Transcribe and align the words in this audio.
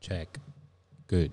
Check. 0.00 0.38
Good. 1.06 1.32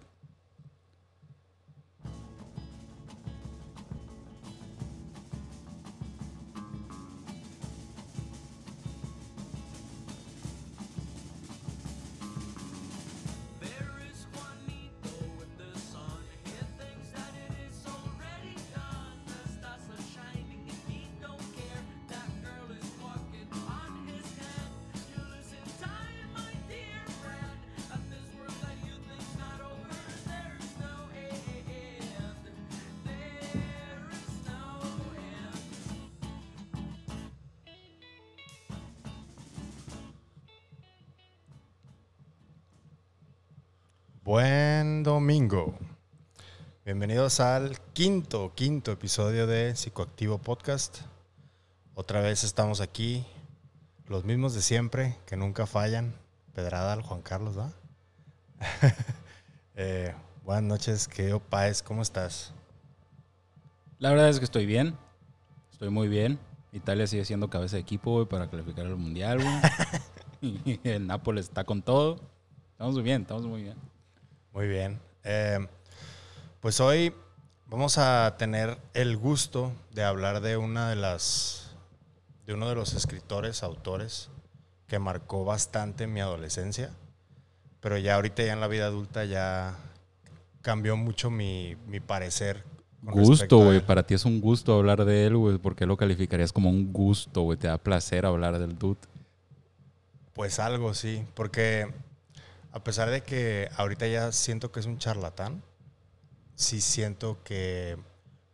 Bienvenidos 47.27 47.40
al 47.41 47.81
quinto, 47.91 48.54
quinto 48.55 48.94
episodio 48.94 49.48
de 49.48 49.76
Psicoactivo 49.76 50.38
Podcast. 50.38 50.99
Otra 51.94 52.22
vez 52.22 52.45
estamos 52.45 52.80
aquí, 52.80 53.26
los 54.05 54.23
mismos 54.23 54.54
de 54.54 54.62
siempre, 54.62 55.18
que 55.26 55.35
nunca 55.35 55.66
fallan. 55.66 56.13
Pedrada 56.54 56.94
al 56.94 57.02
Juan 57.02 57.21
Carlos, 57.21 57.59
¿va? 57.59 57.73
Eh, 59.76 60.16
buenas 60.46 60.63
noches, 60.63 61.10
querido 61.10 61.41
Páez, 61.41 61.84
¿cómo 61.84 62.02
estás? 62.02 62.54
La 63.99 64.11
verdad 64.11 64.30
es 64.30 64.39
que 64.39 64.45
estoy 64.45 64.65
bien. 64.65 64.95
Estoy 65.69 65.89
muy 65.89 66.07
bien. 66.07 66.39
Italia 66.71 67.07
sigue 67.07 67.25
siendo 67.25 67.49
cabeza 67.49 67.75
de 67.75 67.81
equipo, 67.81 68.13
güey, 68.13 68.25
para 68.25 68.49
calificar 68.49 68.85
al 68.85 68.95
Mundial, 68.95 69.43
güey. 69.43 69.59
y 70.65 70.80
el 70.87 71.05
Nápoles 71.05 71.47
está 71.47 71.65
con 71.65 71.81
todo. 71.81 72.21
Estamos 72.71 72.93
muy 72.93 73.03
bien, 73.03 73.23
estamos 73.23 73.45
muy 73.45 73.63
bien. 73.63 73.75
Muy 74.53 74.67
bien. 74.69 75.02
Eh, 75.25 75.67
pues 76.67 76.81
hoy 76.81 77.13
vamos 77.67 77.97
a 77.97 78.35
tener 78.37 78.77
el 78.93 79.15
gusto 79.15 79.71
de 79.93 80.03
hablar 80.03 80.41
de 80.41 80.57
una 80.57 80.89
de 80.89 80.97
las 80.97 81.71
de 82.45 82.53
uno 82.53 82.67
de 82.67 82.75
los 82.75 82.93
escritores, 82.93 83.63
autores 83.63 84.29
que 84.85 84.99
marcó 84.99 85.45
bastante 85.45 86.07
mi 86.07 86.19
adolescencia, 86.19 86.91
pero 87.79 87.97
ya 87.97 88.15
ahorita 88.15 88.43
ya 88.43 88.51
en 88.51 88.59
la 88.59 88.67
vida 88.67 88.87
adulta 88.87 89.23
ya 89.23 89.77
cambió 90.61 90.97
mucho 90.97 91.29
mi, 91.29 91.77
mi 91.87 92.01
parecer. 92.01 92.65
Gusto, 93.02 93.59
güey. 93.59 93.79
Para 93.79 94.03
ti 94.03 94.15
es 94.15 94.25
un 94.25 94.41
gusto 94.41 94.73
hablar 94.73 95.05
de 95.05 95.25
él, 95.25 95.37
güey. 95.37 95.57
¿Por 95.59 95.73
qué 95.73 95.85
lo 95.85 95.95
calificarías 95.95 96.52
como 96.52 96.69
un 96.69 96.91
gusto, 96.91 97.43
güey? 97.43 97.57
Te 97.57 97.67
da 97.67 97.77
placer 97.77 98.25
hablar 98.25 98.59
del 98.59 98.77
dude. 98.77 98.99
Pues 100.33 100.59
algo, 100.59 100.93
sí, 100.93 101.25
porque 101.33 101.93
a 102.73 102.83
pesar 102.83 103.09
de 103.09 103.21
que 103.21 103.69
ahorita 103.77 104.05
ya 104.07 104.33
siento 104.33 104.69
que 104.69 104.81
es 104.81 104.85
un 104.85 104.97
charlatán, 104.97 105.63
sí 106.58 106.81
siento 106.81 107.38
que 107.44 107.97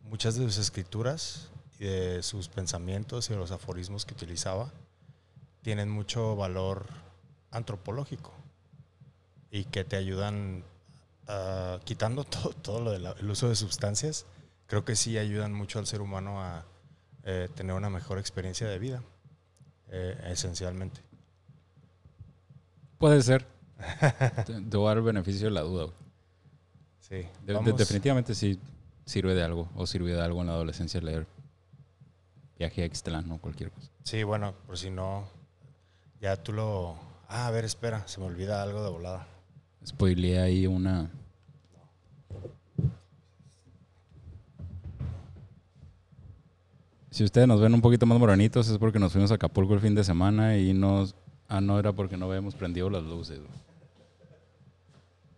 muchas 0.02 0.36
de 0.36 0.44
sus 0.44 0.58
escrituras 0.58 1.48
y 1.80 1.86
de 1.86 2.22
sus 2.22 2.48
pensamientos 2.48 3.28
y 3.28 3.32
de 3.32 3.38
los 3.38 3.50
aforismos 3.50 4.04
que 4.04 4.12
utilizaba 4.12 4.70
tienen 5.62 5.88
mucho 5.88 6.36
valor 6.36 6.86
antropológico 7.50 8.30
y 9.50 9.64
que 9.64 9.84
te 9.84 9.96
ayudan 9.96 10.64
ah, 11.28 11.80
quitando 11.84 12.24
todo, 12.24 12.50
todo 12.52 12.80
lo 12.80 12.92
del 12.92 13.30
uso 13.30 13.48
de 13.48 13.56
sustancias, 13.56 14.26
creo 14.66 14.84
que 14.84 14.96
sí 14.96 15.16
ayudan 15.16 15.54
mucho 15.54 15.78
al 15.78 15.86
ser 15.86 16.02
humano 16.02 16.42
a 16.42 16.66
eh, 17.22 17.48
tener 17.54 17.74
una 17.74 17.88
mejor 17.88 18.18
experiencia 18.18 18.68
de 18.68 18.78
vida, 18.78 19.02
eh, 19.88 20.20
esencialmente. 20.26 21.00
Puede 22.98 23.22
ser. 23.22 23.46
te, 24.44 24.60
te 24.60 24.76
voy 24.76 24.86
a 24.86 24.88
dar 24.90 24.98
el 24.98 25.04
beneficio 25.04 25.46
de 25.46 25.52
la 25.52 25.62
duda. 25.62 25.90
Sí, 27.08 27.16
De- 27.16 27.28
de- 27.44 27.52
vamos- 27.52 27.76
definitivamente 27.76 28.34
sí 28.34 28.58
sirve 29.04 29.34
de 29.34 29.42
algo. 29.42 29.68
O 29.76 29.86
sirvió 29.86 30.16
de 30.16 30.22
algo 30.22 30.40
en 30.40 30.46
la 30.46 30.54
adolescencia 30.54 31.00
leer 31.02 31.26
Viaje 32.58 32.82
a 32.82 32.86
Ixtlán 32.86 33.30
o 33.30 33.38
cualquier 33.38 33.70
cosa. 33.70 33.90
Sí, 34.04 34.22
bueno, 34.22 34.54
por 34.66 34.78
si 34.78 34.90
no, 34.90 35.24
ya 36.20 36.36
tú 36.36 36.52
lo... 36.52 36.96
Ah, 37.28 37.46
a 37.46 37.50
ver, 37.50 37.64
espera, 37.64 38.06
se 38.08 38.20
me 38.20 38.26
olvida 38.26 38.62
algo 38.62 38.82
de 38.82 38.90
volada. 38.90 39.26
Spoileé 39.84 40.38
ahí 40.40 40.66
una... 40.66 41.10
Si 47.10 47.22
ustedes 47.22 47.46
nos 47.46 47.60
ven 47.60 47.72
un 47.74 47.80
poquito 47.80 48.06
más 48.06 48.18
moranitos 48.18 48.68
es 48.68 48.78
porque 48.78 48.98
nos 48.98 49.12
fuimos 49.12 49.30
a 49.30 49.34
Acapulco 49.34 49.74
el 49.74 49.80
fin 49.80 49.94
de 49.94 50.02
semana 50.04 50.56
y 50.58 50.72
nos... 50.74 51.14
Ah, 51.48 51.60
no, 51.60 51.78
era 51.78 51.92
porque 51.92 52.16
no 52.16 52.26
habíamos 52.26 52.54
prendido 52.54 52.90
las 52.90 53.02
luces. 53.04 53.38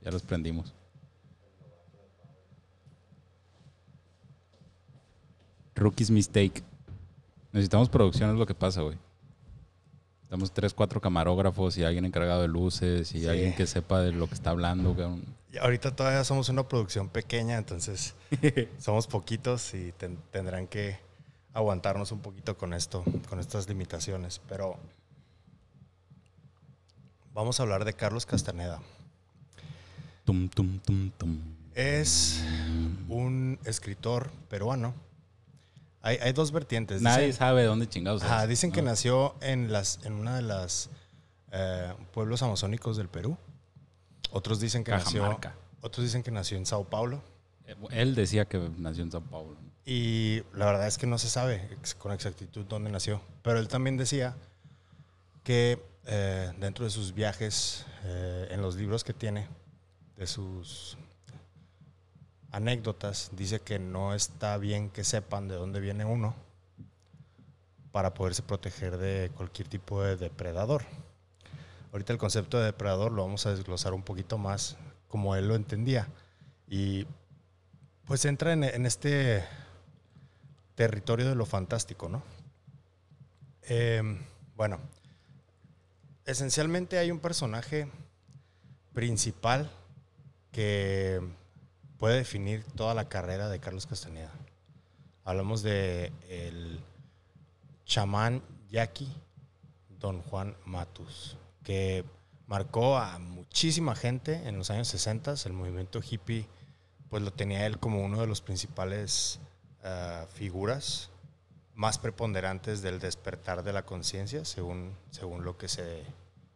Ya 0.02 0.10
las 0.10 0.22
prendimos. 0.22 0.72
Rookie's 5.76 6.10
mistake. 6.10 6.62
Necesitamos 7.52 7.88
producción, 7.88 8.30
es 8.30 8.36
lo 8.36 8.46
que 8.46 8.54
pasa, 8.54 8.82
güey. 8.82 8.96
Estamos 10.24 10.50
tres, 10.52 10.74
cuatro 10.74 11.00
camarógrafos 11.00 11.78
y 11.78 11.84
alguien 11.84 12.04
encargado 12.04 12.42
de 12.42 12.48
luces 12.48 13.14
y 13.14 13.20
Sí. 13.20 13.28
alguien 13.28 13.54
que 13.54 13.66
sepa 13.66 14.00
de 14.00 14.10
lo 14.12 14.26
que 14.26 14.34
está 14.34 14.50
hablando. 14.50 14.96
Y 15.52 15.58
ahorita 15.58 15.94
todavía 15.94 16.24
somos 16.24 16.48
una 16.48 16.66
producción 16.66 17.08
pequeña, 17.08 17.56
entonces 17.56 18.14
somos 18.78 19.06
poquitos 19.06 19.72
y 19.74 19.92
ten- 19.92 20.18
tendrán 20.32 20.66
que 20.66 20.98
aguantarnos 21.54 22.10
un 22.12 22.18
poquito 22.20 22.58
con 22.58 22.74
esto, 22.74 23.04
con 23.28 23.38
estas 23.38 23.68
limitaciones. 23.68 24.40
Pero 24.48 24.76
vamos 27.32 27.60
a 27.60 27.62
hablar 27.62 27.84
de 27.84 27.92
Carlos 27.94 28.26
Castaneda. 28.26 28.80
Tum, 30.24 30.48
tum, 30.48 30.78
tum, 30.80 31.10
tum. 31.16 31.38
Es 31.74 32.42
un 33.08 33.58
escritor 33.64 34.30
peruano. 34.48 34.92
Hay, 36.06 36.18
hay 36.22 36.32
dos 36.32 36.52
vertientes. 36.52 37.02
Nadie 37.02 37.26
Dicen- 37.26 37.38
sabe 37.38 37.62
de 37.62 37.66
dónde 37.66 37.88
chingados 37.88 38.22
Ajá, 38.22 38.44
es. 38.44 38.48
dicen 38.48 38.70
que 38.70 38.80
No. 38.82 38.90
nació 38.90 39.34
en, 39.40 39.72
las, 39.72 39.98
en 40.04 40.12
una 40.12 40.36
de 40.36 40.42
las 40.42 40.88
eh, 41.52 41.92
pueblos 42.12 42.42
amazónicos 42.42 42.96
del 42.96 43.08
Perú. 43.08 43.36
Otros 44.30 44.60
dicen 44.60 44.84
que 44.84 44.90
nació, 44.92 45.22
Cajamarca. 45.22 45.54
otros 45.80 46.04
dicen 46.06 46.22
que 46.22 46.30
nació 46.30 46.58
en 46.58 46.66
Sao 46.66 46.84
Paulo. 46.84 47.22
Eh, 47.66 47.74
Él 47.90 48.14
decía 48.14 48.44
que 48.44 48.58
nació 48.78 49.02
en 49.02 49.10
Sao 49.10 49.20
Paulo. 49.22 49.56
Y 49.84 50.42
la 50.52 50.66
verdad 50.66 50.86
es 50.86 50.98
que 50.98 51.06
no 51.06 51.16
se 51.18 51.28
sabe 51.28 51.76
con 51.98 52.12
exactitud 52.12 52.64
dónde 52.66 52.90
nació. 52.90 53.20
Pero 53.42 53.58
él 53.58 53.68
también 53.68 53.96
decía 53.96 54.36
que 55.44 55.80
eh, 56.06 56.52
dentro 56.58 56.84
de 56.84 56.90
sus 56.90 57.14
viajes, 57.14 57.84
eh, 58.04 58.48
en 58.50 58.62
los 58.62 58.76
libros 58.76 59.02
que 59.04 59.12
tiene, 59.12 59.48
de 60.16 60.26
sus 60.26 60.96
anécdotas, 62.56 63.30
dice 63.36 63.60
que 63.60 63.78
no 63.78 64.14
está 64.14 64.56
bien 64.56 64.88
que 64.88 65.04
sepan 65.04 65.46
de 65.46 65.56
dónde 65.56 65.78
viene 65.78 66.06
uno 66.06 66.34
para 67.92 68.14
poderse 68.14 68.42
proteger 68.42 68.96
de 68.96 69.30
cualquier 69.36 69.68
tipo 69.68 70.02
de 70.02 70.16
depredador. 70.16 70.84
Ahorita 71.92 72.14
el 72.14 72.18
concepto 72.18 72.58
de 72.58 72.64
depredador 72.64 73.12
lo 73.12 73.24
vamos 73.24 73.44
a 73.44 73.50
desglosar 73.50 73.92
un 73.92 74.02
poquito 74.02 74.38
más 74.38 74.78
como 75.06 75.36
él 75.36 75.48
lo 75.48 75.54
entendía. 75.54 76.08
Y 76.66 77.06
pues 78.06 78.24
entra 78.24 78.54
en, 78.54 78.86
este 78.86 79.44
territorio 80.76 81.28
de 81.28 81.34
lo 81.34 81.44
fantástico, 81.44 82.08
¿no? 82.08 82.22
Eh, 83.64 84.02
bueno, 84.56 84.80
esencialmente 86.24 86.96
hay 86.96 87.10
un 87.10 87.20
personaje 87.20 87.90
principal 88.94 89.70
que 90.52 91.20
puede 91.98 92.16
definir 92.16 92.64
toda 92.76 92.94
la 92.94 93.08
carrera 93.08 93.48
de 93.48 93.58
Carlos 93.58 93.86
Castaneda. 93.86 94.32
Hablamos 95.24 95.62
de 95.62 96.12
el 96.28 96.80
chamán 97.84 98.42
yaqui, 98.68 99.12
don 99.88 100.22
Juan 100.22 100.56
Matus, 100.64 101.36
que 101.62 102.04
marcó 102.46 102.96
a 102.96 103.18
muchísima 103.18 103.94
gente 103.94 104.48
en 104.48 104.56
los 104.58 104.70
años 104.70 104.88
60. 104.88 105.34
El 105.46 105.52
movimiento 105.52 106.00
hippie, 106.00 106.46
pues 107.08 107.22
lo 107.22 107.32
tenía 107.32 107.66
él 107.66 107.78
como 107.78 108.04
uno 108.04 108.20
de 108.20 108.26
los 108.26 108.40
principales 108.40 109.40
ah, 109.82 110.26
figuras 110.32 111.10
más 111.74 111.98
preponderantes 111.98 112.80
del 112.80 112.98
despertar 112.98 113.62
de 113.62 113.72
la 113.72 113.84
conciencia, 113.84 114.44
según, 114.46 114.96
según 115.10 115.44
lo, 115.44 115.58
que 115.58 115.68
se, 115.68 116.04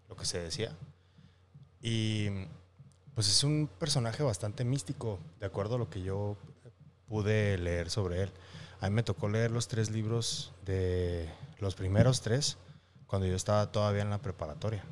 lo 0.08 0.16
que 0.16 0.24
se 0.24 0.40
decía. 0.40 0.74
Y 1.82 2.28
pues 3.20 3.28
es 3.28 3.44
un 3.44 3.68
personaje 3.78 4.22
bastante 4.22 4.64
místico, 4.64 5.18
de 5.40 5.44
acuerdo 5.44 5.74
a 5.74 5.78
lo 5.78 5.90
que 5.90 6.00
yo 6.00 6.38
pude 7.06 7.58
leer 7.58 7.90
sobre 7.90 8.22
él. 8.22 8.32
A 8.80 8.88
mí 8.88 8.94
me 8.94 9.02
tocó 9.02 9.28
leer 9.28 9.50
los 9.50 9.68
tres 9.68 9.90
libros 9.90 10.54
de 10.64 11.28
los 11.58 11.74
primeros 11.74 12.22
tres 12.22 12.56
cuando 13.06 13.28
yo 13.28 13.36
estaba 13.36 13.70
todavía 13.72 14.00
en 14.00 14.08
la 14.08 14.22
preparatoria. 14.22 14.82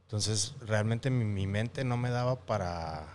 Entonces, 0.00 0.56
realmente 0.66 1.08
mi, 1.08 1.24
mi 1.24 1.46
mente 1.46 1.84
no 1.84 1.96
me 1.96 2.10
daba 2.10 2.34
para 2.34 3.06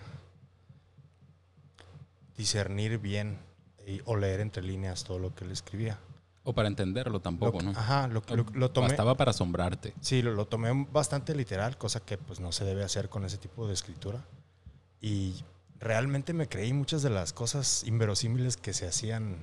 discernir 2.38 3.00
bien 3.00 3.40
y- 3.86 4.00
o 4.06 4.16
leer 4.16 4.40
entre 4.40 4.64
líneas 4.64 5.04
todo 5.04 5.20
lo 5.20 5.36
que 5.36 5.44
él 5.44 5.52
escribía. 5.52 6.00
O 6.46 6.54
para 6.54 6.70
entenderlo 6.70 7.20
tampoco, 7.20 7.60
Lo- 7.60 7.74
¿no? 7.74 7.78
Ajá, 7.78 8.08
lo, 8.08 8.24
lo- 8.34 8.46
lo 8.54 8.72
tomé. 8.72 8.88
Bastaba 8.88 9.18
para 9.18 9.32
asombrarte. 9.32 9.94
Sí, 10.00 10.22
lo, 10.22 10.32
lo 10.32 10.48
tomé 10.48 10.88
bastante 10.90 11.36
literal, 11.36 11.78
cosa 11.78 12.00
que 12.00 12.18
pues 12.18 12.40
no 12.40 12.54
se 12.54 12.64
debe 12.64 12.86
hacer 12.86 13.10
con 13.10 13.26
ese 13.26 13.38
tipo 13.38 13.68
de 13.68 13.74
escritura. 13.74 14.24
Y 15.02 15.44
realmente 15.80 16.34
me 16.34 16.48
creí 16.48 16.74
muchas 16.74 17.02
de 17.02 17.10
las 17.10 17.34
cosas 17.34 17.84
inverosímiles 17.86 18.58
que 18.58 18.74
se 18.74 18.88
hacían, 18.88 19.38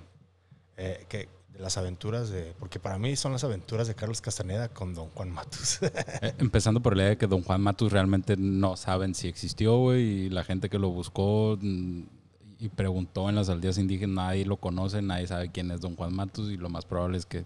eh, 0.77 1.06
que, 1.09 1.29
de 1.55 1.61
las 1.61 1.79
aventuras 1.79 2.31
de, 2.31 2.53
porque 2.59 2.81
para 2.81 2.99
mí 2.99 3.15
son 3.15 3.33
las 3.33 3.45
aventuras 3.45 3.87
de 3.87 3.95
Carlos 3.95 4.21
Castaneda 4.21 4.69
con 4.69 4.95
Don 4.95 5.09
Juan 5.11 5.31
Matus. 5.31 5.81
Eh, 6.21 6.35
empezando 6.39 6.81
por 6.81 6.97
la 6.97 7.03
idea 7.03 7.11
de 7.11 7.19
que 7.19 7.27
Don 7.27 7.43
Juan 7.43 7.61
Matus 7.61 7.93
realmente 7.93 8.37
no 8.37 8.77
saben 8.77 9.15
si 9.15 9.29
existió, 9.29 9.79
güey, 9.79 10.03
y 10.03 10.31
la 10.31 10.43
gente 10.43 10.69
que 10.69 10.79
lo 10.79 10.91
buscó 10.91 11.59
mm, 11.61 12.03
y 12.59 12.69
preguntó 12.71 13.29
en 13.29 13.37
las 13.37 13.49
aldeas 13.49 13.79
indígenas, 13.79 14.17
nadie 14.17 14.45
lo 14.45 14.57
conoce, 14.57 15.03
nadie 15.03 15.27
sabe 15.27 15.50
quién 15.50 15.71
es 15.71 15.81
Don 15.81 15.97
Juan 15.97 16.15
Matus, 16.15 16.50
y 16.50 16.57
lo 16.57 16.69
más 16.69 16.85
probable 16.85 17.19
es 17.19 17.27
que 17.27 17.45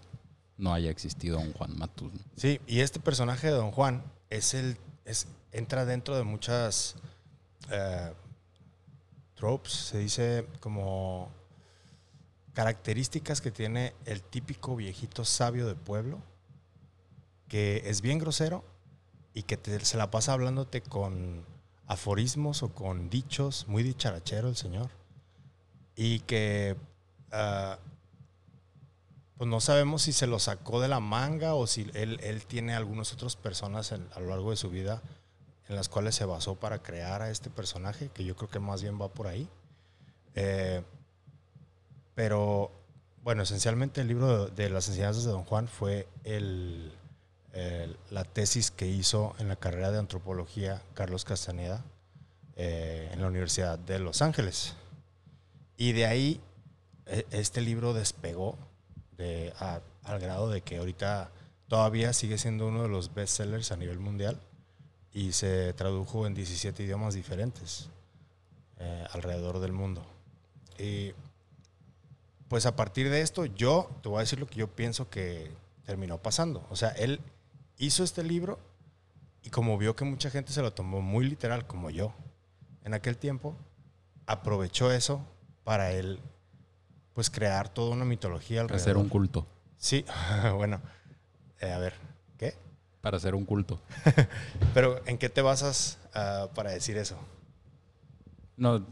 no 0.57 0.73
haya 0.73 0.89
existido 0.89 1.37
Don 1.37 1.53
Juan 1.53 1.77
Matus. 1.77 2.13
¿no? 2.13 2.19
sí, 2.35 2.59
y 2.67 2.79
este 2.79 2.99
personaje 2.99 3.47
de 3.47 3.53
Don 3.53 3.71
Juan 3.71 4.03
es 4.29 4.53
el, 4.53 4.77
es, 5.05 5.27
entra 5.51 5.85
dentro 5.85 6.15
de 6.15 6.23
muchas 6.23 6.95
eh, 7.71 8.13
tropes, 9.35 9.71
se 9.71 9.99
dice 9.99 10.45
como 10.59 11.29
características 12.53 13.41
que 13.41 13.51
tiene 13.51 13.93
el 14.05 14.21
típico 14.21 14.75
viejito 14.75 15.23
sabio 15.23 15.67
de 15.67 15.75
pueblo, 15.75 16.21
que 17.47 17.83
es 17.85 18.01
bien 18.01 18.19
grosero 18.19 18.63
y 19.33 19.43
que 19.43 19.57
se 19.83 19.97
la 19.97 20.11
pasa 20.11 20.33
hablándote 20.33 20.81
con 20.81 21.45
aforismos 21.87 22.63
o 22.63 22.69
con 22.69 23.09
dichos, 23.09 23.67
muy 23.67 23.83
dicharachero 23.83 24.49
el 24.49 24.55
señor, 24.55 24.89
y 25.95 26.19
que 26.21 26.75
ah, 27.31 27.79
pues 29.37 29.49
no 29.49 29.61
sabemos 29.61 30.01
si 30.01 30.11
se 30.11 30.27
lo 30.27 30.37
sacó 30.37 30.81
de 30.81 30.89
la 30.89 30.99
manga 30.99 31.55
o 31.55 31.65
si 31.65 31.89
él, 31.93 32.19
él 32.21 32.45
tiene 32.45 32.75
algunas 32.75 33.13
otras 33.13 33.37
personas 33.37 33.93
a 33.93 34.19
lo 34.19 34.27
largo 34.27 34.49
de 34.51 34.57
su 34.57 34.69
vida 34.69 35.01
en 35.69 35.75
las 35.75 35.87
cuales 35.87 36.15
se 36.15 36.25
basó 36.25 36.55
para 36.55 36.81
crear 36.81 37.21
a 37.21 37.29
este 37.29 37.51
personaje, 37.51 38.09
que 38.09 38.25
yo 38.25 38.35
creo 38.35 38.49
que 38.49 38.59
más 38.59 38.81
bien 38.81 38.99
va 38.99 39.07
por 39.07 39.27
ahí. 39.27 39.47
Eh, 40.33 40.81
pero, 42.15 42.71
bueno, 43.23 43.43
esencialmente 43.43 44.01
el 44.01 44.07
libro 44.07 44.47
de, 44.47 44.69
las 44.71 44.89
enseñanzas 44.89 45.25
de 45.25 45.31
Don 45.31 45.43
Juan 45.45 45.67
fue 45.67 46.07
el, 46.23 46.91
la 48.09 48.23
tesis 48.23 48.71
que 48.71 48.87
hizo 48.87 49.35
en 49.37 49.47
la 49.47 49.57
carrera 49.57 49.91
de 49.91 49.99
antropología 49.99 50.81
Carlos 50.95 51.23
Castaneda 51.23 51.85
eh, 52.55 53.09
en 53.13 53.21
la 53.21 53.27
Universidad 53.27 53.77
de 53.77 53.99
Los 53.99 54.23
Ángeles. 54.23 54.73
Y 55.77 55.91
de 55.91 56.07
ahí 56.07 56.41
e- 57.05 57.27
este 57.29 57.61
libro 57.61 57.93
despegó 57.93 58.57
al 60.03 60.19
grado 60.19 60.49
de 60.49 60.61
que 60.61 60.77
ahorita 60.77 61.29
todavía 61.67 62.13
sigue 62.13 62.39
siendo 62.39 62.67
uno 62.67 62.83
de 62.83 62.89
los 62.89 63.13
bestsellers 63.13 63.71
a 63.71 63.77
nivel 63.77 63.99
mundial 63.99 64.39
y 65.13 65.31
se 65.31 65.73
tradujo 65.73 66.27
en 66.27 66.33
17 66.33 66.83
idiomas 66.83 67.13
diferentes 67.13 67.89
eh, 68.77 69.05
alrededor 69.11 69.59
del 69.59 69.71
mundo. 69.71 70.05
Y 70.77 71.13
pues 72.47 72.65
a 72.65 72.75
partir 72.75 73.09
de 73.09 73.21
esto, 73.21 73.45
yo 73.45 73.89
te 74.01 74.09
voy 74.09 74.17
a 74.17 74.21
decir 74.21 74.39
lo 74.39 74.47
que 74.47 74.55
yo 74.55 74.67
pienso 74.67 75.09
que 75.09 75.51
terminó 75.85 76.17
pasando. 76.17 76.65
O 76.69 76.75
sea, 76.75 76.89
él 76.89 77.19
hizo 77.77 78.03
este 78.03 78.23
libro 78.23 78.59
y 79.43 79.49
como 79.49 79.77
vio 79.77 79.95
que 79.95 80.05
mucha 80.05 80.29
gente 80.29 80.51
se 80.51 80.61
lo 80.61 80.73
tomó 80.73 81.01
muy 81.01 81.25
literal, 81.27 81.65
como 81.65 81.89
yo, 81.89 82.13
en 82.83 82.93
aquel 82.93 83.17
tiempo, 83.17 83.55
aprovechó 84.25 84.91
eso 84.91 85.25
para 85.63 85.91
él, 85.91 86.19
pues 87.13 87.29
crear 87.29 87.69
toda 87.69 87.91
una 87.91 88.05
mitología 88.05 88.61
alrededor. 88.61 88.81
Hacer 88.81 88.97
un 88.97 89.09
culto. 89.09 89.47
Sí, 89.77 90.05
bueno, 90.55 90.81
eh, 91.59 91.71
a 91.71 91.79
ver. 91.79 92.08
Para 93.01 93.17
hacer 93.17 93.33
un 93.35 93.45
culto. 93.45 93.79
Pero 94.73 95.01
¿en 95.05 95.17
qué 95.17 95.29
te 95.29 95.41
basas 95.41 95.97
ah, 96.13 96.47
para 96.53 96.71
decir 96.71 96.97
eso? 96.97 97.17
No, 98.57 98.85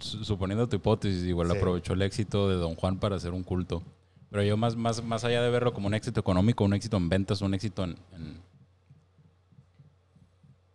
su- 0.00 0.24
suponiendo 0.24 0.68
tu 0.68 0.76
hipótesis, 0.76 1.22
igual 1.24 1.48
Sí. 1.50 1.56
aprovechó 1.56 1.92
el 1.92 2.02
éxito 2.02 2.48
de 2.48 2.56
Don 2.56 2.74
Juan 2.74 2.98
para 2.98 3.16
hacer 3.16 3.30
un 3.32 3.44
culto. 3.44 3.82
Pero 4.30 4.42
yo 4.42 4.56
más, 4.56 4.74
más, 4.74 5.02
más 5.04 5.22
allá 5.24 5.42
de 5.42 5.50
verlo 5.50 5.72
como 5.72 5.86
un 5.86 5.94
éxito 5.94 6.18
económico, 6.18 6.64
un 6.64 6.74
éxito 6.74 6.96
en 6.96 7.08
ventas, 7.08 7.40
un 7.42 7.54
éxito 7.54 7.84
en, 7.84 7.96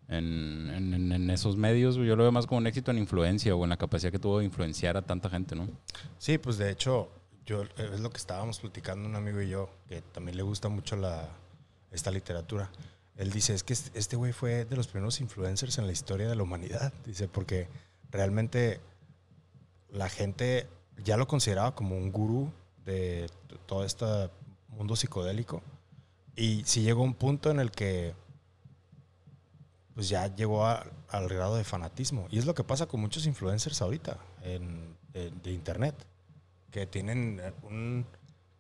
en, 0.08 0.70
en, 0.70 1.12
en- 1.12 1.30
esos 1.30 1.58
medios, 1.58 1.96
yo 1.98 2.16
lo 2.16 2.24
veo 2.24 2.32
más 2.32 2.48
como 2.48 2.60
un 2.60 2.68
éxito 2.68 2.92
en 2.92 2.98
influencia 3.00 3.54
o 3.56 3.64
en 3.64 3.70
la 3.70 3.78
capacidad 3.78 4.12
que 4.12 4.20
tuvo 4.20 4.40
de 4.40 4.46
influenciar 4.46 4.96
a 4.96 5.02
tanta 5.02 5.30
gente, 5.30 5.56
¿no? 5.56 5.68
Sí, 6.18 6.38
pues 6.38 6.58
de 6.58 6.72
hecho, 6.72 7.10
yo 7.46 7.64
es 7.78 8.00
lo 8.00 8.10
que 8.10 8.18
estábamos 8.18 8.60
platicando 8.60 9.10
un 9.10 9.16
amigo 9.16 9.42
y 9.42 9.50
yo, 9.50 9.70
que 9.90 10.02
también 10.02 10.38
le 10.38 10.44
gusta 10.44 10.70
mucho 10.70 10.96
la, 10.96 11.28
esta 11.92 12.12
literatura. 12.12 12.70
Él 13.16 13.32
dice, 13.32 13.54
es 13.54 13.64
que 13.64 13.74
este 13.74 14.16
güey 14.16 14.32
fue 14.34 14.66
de 14.66 14.76
los 14.76 14.88
primeros 14.88 15.20
influencers 15.22 15.78
en 15.80 15.88
la 15.88 15.94
historia 15.94 16.28
de 16.28 16.36
la 16.36 16.44
humanidad. 16.44 16.94
Dice, 17.06 17.28
porque 17.28 17.68
realmente 18.12 18.80
la 19.90 20.08
gente 20.10 20.68
ya 21.04 21.18
lo 21.18 21.28
consideraba 21.28 21.74
como 21.74 21.98
un 21.98 22.12
gurú 22.12 22.52
de 22.86 23.30
todo 23.66 23.84
este 23.86 24.06
mundo 24.70 24.96
psicodélico. 24.96 25.62
Y 26.36 26.64
sí 26.66 26.82
llegó 26.84 27.02
un 27.02 27.16
punto 27.16 27.50
en 27.50 27.60
el 27.60 27.72
que 27.72 28.14
pues 29.96 30.10
ya 30.10 30.28
llegó 30.36 30.66
a- 30.66 30.86
al 31.10 31.28
grado 31.28 31.56
de 31.56 31.64
fanatismo. 31.64 32.28
Y 32.30 32.38
es 32.38 32.46
lo 32.46 32.54
que 32.54 32.64
pasa 32.64 32.86
con 32.86 33.00
muchos 33.02 33.26
influencers 33.26 33.82
ahorita 33.82 34.18
en- 34.44 34.96
de, 35.14 35.32
de 35.32 35.52
internet, 35.52 35.96
que 36.70 36.86
tienen 36.86 37.42
un 37.64 38.06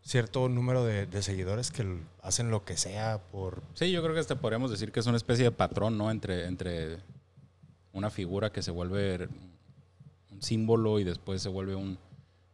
cierto 0.07 0.47
número 0.47 0.85
de, 0.85 1.05
de 1.05 1.21
seguidores 1.21 1.69
que 1.69 1.99
hacen 2.21 2.49
lo 2.49 2.63
que 2.63 2.77
sea 2.77 3.19
por... 3.31 3.61
Sí, 3.73 3.91
yo 3.91 4.01
creo 4.01 4.13
que 4.13 4.21
hasta 4.21 4.35
podríamos 4.39 4.71
decir 4.71 4.91
que 4.93 5.01
es 5.01 5.05
una 5.05 5.17
especie 5.17 5.43
de 5.43 5.51
patrón, 5.51 5.97
¿no? 5.97 6.09
Entre, 6.09 6.45
entre 6.45 6.99
una 7.91 8.09
figura 8.09 8.51
que 8.51 8.61
se 8.63 8.71
vuelve 8.71 9.27
un 10.31 10.41
símbolo 10.41 10.99
y 10.99 11.03
después 11.03 11.41
se 11.41 11.49
vuelve 11.49 11.75
un, 11.75 11.97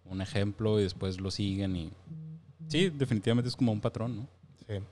un 0.05 0.21
ejemplo 0.21 0.79
y 0.79 0.83
después 0.83 1.21
lo 1.21 1.29
siguen 1.29 1.75
y... 1.75 1.91
Sí, 2.69 2.89
definitivamente 2.89 3.49
es 3.49 3.55
como 3.55 3.71
un 3.71 3.81
patrón, 3.81 4.15
¿no? 4.17 4.27
Sí. 4.67 4.83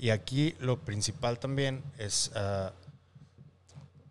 Y 0.00 0.10
aquí 0.10 0.54
lo 0.60 0.78
principal 0.78 1.40
también 1.40 1.82
es 1.98 2.30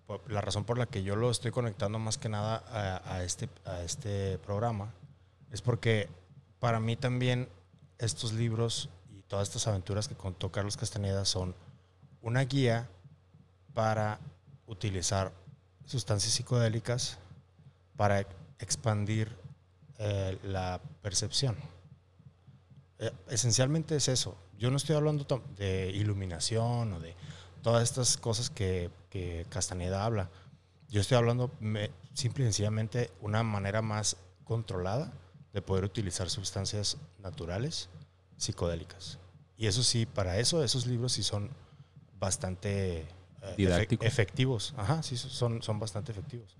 po- 0.05 0.21
la 0.27 0.41
razón 0.41 0.65
por 0.65 0.77
la 0.77 0.87
que 0.87 1.03
yo 1.03 1.15
lo 1.15 1.31
estoy 1.31 1.51
conectando 1.51 1.99
más 1.99 2.17
que 2.17 2.27
nada 2.27 2.63
a, 2.67 3.13
a 3.13 3.23
este, 3.23 3.47
a 3.63 3.81
este 3.83 4.39
programa, 4.39 4.91
es 5.51 5.61
porque 5.61 6.09
para 6.59 6.81
mí 6.81 6.97
también 6.97 7.47
estos 7.99 8.33
libros 8.33 8.89
y 9.09 9.21
todas 9.23 9.47
estas 9.47 9.67
aventuras 9.67 10.07
que 10.07 10.15
contó 10.15 10.51
Carlos 10.51 10.77
Castaneda 10.77 11.25
son 11.25 11.55
una 12.21 12.41
guía 12.45 12.87
para 13.73 14.19
utilizar 14.65 15.31
sustancias 15.85 16.33
psicodélicas 16.33 17.17
para 17.95 18.25
expandir 18.59 19.35
eh, 19.99 20.37
la 20.43 20.81
percepción. 21.01 21.55
Eh, 22.99 23.11
esencialmente 23.29 23.95
es 23.95 24.07
eso. 24.07 24.37
Yo 24.57 24.71
no 24.71 24.77
estoy 24.77 24.95
hablando 24.95 25.25
de 25.55 25.91
iluminación 25.91 26.93
o 26.93 26.99
de 26.99 27.15
todas 27.61 27.83
estas 27.83 28.17
cosas 28.17 28.49
que, 28.49 28.89
que 29.09 29.45
Castaneda 29.49 30.03
habla. 30.03 30.29
Yo 30.89 31.01
estoy 31.01 31.17
hablando 31.17 31.51
me- 31.59 31.91
simple 32.13 32.43
y 32.43 32.47
sencillamente 32.47 33.11
una 33.21 33.43
manera 33.43 33.81
más 33.81 34.17
controlada 34.43 35.11
de 35.53 35.61
poder 35.61 35.83
utilizar 35.83 36.29
sustancias 36.29 36.97
naturales 37.19 37.89
psicodélicas. 38.37 39.19
Y 39.57 39.67
eso 39.67 39.83
sí, 39.83 40.05
para 40.05 40.37
eso 40.37 40.63
esos 40.63 40.85
libros 40.85 41.13
sí 41.13 41.23
son 41.23 41.49
bastante 42.19 43.07
eh, 43.57 43.87
efectivos. 44.01 44.73
Ajá, 44.77 45.01
sí, 45.03 45.17
son, 45.17 45.61
son 45.61 45.79
bastante 45.79 46.11
efectivos. 46.11 46.55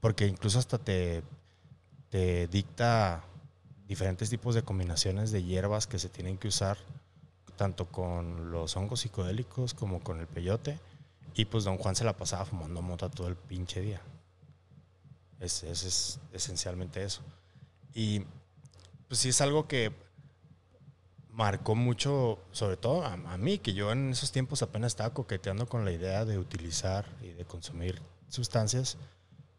Porque 0.00 0.26
incluso 0.26 0.58
hasta 0.58 0.78
te, 0.78 1.22
te 2.10 2.46
dicta 2.48 3.24
diferentes 3.86 4.28
tipos 4.30 4.54
de 4.54 4.62
combinaciones 4.62 5.32
de 5.32 5.42
hierbas 5.42 5.86
que 5.86 5.98
se 5.98 6.08
tienen 6.08 6.38
que 6.38 6.48
usar 6.48 6.76
tanto 7.56 7.86
con 7.86 8.50
los 8.50 8.76
hongos 8.76 9.00
psicodélicos 9.00 9.74
como 9.74 10.00
con 10.00 10.20
el 10.20 10.26
peyote. 10.26 10.78
Y 11.34 11.46
pues 11.46 11.64
don 11.64 11.78
Juan 11.78 11.96
se 11.96 12.04
la 12.04 12.16
pasaba 12.16 12.44
fumando 12.44 12.82
mota 12.82 13.08
todo 13.08 13.28
el 13.28 13.36
pinche 13.36 13.80
día. 13.80 14.02
Es, 15.40 15.62
es, 15.62 15.84
es 15.84 16.20
esencialmente 16.32 17.02
eso. 17.02 17.22
Y 17.94 18.20
pues 19.08 19.20
sí 19.20 19.28
es 19.30 19.40
algo 19.40 19.66
que 19.68 19.92
marcó 21.30 21.74
mucho, 21.74 22.38
sobre 22.52 22.76
todo 22.76 23.04
a, 23.04 23.12
a 23.14 23.38
mí, 23.38 23.58
que 23.58 23.72
yo 23.74 23.90
en 23.92 24.10
esos 24.10 24.32
tiempos 24.32 24.62
apenas 24.62 24.92
estaba 24.92 25.14
coqueteando 25.14 25.66
con 25.66 25.84
la 25.84 25.92
idea 25.92 26.24
de 26.24 26.38
utilizar 26.38 27.06
y 27.22 27.28
de 27.28 27.44
consumir 27.44 28.00
sustancias. 28.28 28.96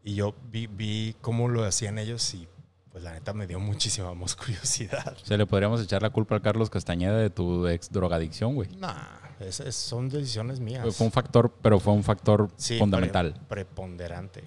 Y 0.03 0.15
yo 0.15 0.35
vi, 0.51 0.67
vi 0.67 1.15
cómo 1.21 1.47
lo 1.47 1.63
hacían 1.63 1.97
ellos 1.97 2.33
y 2.33 2.47
pues 2.91 3.03
la 3.03 3.13
neta 3.13 3.33
me 3.33 3.47
dio 3.47 3.59
muchísima 3.59 4.13
más 4.15 4.35
curiosidad. 4.35 5.17
O 5.21 5.25
sea, 5.25 5.37
le 5.37 5.47
podríamos 5.47 5.81
echar 5.81 6.01
la 6.01 6.11
culpa 6.11 6.35
a 6.35 6.41
Carlos 6.41 6.69
Castañeda 6.69 7.17
de 7.17 7.29
tu 7.29 7.67
ex 7.67 7.91
drogadicción, 7.91 8.53
güey. 8.55 8.69
Nah, 8.77 9.17
es- 9.39 9.59
es- 9.59 9.75
son 9.75 10.09
decisiones 10.09 10.59
mías. 10.59 10.95
Fue 10.95 11.07
un 11.07 11.11
factor, 11.11 11.51
pero 11.61 11.79
fue 11.79 11.93
un 11.93 12.03
factor 12.03 12.51
Sí, 12.55 12.77
fundamental. 12.77 13.33
pre- 13.47 13.65
preponderante, 13.65 14.43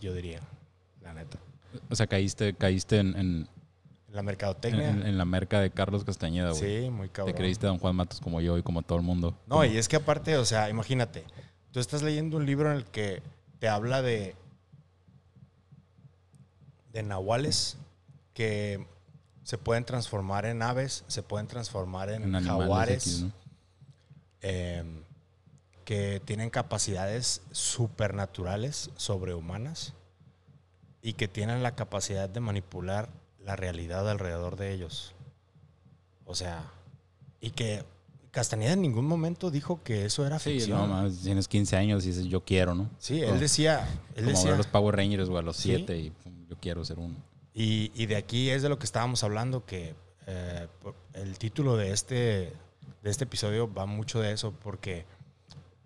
yo 0.00 0.14
diría, 0.14 0.40
la 1.02 1.12
neta. 1.12 1.38
O 1.90 1.94
sea, 1.96 2.06
caíste, 2.06 2.54
caíste 2.54 2.98
en, 2.98 3.16
en, 3.16 3.48
La 4.10 4.22
mercadotecnia. 4.22 4.90
en- 4.90 5.06
en 5.06 5.18
la 5.18 5.24
merca 5.24 5.60
de 5.60 5.70
Carlos 5.70 6.04
Castañeda, 6.04 6.50
güey. 6.52 6.82
sí, 6.84 6.90
muy 6.90 7.08
cabrón. 7.08 7.34
Te 7.34 7.38
creíste 7.38 7.66
Don 7.66 7.78
Juan 7.78 7.96
Matos 7.96 8.20
como 8.20 8.40
yo 8.40 8.58
y 8.58 8.62
como 8.62 8.82
todo 8.82 8.98
el 8.98 9.04
mundo. 9.04 9.36
No, 9.46 9.64
y 9.64 9.76
es 9.76 9.88
que 9.88 9.96
aparte, 9.96 10.36
o 10.36 10.44
sea, 10.44 10.68
imagínate, 10.68 11.24
tú 11.70 11.80
estás 11.80 12.02
leyendo 12.02 12.36
un 12.36 12.46
libro 12.46 12.70
en 12.70 12.76
el 12.78 12.84
que 12.84 13.22
te 13.58 13.68
habla 13.68 14.02
de 14.02 14.36
de 16.92 17.02
nahuales 17.02 17.78
que 18.34 18.86
se 19.44 19.56
pueden 19.58 19.84
transformar 19.84 20.44
en 20.44 20.62
aves, 20.62 21.04
se 21.08 21.22
pueden 21.22 21.46
transformar 21.46 22.10
en, 22.10 22.32
jaguares, 22.44 23.06
X, 23.06 23.22
¿no? 23.22 23.32
eh, 24.42 24.84
que 25.84 26.20
tienen 26.24 26.50
capacidades 26.50 27.40
supernaturales, 27.50 28.90
sobrehumanas, 28.96 29.94
y 31.02 31.14
que 31.14 31.28
tienen 31.28 31.62
la 31.62 31.74
capacidad 31.74 32.28
de 32.28 32.40
manipular 32.40 33.08
la 33.40 33.56
realidad 33.56 34.08
alrededor 34.08 34.56
de 34.56 34.72
ellos. 34.72 35.14
O 36.24 36.34
sea, 36.34 36.70
y 37.40 37.50
que 37.50 37.84
Castañeda 38.30 38.72
en 38.72 38.80
ningún 38.80 39.04
momento 39.06 39.50
dijo 39.50 39.82
que 39.82 40.06
eso 40.06 40.26
era 40.26 40.38
Sí, 40.38 40.52
ficción. 40.52 40.78
no, 40.78 40.86
mames, 40.86 41.20
tienes 41.22 41.48
15 41.48 41.76
años 41.76 42.04
y 42.04 42.08
dices, 42.08 42.24
yo 42.26 42.42
quiero, 42.42 42.74
¿no? 42.74 42.88
Sí, 42.98 43.20
él 43.20 43.38
decía, 43.38 43.86
él 44.14 44.24
Como 44.24 44.30
decía, 44.36 44.50
ver 44.50 44.56
los 44.58 44.66
Power 44.68 44.96
Rangers, 44.96 45.28
güey, 45.28 45.40
a 45.40 45.42
los 45.42 45.56
Sí. 45.58 45.74
7 45.76 45.98
y 45.98 46.12
yo 46.48 46.56
quiero 46.58 46.82
ser 46.84 46.98
uno. 46.98 47.14
y, 47.52 47.90
y 47.94 48.06
de 48.06 48.16
aquí 48.16 48.48
es 48.48 48.62
de 48.62 48.70
lo 48.70 48.78
que 48.78 48.86
estábamos 48.86 49.22
hablando, 49.24 49.66
que 49.66 49.94
eh, 50.26 50.66
el 51.12 51.36
título 51.36 51.76
de 51.76 51.90
este, 51.92 52.14
de 53.02 53.10
este 53.10 53.24
episodio 53.24 53.70
va 53.70 53.84
mucho 53.84 54.18
de 54.20 54.32
eso, 54.32 54.52
porque 54.52 55.04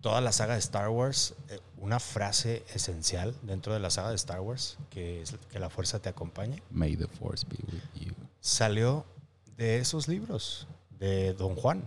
toda 0.01 0.21
la 0.21 0.31
saga 0.31 0.53
de 0.53 0.59
Star 0.59 0.89
Wars, 0.89 1.33
eh, 1.49 1.59
una 1.77 1.99
frase 1.99 2.63
esencial 2.73 3.35
dentro 3.41 3.73
de 3.73 3.79
la 3.79 3.89
saga 3.89 4.09
de 4.09 4.15
Star 4.15 4.39
Wars, 4.39 4.77
que 4.89 5.21
es 5.21 5.35
que 5.49 5.59
la 5.59 5.69
fuerza 5.69 5.99
te 5.99 6.09
acompañe, 6.09 6.61
May 6.69 6.95
the 6.95 7.07
Force 7.07 7.45
be 7.47 7.57
with 7.71 8.05
you. 8.05 8.13
salió 8.39 9.05
de 9.57 9.79
esos 9.79 10.07
libros, 10.07 10.67
de 10.99 11.33
Don 11.33 11.55
Juan. 11.55 11.83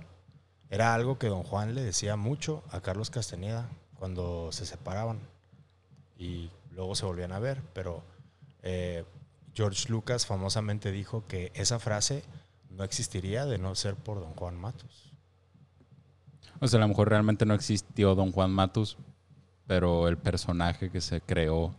Era 0.68 0.94
algo 0.94 1.18
que 1.18 1.28
Don 1.28 1.42
Juan 1.42 1.74
le 1.74 1.82
decía 1.82 2.16
mucho 2.16 2.62
a 2.70 2.80
Carlos 2.80 3.10
Castañeda 3.10 3.68
cuando 3.98 4.52
se 4.52 4.66
separaban 4.66 5.18
y 6.16 6.50
luego 6.72 6.94
se 6.94 7.06
volvían 7.06 7.32
a 7.32 7.38
ver, 7.38 7.60
pero 7.72 8.02
eh, 8.62 9.04
George 9.54 9.88
Lucas 9.88 10.26
famosamente 10.26 10.92
dijo 10.92 11.24
que 11.26 11.50
esa 11.54 11.78
frase 11.78 12.22
no 12.70 12.84
existiría 12.84 13.46
de 13.46 13.58
no 13.58 13.74
ser 13.74 13.94
por 13.96 14.20
Don 14.20 14.34
Juan 14.34 14.56
Matos. 14.56 15.09
O 16.60 16.68
sea, 16.68 16.78
a 16.78 16.82
lo 16.82 16.88
mejor 16.88 17.08
realmente 17.08 17.46
no 17.46 17.54
existió 17.54 18.14
Don 18.14 18.32
Juan 18.32 18.50
Matus, 18.50 18.96
pero 19.66 20.08
el 20.08 20.18
personaje 20.18 20.90
que 20.90 21.00
se 21.00 21.20
creó 21.20 21.74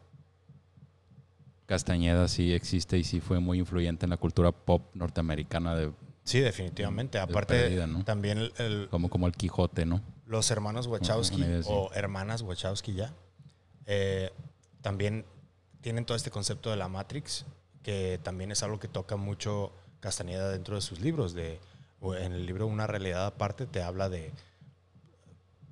Castañeda 1.66 2.28
sí 2.28 2.54
existe 2.54 2.98
y 2.98 3.04
sí 3.04 3.22
fue 3.22 3.40
muy 3.40 3.60
influyente 3.60 4.06
en 4.06 4.10
la 4.10 4.18
cultura 4.18 4.52
pop 4.52 4.84
norteamericana 4.94 5.76
de 5.76 5.92
Sí, 6.24 6.40
definitivamente. 6.40 7.18
De 7.18 7.24
Aparte, 7.24 7.88
¿no? 7.88 8.04
también 8.04 8.38
el- 8.38 8.54
el- 8.60 8.88
como, 8.90 9.10
como 9.10 9.28
el 9.28 9.34
Quijote, 9.34 9.86
¿no? 9.86 10.02
los 10.28 10.50
hermanos 10.52 10.88
Wachowski 10.88 11.42
idea 11.42 11.60
así. 11.60 11.68
o 11.70 11.92
hermanas 11.94 12.42
Wachowski 12.42 12.94
ya, 12.94 13.14
eh, 13.86 14.32
también 14.82 15.26
tienen 15.82 16.06
todo 16.06 16.16
este 16.16 16.32
concepto 16.32 16.70
de 16.70 16.78
la 16.78 16.88
Matrix, 16.88 17.46
que 17.84 18.18
también 18.24 18.52
es 18.52 18.64
algo 18.64 18.80
que 18.80 18.88
toca 18.88 19.16
mucho 19.18 19.74
Castañeda 20.00 20.50
dentro 20.50 20.76
de 20.76 20.82
sus 20.82 21.00
libros. 21.02 21.34
De, 21.34 21.60
en 22.02 22.32
el 22.34 22.46
libro 22.46 22.66
Una 22.68 22.88
realidad 22.88 23.26
aparte 23.26 23.66
te 23.66 23.82
habla 23.84 24.08
de 24.10 24.32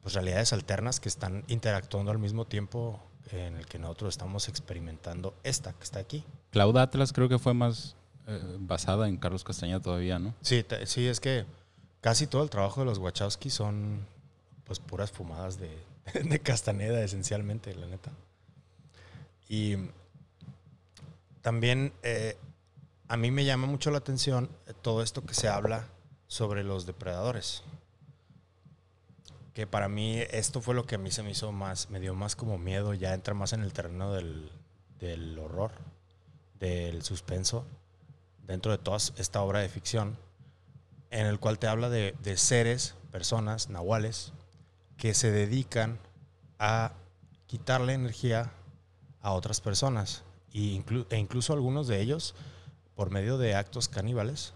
pues, 0.01 0.13
realidades 0.13 0.53
alternas 0.53 1.00
que 1.00 1.10
están 1.10 1.44
interactuando 1.48 2.12
al 2.12 2.20
mismo 2.20 2.46
tiempo 2.46 3.01
en 3.32 3.58
el 3.58 3.65
que 3.65 3.79
nosotros 3.79 4.13
estamos 4.13 4.48
experimentando 4.50 5.36
esta 5.44 5.74
que 5.74 5.84
está 5.84 6.00
aquí. 6.00 6.24
Cloud 6.51 6.77
Atlas 6.77 7.13
creo 7.13 7.29
que 7.29 7.38
fue 7.38 7.53
más 7.53 7.96
eh, 8.27 8.41
basada 8.60 9.08
en 9.08 9.18
Carlos 9.18 9.44
Castañeda 9.44 9.79
todavía, 9.79 10.20
¿no? 10.20 10.34
Sí, 10.41 10.65
sí, 10.86 11.08
es 11.08 11.20
que 11.20 11.46
casi 12.01 12.27
todo 12.27 12.44
el 12.44 12.50
trabajo 12.50 12.82
de 12.82 12.86
los 12.86 12.98
Wachowski 12.98 13.50
son 13.50 14.06
pues 14.63 14.79
puras 14.79 15.12
fumadas 15.12 15.60
de, 15.60 15.77
de 16.24 16.39
Castaneda, 16.39 17.01
esencialmente, 17.03 17.74
la 17.75 17.88
neta. 17.88 18.12
Y 19.48 19.77
también 21.41 21.94
eh, 22.03 22.38
a 23.08 23.18
mí 23.18 23.32
me 23.32 23.46
llama 23.46 23.68
mucho 23.68 23.89
la 23.89 23.98
atención 23.98 24.50
todo 24.82 25.01
esto 25.01 25.25
que 25.25 25.34
se 25.34 25.48
habla 25.48 25.88
sobre 26.27 26.63
los 26.63 26.86
depredadores. 26.86 27.63
Que 29.53 29.68
para 29.68 29.89
mí 29.89 30.20
esto 30.32 30.62
fue 30.62 30.75
lo 30.75 30.86
que 30.86 30.96
a 30.96 31.00
mí 31.00 31.12
se 31.12 31.24
me 31.24 31.32
hizo 31.32 31.51
más, 31.51 31.89
me 31.89 32.00
dio 32.00 32.13
más 32.13 32.36
como 32.36 32.58
miedo, 32.58 32.94
ya 32.94 33.13
entra 33.13 33.34
más 33.34 33.53
en 33.53 33.62
el 33.62 33.74
terreno 33.74 34.13
del, 34.13 34.51
del 35.00 35.38
horror, 35.39 35.72
del 36.60 37.01
suspenso, 37.03 37.65
dentro 38.46 38.72
de 38.72 38.77
toda 38.77 38.98
esta 38.98 39.41
obra 39.41 39.60
de 39.60 39.70
ficción, 39.70 40.18
en 41.10 41.25
el 41.25 41.39
cual 41.39 41.58
te 41.60 41.68
habla 41.68 41.89
de, 41.89 42.15
de 42.22 42.38
seres, 42.38 42.96
personas, 43.12 43.70
nahuales, 43.70 44.34
que 44.98 45.13
se 45.13 45.32
dedican 45.32 46.00
a 46.60 46.94
quitarle 47.48 47.94
energía 47.94 48.51
a 49.22 49.32
otras 49.32 49.62
personas. 49.62 50.24
E 50.53 50.84
incluso 51.18 51.53
algunos 51.53 51.88
de 51.88 52.01
ellos, 52.01 52.36
por 52.96 53.10
medio 53.10 53.38
de 53.38 53.56
actos 53.56 53.88
caníbales, 53.88 54.53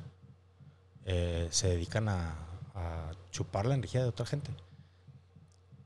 eh, 1.06 1.48
se 1.52 1.70
dedican 1.70 2.10
a, 2.10 2.36
a 2.76 3.12
chupar 3.32 3.66
la 3.66 3.76
energía 3.76 4.02
de 4.02 4.10
otra 4.10 4.26
gente. 4.26 4.52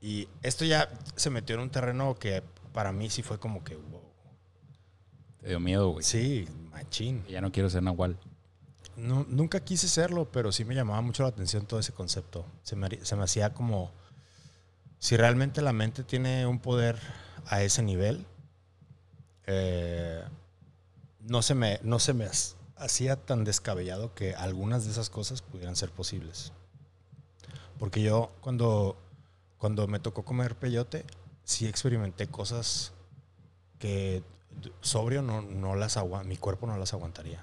Y 0.00 0.28
esto 0.42 0.64
ya 0.64 0.88
se 1.16 1.30
metió 1.30 1.56
en 1.56 1.62
un 1.62 1.70
terreno 1.70 2.14
que 2.14 2.42
para 2.72 2.92
mí 2.92 3.10
sí 3.10 3.22
fue 3.22 3.38
como 3.38 3.64
que, 3.64 3.76
wow. 3.76 4.02
Te 5.40 5.48
dio 5.48 5.60
miedo, 5.60 5.90
güey. 5.90 6.04
Sí, 6.04 6.46
machín. 6.70 7.24
Ya 7.28 7.40
no 7.40 7.52
quiero 7.52 7.70
ser 7.70 7.82
Nahual. 7.82 8.18
No, 8.96 9.24
nunca 9.28 9.60
quise 9.60 9.88
serlo, 9.88 10.30
pero 10.30 10.50
sí 10.50 10.64
me 10.64 10.74
llamaba 10.74 11.00
mucho 11.00 11.22
la 11.22 11.28
atención 11.28 11.66
todo 11.66 11.78
ese 11.80 11.92
concepto. 11.92 12.44
Se 12.62 12.74
me, 12.74 12.88
se 13.04 13.16
me 13.16 13.22
hacía 13.22 13.54
como, 13.54 13.92
si 14.98 15.16
realmente 15.16 15.62
la 15.62 15.72
mente 15.72 16.02
tiene 16.02 16.46
un 16.46 16.58
poder 16.58 16.98
a 17.46 17.62
ese 17.62 17.82
nivel, 17.82 18.26
eh, 19.46 20.22
no 21.20 21.42
se 21.42 21.54
me, 21.54 21.80
no 21.82 21.98
se 21.98 22.12
me 22.12 22.28
hacía 22.76 23.16
tan 23.16 23.44
descabellado 23.44 24.14
que 24.14 24.34
algunas 24.34 24.84
de 24.84 24.90
esas 24.90 25.10
cosas 25.10 25.42
pudieran 25.42 25.76
ser 25.76 25.90
posibles. 25.90 26.52
Porque 27.78 28.02
yo 28.02 28.32
cuando, 28.40 28.98
cuando 29.58 29.86
me 29.86 29.98
tocó 30.00 30.24
comer 30.24 30.56
peyote, 30.56 31.04
sí 31.44 31.66
experimenté 31.66 32.26
cosas 32.28 32.92
que 33.78 34.22
sobrio 34.80 35.22
no, 35.22 35.42
no 35.42 35.74
las 35.76 35.96
agua- 35.96 36.24
mi 36.24 36.36
cuerpo 36.36 36.66
no 36.66 36.76
las 36.78 36.92
aguantaría. 36.92 37.42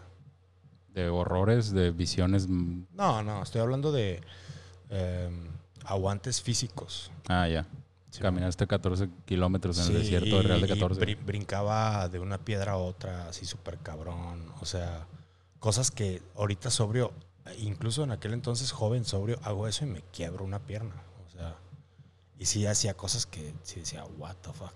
De 0.94 1.10
horrores, 1.10 1.72
de 1.72 1.92
visiones. 1.92 2.48
No, 2.48 3.22
no, 3.24 3.44
estoy 3.44 3.62
hablando 3.62 3.92
de 3.92 4.22
eh, 4.90 5.30
aguantes 5.86 6.42
físicos. 6.42 7.12
Ah, 7.28 7.48
ya. 7.48 7.66
Sí, 8.12 8.22
Caminaste 8.22 8.66
14 8.66 9.10
kilómetros 9.26 9.78
en 9.80 9.84
el 9.88 9.92
Sí, 9.92 9.98
desierto 10.12 10.38
de 10.38 10.44
Real 10.44 10.62
de 10.62 10.68
y 10.68 10.70
14. 10.70 11.02
brin- 11.02 11.26
brincaba 11.26 12.08
de 12.08 12.20
una 12.20 12.38
piedra 12.38 12.74
a 12.74 12.78
otra, 12.78 13.28
así 13.28 13.46
súper 13.46 13.78
cabrón. 13.80 14.54
O 14.62 14.66
sea, 14.66 15.06
cosas 15.60 15.92
que 15.92 16.22
ahorita 16.38 16.70
sobrio, 16.70 17.12
incluso 17.58 18.04
en 18.06 18.12
aquel 18.12 18.32
entonces 18.34 18.72
joven 18.72 19.04
sobrio, 19.04 19.38
hago 19.44 19.68
eso 19.68 19.84
y 19.86 19.90
me 19.90 20.02
quiebro 20.14 20.46
una 20.46 20.60
pierna. 20.60 20.94
Y 22.38 22.46
sí 22.46 22.66
hacía 22.66 22.96
cosas 22.96 23.26
que 23.26 23.54
sí 23.64 23.80
decía, 23.80 24.04
what 24.18 24.36
the 24.42 24.52
fuck. 24.52 24.74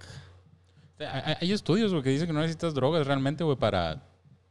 Hay, 1.40 1.52
estudios, 1.54 1.92
güey, 1.92 2.04
que 2.04 2.10
dicen 2.10 2.28
que 2.28 2.34
no 2.34 2.42
necesitas 2.42 2.74
drogas 2.74 3.08
realmente, 3.08 3.44
güey, 3.44 3.58
para 3.58 4.04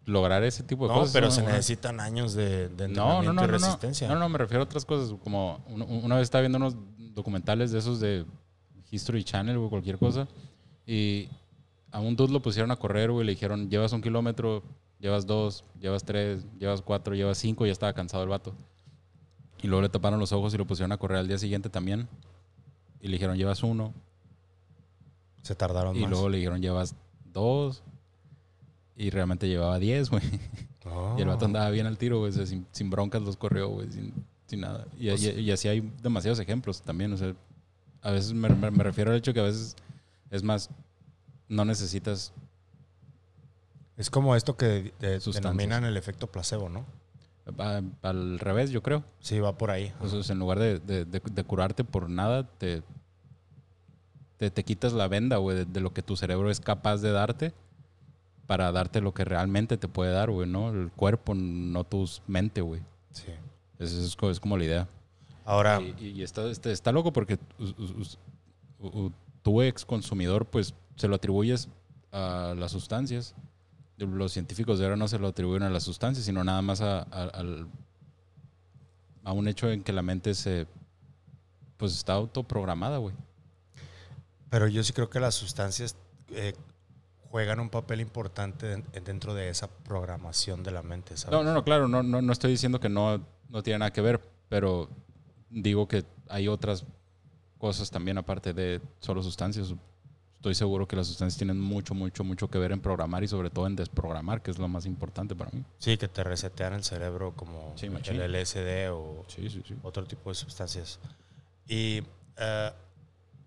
lograr 0.07 0.43
ese 0.45 0.63
tipo 0.63 0.85
de 0.89 0.95
No, 0.95 1.01
cosas. 1.01 1.13
pero 1.13 1.31
se 1.31 1.43
güey. 1.43 1.53
necesitan 1.53 2.01
años 2.01 2.33
de, 2.35 2.69
de 2.71 2.89
No, 2.89 3.21
entrenamiento 3.21 3.33
no, 3.33 3.33
no, 3.33 3.33
y 3.33 3.35
no, 3.35 3.43
no. 3.43 3.47
resistencia. 3.47 4.09
No, 4.09 4.19
no, 4.19 4.29
me 4.31 4.39
refiero 4.39 4.63
a 4.63 4.65
otras 4.65 4.85
cosas. 4.87 5.15
Como 5.23 5.63
un- 5.69 5.83
una 5.83 6.15
vez 6.17 6.23
estaba 6.25 6.41
viendo 6.41 6.57
unos 6.57 6.75
documentales 7.15 7.71
de 7.71 7.79
esos 7.79 8.01
de 8.01 8.25
History 8.91 9.23
Channel 9.25 9.57
o 9.59 9.69
cualquier 9.69 9.99
cosa. 9.99 10.27
Y 10.87 11.29
a 11.91 12.01
un 12.01 12.17
dude 12.17 12.33
lo 12.33 12.41
pusieron 12.41 12.71
a 12.71 12.77
correr, 12.77 13.11
güey. 13.11 13.27
Le 13.27 13.33
dijeron, 13.33 13.69
llevas 13.69 13.93
un 13.93 14.01
kilómetro, 14.01 14.63
llevas 14.99 15.27
dos, 15.27 15.65
llevas 15.79 16.05
tres, 16.05 16.47
llevas 16.59 16.81
cuatro, 16.81 17.15
llevas 17.15 17.37
cinco. 17.37 17.67
Y 17.67 17.69
ya 17.69 17.73
estaba 17.73 17.93
cansado 17.93 18.23
el 18.23 18.31
vato. 18.31 18.55
Y 19.63 19.67
luego 19.67 19.83
le 19.83 19.89
taparon 19.91 20.19
los 20.19 20.33
ojos 20.33 20.55
y 20.55 20.57
lo 20.57 20.67
pusieron 20.67 20.93
a 20.93 20.97
correr 20.97 21.19
al 21.19 21.29
día 21.29 21.37
siguiente 21.37 21.69
también. 21.69 22.09
Y 23.01 23.09
le 23.09 23.13
dijeron, 23.15 23.37
llevas 23.37 23.63
uno. 23.63 23.93
Se 25.43 25.55
tardaron 25.55 25.97
Y 25.97 26.01
más. 26.03 26.11
luego 26.11 26.29
le 26.29 26.39
dijeron, 26.39 26.61
llevas 26.61 26.95
dos. 27.33 27.83
Y 28.97 29.11
realmente 29.11 29.49
llevaba 29.49 29.79
diez, 29.79 30.11
güey. 30.11 30.23
Y 31.19 31.21
el 31.21 31.29
vato 31.29 31.45
Oh. 31.45 31.49
andaba 31.49 31.69
bien 31.69 31.85
al 31.87 31.99
tiro, 31.99 32.19
güey. 32.21 32.31
o 32.31 32.35
sea, 32.35 32.47
sin, 32.47 32.67
sin 32.73 32.89
broncas 32.89 33.21
los 33.21 33.37
corrió, 33.37 33.69
güey. 33.69 33.93
Sin, 33.93 34.13
sin 34.47 34.61
nada. 34.61 34.87
Y, 34.99 35.09
Pues- 35.11 35.23
y- 35.23 35.41
y 35.41 35.51
así 35.51 35.69
hay 35.69 35.81
demasiados 36.03 36.39
ejemplos 36.41 36.81
también. 36.81 37.13
O 37.13 37.17
sea, 37.19 37.35
a 38.01 38.11
veces 38.11 38.33
me, 38.33 38.49
me- 38.49 38.71
me 38.71 38.83
refiero 38.85 39.11
al 39.11 39.19
hecho 39.19 39.35
que 39.35 39.41
a 39.41 39.45
veces 39.45 39.77
es 40.31 40.43
más, 40.43 40.71
no 41.47 41.67
necesitas. 41.67 42.33
Es 43.99 44.09
como 44.09 44.35
esto 44.35 44.57
que 44.57 44.95
de- 44.99 45.19
denominan 45.19 45.85
el 45.85 45.97
efecto 45.99 46.27
placebo, 46.29 46.71
¿no? 46.71 46.87
Al 48.03 48.39
revés, 48.39 48.71
yo 48.71 48.83
creo. 48.83 49.05
Sí, 49.21 49.39
va 49.41 49.57
por 49.57 49.71
ahí. 49.71 49.87
Entonces, 50.03 50.29
en 50.31 50.39
lugar 50.39 50.59
de, 50.59 50.79
de- 50.81 51.05
de- 51.05 51.21
de 51.33 51.45
curarte 51.45 51.85
por 51.85 52.09
nada, 52.11 52.45
te, 52.45 52.83
te, 54.37 54.51
te 54.51 54.65
quitas 54.65 54.93
la 54.93 55.09
venda, 55.09 55.37
güey, 55.39 55.65
de, 55.65 55.81
lo 55.81 55.93
que 55.93 56.03
tu 56.03 56.17
cerebro 56.17 56.51
es 56.51 56.61
capaz 56.61 56.99
de 56.99 57.11
darte 57.13 57.53
para 58.47 58.73
darte 58.73 59.01
lo 59.01 59.13
que 59.13 59.25
realmente 59.25 59.77
te 59.77 59.89
puede 59.89 60.13
dar, 60.13 60.31
güey, 60.31 60.49
¿no? 60.49 60.71
El 60.71 60.91
cuerpo, 60.91 61.35
no 61.35 61.85
tu 61.85 62.09
mente, 62.27 62.61
güey. 62.63 62.81
Sí. 63.13 63.33
Esa 63.79 63.99
es, 64.01 64.17
es 64.31 64.41
como 64.41 64.57
la 64.57 64.65
idea. 64.65 64.89
Ahora, 65.45 65.81
Y, 65.81 66.09
y 66.09 66.23
está, 66.23 66.49
está, 66.51 66.71
está 66.71 66.93
loco 66.93 67.13
porque 67.13 67.39
tu 69.43 69.63
ex 69.63 69.85
consumidor, 69.85 70.47
pues, 70.47 70.75
se 70.97 71.09
lo 71.09 71.17
atribuyes 71.17 71.69
a 72.13 72.55
las 72.57 72.73
sustancias. 72.73 73.35
Los 73.99 74.33
científicos 74.33 74.79
de 74.79 74.85
ahora 74.85 74.97
no 74.97 75.09
se 75.09 75.19
lo 75.19 75.29
atribuyen 75.29 75.65
a 75.65 75.71
las 75.71 75.83
sustancias, 75.83 76.25
sino 76.25 76.45
nada 76.45 76.63
más 76.63 76.81
a, 76.81 77.01
a- 77.01 77.25
al- 77.35 77.67
a 79.25 79.33
un 79.33 79.49
hecho 79.49 79.71
en 79.71 79.83
que 79.83 79.93
la 79.93 80.03
mente 80.03 80.35
se, 80.35 80.67
pues, 81.77 81.93
está 81.95 82.15
autoprogramada, 82.15 82.99
güey. 82.99 83.15
pero 84.51 84.67
yo 84.69 84.83
sí 84.83 84.93
creo 84.93 85.11
que 85.11 85.21
las 85.21 85.35
sustancias 85.35 85.97
eh, 86.31 86.55
juegan 87.31 87.61
un 87.61 87.69
papel 87.69 88.01
importante 88.01 88.67
den- 88.67 88.85
dentro 89.05 89.35
de 89.35 89.51
esa 89.51 89.69
programación 89.69 90.63
de 90.63 90.71
la 90.71 90.83
mente, 90.83 91.17
¿sabes? 91.17 91.37
No, 91.37 91.45
no, 91.45 91.53
no, 91.53 91.65
claro, 91.65 91.89
no, 91.89 92.03
no, 92.03 92.23
no 92.23 92.33
estoy 92.33 92.53
diciendo 92.53 92.81
que 92.81 92.89
no, 92.89 93.21
no 93.51 93.63
tiene 93.63 93.81
nada 93.81 93.93
que 93.93 94.01
ver, 94.01 94.21
pero 94.49 94.89
digo 95.51 95.87
que 95.89 96.05
hay 96.29 96.49
otras 96.49 96.85
cosas 97.59 97.91
también 97.91 98.17
aparte 98.17 98.55
de 98.55 98.81
solo 99.01 99.23
sustancias. 99.23 99.75
Estoy 100.39 100.55
seguro 100.55 100.87
que 100.87 100.95
las 100.95 101.09
sustancias 101.09 101.37
tienen 101.37 101.61
mucho, 101.61 101.95
mucho, 101.95 102.23
mucho 102.23 102.49
que 102.49 102.59
ver 102.59 102.71
en 102.71 102.81
programar 102.81 103.25
y 103.25 103.29
sobre 103.29 103.51
todo 103.51 103.67
en 103.67 103.75
desprogramar, 103.75 104.41
que 104.41 104.53
es 104.53 104.59
lo 104.59 104.69
más 104.69 104.87
importante 104.87 105.35
para 105.35 105.51
mí. 105.51 105.65
Sí, 105.79 105.97
que 105.97 106.07
te 106.07 106.23
resetean 106.23 106.75
el 106.75 106.85
cerebro 106.85 107.35
como 107.35 107.73
Sí, 107.77 107.87
el 107.87 108.33
LSD 108.33 108.93
o 108.93 109.25
Sí, 109.27 109.51
sí, 109.51 109.63
otro 109.83 110.05
tipo 110.05 110.31
de 110.31 110.37
sustancias. 110.37 111.01
Y 111.67 112.05
eh, 112.37 112.71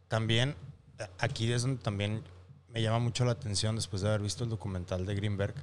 también, 0.09 0.53
eh, 0.99 1.07
aquí 1.19 1.49
es 1.49 1.61
donde 1.61 1.81
también 1.81 2.23
me 2.73 2.81
llama 2.81 2.99
mucho 2.99 3.23
la 3.23 3.31
atención, 3.31 3.77
después 3.77 4.01
de 4.01 4.09
haber 4.09 4.21
visto 4.21 4.43
el 4.43 4.49
documental 4.49 5.05
de 5.05 5.15
Greenberg, 5.15 5.55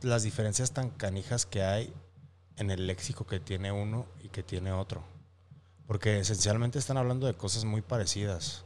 las 0.00 0.22
diferencias 0.22 0.72
tan 0.72 0.88
canijas 0.88 1.44
que 1.44 1.62
hay 1.62 1.92
en 2.56 2.70
el 2.70 2.86
léxico 2.86 3.26
que 3.26 3.40
tiene 3.40 3.72
uno 3.72 4.06
y 4.24 4.28
que 4.30 4.42
tiene 4.42 4.72
otro. 4.72 5.04
Porque 5.86 6.18
esencialmente 6.20 6.78
están 6.78 6.96
hablando 6.96 7.26
de 7.26 7.34
cosas 7.34 7.64
muy 7.64 7.82
parecidas, 7.82 8.64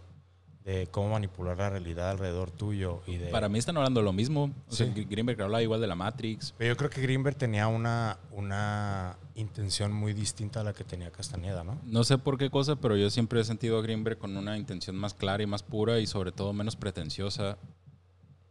de 0.65 0.87
cómo 0.91 1.11
manipular 1.11 1.57
la 1.57 1.71
realidad 1.71 2.11
alrededor 2.11 2.51
tuyo 2.51 3.01
y 3.07 3.17
de... 3.17 3.29
Para 3.31 3.49
mí 3.49 3.59
están 3.59 3.77
hablando 3.79 4.03
lo 4.03 4.13
mismo. 4.13 4.51
O 4.69 4.73
Sí. 4.73 4.85
Greenberg 4.85 5.41
habla 5.43 5.63
igual 5.63 5.81
de 5.81 5.87
la 5.87 5.95
Matrix. 5.95 6.55
Pero 6.59 6.73
yo 6.75 6.77
creo 6.77 6.91
que 6.91 7.01
Greenberg 7.01 7.35
tenía 7.37 7.67
una, 7.67 8.19
una 8.31 9.17
intención 9.35 9.93
muy 9.93 10.13
distinta 10.13 10.61
a 10.61 10.65
la 10.65 10.75
que 10.75 10.85
tenía 10.85 11.11
Castañeda, 11.11 11.65
¿no? 11.65 11.81
No 11.87 12.05
sé 12.05 12.19
por 12.19 12.37
qué 12.37 12.51
cosa, 12.51 12.77
pero 12.77 12.97
yo 12.97 13.09
siempre 13.09 13.41
he 13.41 13.45
sentido 13.45 13.79
a 13.79 13.83
Greenberg 13.83 14.19
con 14.19 14.37
una 14.37 14.59
intención 14.59 14.97
más 14.97 15.15
clara 15.15 15.43
y 15.43 15.47
más 15.47 15.63
pura 15.63 15.99
y 15.99 16.07
sobre 16.07 16.31
todo 16.31 16.53
menos 16.53 16.77
pretenciosa 16.77 17.57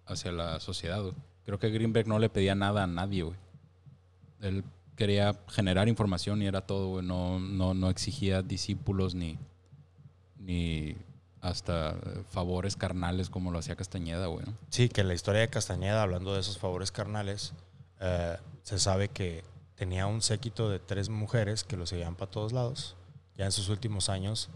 hacia 0.07 0.31
la 0.31 0.59
sociedad. 0.59 1.01
güey. 1.01 1.13
Creo 1.45 1.59
que 1.59 1.69
Greenberg 1.69 2.07
no 2.07 2.17
le 2.17 2.29
pedía 2.29 2.55
nada 2.55 2.83
a 2.83 2.87
nadie, 2.87 3.21
güey. 3.23 3.37
Él 4.41 4.63
quería 4.95 5.39
generar 5.47 5.87
información 5.87 6.41
y 6.41 6.47
era 6.47 6.61
todo, 6.61 6.87
güey. 6.89 7.05
No, 7.05 7.39
no, 7.39 7.75
no 7.75 7.89
exigía 7.91 8.41
discípulos 8.41 9.13
ni, 9.13 9.37
ni 10.39 10.95
hasta 11.41 11.91
eh, 11.91 12.23
favores 12.29 12.75
carnales 12.75 13.29
como 13.29 13.51
lo 13.51 13.59
hacía 13.59 13.75
Castañeda, 13.75 14.27
güey. 14.27 14.45
¿no? 14.45 14.53
Sí, 14.69 14.89
que 14.89 15.03
la 15.03 15.13
historia 15.13 15.41
de 15.41 15.49
Castañeda, 15.49 16.01
hablando 16.01 16.33
de 16.33 16.41
esos 16.41 16.57
favores 16.57 16.91
carnales, 16.91 17.53
eh, 17.99 18.37
se 18.63 18.79
sabe 18.79 19.09
que 19.09 19.43
tenía 19.75 20.07
un 20.07 20.21
séquito 20.21 20.69
de 20.69 20.79
tres 20.79 21.09
mujeres 21.09 21.63
que 21.63 21.77
lo 21.77 21.85
seguían 21.85 22.15
para 22.15 22.31
todos 22.31 22.51
lados. 22.51 22.95
Ya 23.35 23.45
en 23.45 23.51
sus 23.51 23.69
últimos 23.69 24.09
años, 24.09 24.49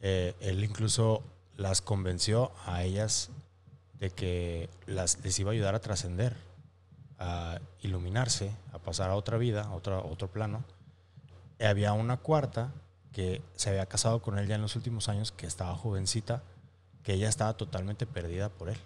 eh, 0.00 0.34
él 0.40 0.64
incluso 0.64 1.22
las 1.56 1.80
convenció 1.80 2.50
a 2.66 2.82
ellas 2.82 3.30
de 4.00 4.10
que 4.10 4.68
las, 4.86 5.24
les 5.24 5.38
iba 5.38 5.50
a 5.50 5.54
ayudar 5.54 5.76
a 5.76 5.80
trascender, 5.80 6.36
a 7.18 7.60
iluminarse, 7.80 8.50
a 8.72 8.78
pasar 8.78 9.10
a 9.10 9.14
otra 9.14 9.38
vida, 9.38 9.62
a 9.62 9.68
a 9.68 9.98
otro 10.04 10.28
plano. 10.28 10.64
Y 11.60 11.64
había 11.64 11.92
una 11.92 12.16
cuarta 12.16 12.72
que 13.14 13.40
se 13.54 13.70
había 13.70 13.86
casado 13.86 14.20
con 14.20 14.38
él 14.38 14.48
ya 14.48 14.56
en 14.56 14.62
los 14.62 14.76
últimos 14.76 15.08
años, 15.08 15.30
que 15.32 15.46
estaba 15.46 15.74
jovencita, 15.76 16.42
que 17.04 17.14
ella 17.14 17.28
estaba 17.28 17.56
totalmente 17.56 18.06
perdida 18.06 18.48
por 18.48 18.68
él. 18.68 18.78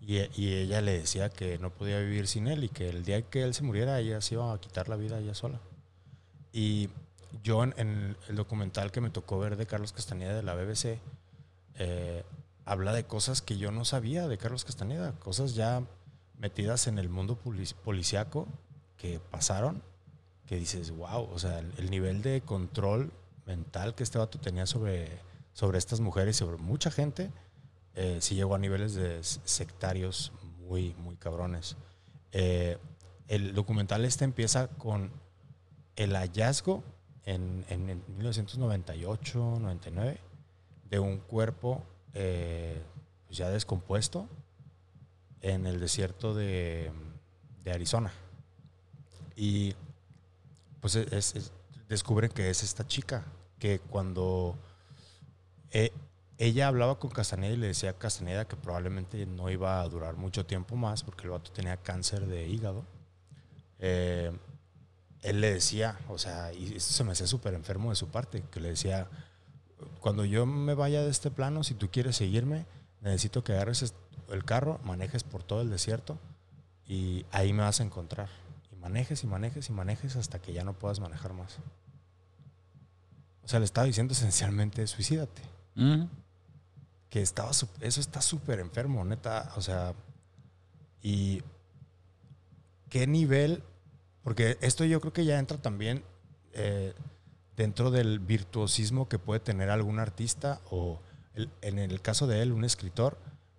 Y, 0.00 0.16
y 0.38 0.54
ella 0.54 0.80
le 0.80 0.98
decía 0.98 1.30
que 1.30 1.58
no 1.58 1.70
podía 1.70 2.00
vivir 2.00 2.26
sin 2.26 2.48
él 2.48 2.64
y 2.64 2.68
que 2.68 2.90
el 2.90 3.04
día 3.04 3.22
que 3.22 3.42
él 3.44 3.54
se 3.54 3.62
muriera, 3.62 3.98
ella 4.00 4.20
se 4.20 4.34
iba 4.34 4.52
a 4.52 4.60
quitar 4.60 4.88
la 4.88 4.96
vida 4.96 5.20
ella 5.20 5.34
sola. 5.34 5.60
Y 6.52 6.90
yo 7.44 7.62
en, 7.62 8.16
el 8.28 8.34
documental 8.34 8.90
que 8.90 9.00
me 9.00 9.10
tocó 9.10 9.38
ver 9.38 9.56
de 9.56 9.66
Carlos 9.66 9.92
Castañeda 9.92 10.34
de 10.34 10.42
la 10.42 10.54
BBC, 10.54 10.98
eh, 11.76 12.24
habla 12.64 12.92
de 12.92 13.04
cosas 13.04 13.40
que 13.40 13.56
yo 13.56 13.70
no 13.70 13.84
sabía 13.84 14.26
de 14.26 14.36
Carlos 14.36 14.64
Castañeda, 14.64 15.12
cosas 15.20 15.54
ya 15.54 15.84
metidas 16.38 16.88
en 16.88 16.98
el 16.98 17.08
mundo 17.08 17.38
policiaco 17.84 18.48
que 18.96 19.20
pasaron, 19.30 19.80
que 20.46 20.56
dices, 20.56 20.90
wow, 20.90 21.28
o 21.32 21.38
sea, 21.38 21.60
el 21.60 21.90
nivel 21.90 22.20
de 22.20 22.40
control 22.40 23.12
mental 23.46 23.94
que 23.94 24.02
este 24.02 24.18
vato 24.18 24.38
tenía 24.38 24.66
sobre, 24.66 25.08
sobre 25.52 25.78
estas 25.78 26.00
mujeres 26.00 26.36
y 26.36 26.38
sobre 26.40 26.56
mucha 26.58 26.90
gente, 26.90 27.30
eh, 27.94 28.18
sí 28.20 28.34
llegó 28.34 28.54
a 28.54 28.58
niveles 28.58 28.94
de 28.94 29.22
sectarios 29.22 30.32
muy, 30.66 30.94
muy 30.94 31.16
cabrones. 31.16 31.76
Eh, 32.32 32.78
el 33.28 33.54
documental 33.54 34.04
este 34.04 34.24
empieza 34.24 34.68
con 34.68 35.10
el 35.96 36.14
hallazgo 36.16 36.82
en, 37.24 37.64
en, 37.68 37.88
en 37.90 38.02
1998, 38.16 39.58
99, 39.60 40.18
de 40.90 40.98
un 40.98 41.18
cuerpo 41.18 41.82
eh, 42.14 42.82
ya 43.30 43.48
descompuesto 43.50 44.28
en 45.40 45.66
el 45.66 45.80
desierto 45.80 46.34
de, 46.34 46.90
de 47.64 47.72
Arizona. 47.72 48.12
Y 49.36 49.74
pues 50.80 50.94
es- 50.96 51.12
es- 51.12 51.34
es- 51.36 51.52
descubren 51.94 52.30
que 52.30 52.50
es 52.50 52.62
esta 52.62 52.86
chica, 52.86 53.24
que 53.58 53.78
cuando 53.78 54.56
eh, 55.70 55.92
ella 56.38 56.68
hablaba 56.68 56.98
con 56.98 57.10
Castaneda 57.10 57.54
y 57.54 57.56
le 57.56 57.68
decía 57.68 57.90
a 57.90 57.98
Castaneda 57.98 58.46
que 58.46 58.56
probablemente 58.56 59.24
no 59.26 59.50
iba 59.50 59.80
a 59.80 59.88
durar 59.88 60.16
mucho 60.16 60.44
tiempo 60.44 60.76
más 60.76 61.02
porque 61.02 61.24
el 61.24 61.30
vato 61.30 61.52
tenía 61.52 61.76
cáncer 61.76 62.26
de 62.26 62.48
hígado. 62.48 62.84
Eh, 63.78 64.32
él 65.22 65.40
le 65.40 65.54
decía, 65.54 65.98
o 66.08 66.18
sea, 66.18 66.52
y 66.52 66.74
esto 66.76 66.92
se 66.92 67.04
me 67.04 67.12
hacía 67.12 67.26
súper 67.26 67.54
enfermo 67.54 67.90
de 67.90 67.96
su 67.96 68.08
parte, 68.08 68.44
que 68.50 68.60
le 68.60 68.70
decía, 68.70 69.08
cuando 70.00 70.24
yo 70.24 70.44
me 70.44 70.74
vaya 70.74 71.02
de 71.02 71.10
este 71.10 71.30
plano, 71.30 71.64
si 71.64 71.74
tú 71.74 71.88
quieres 71.90 72.16
seguirme, 72.16 72.66
necesito 73.00 73.42
que 73.42 73.52
agarres 73.52 73.94
el 74.30 74.44
carro, 74.44 74.80
manejes 74.84 75.24
por 75.24 75.42
todo 75.42 75.62
el 75.62 75.70
desierto 75.70 76.18
y 76.86 77.24
ahí 77.30 77.52
me 77.52 77.62
vas 77.62 77.80
a 77.80 77.84
encontrar. 77.84 78.28
Y 78.72 78.76
manejes 78.76 79.24
y 79.24 79.26
manejes 79.26 79.68
y 79.68 79.72
manejes 79.72 80.16
hasta 80.16 80.40
que 80.40 80.52
ya 80.52 80.64
no 80.64 80.74
puedas 80.74 81.00
manejar 81.00 81.32
más. 81.32 81.58
O 83.44 83.48
sea, 83.48 83.58
le 83.58 83.64
estaba 83.64 83.86
diciendo 83.86 84.12
esencialmente, 84.12 84.86
suicídate. 84.86 85.42
Que 87.10 87.22
estaba, 87.22 87.50
eso 87.50 88.00
está 88.00 88.20
súper 88.20 88.58
enfermo, 88.60 89.04
neta. 89.04 89.52
O 89.56 89.60
sea, 89.62 89.94
y 91.02 91.42
qué 92.88 93.06
nivel, 93.06 93.62
porque 94.22 94.56
esto 94.60 94.84
yo 94.84 95.00
creo 95.00 95.12
que 95.12 95.24
ya 95.24 95.38
entra 95.38 95.58
también 95.58 96.02
eh, 96.54 96.94
dentro 97.56 97.90
del 97.90 98.18
virtuosismo 98.20 99.08
que 99.08 99.18
puede 99.18 99.40
tener 99.40 99.70
algún 99.70 99.98
artista 99.98 100.60
o 100.70 101.00
el- 101.34 101.50
en 101.62 101.78
el 101.78 102.00
caso 102.00 102.26
de 102.26 102.42
él, 102.42 102.52
un 102.52 102.64
escritor, 102.64 103.18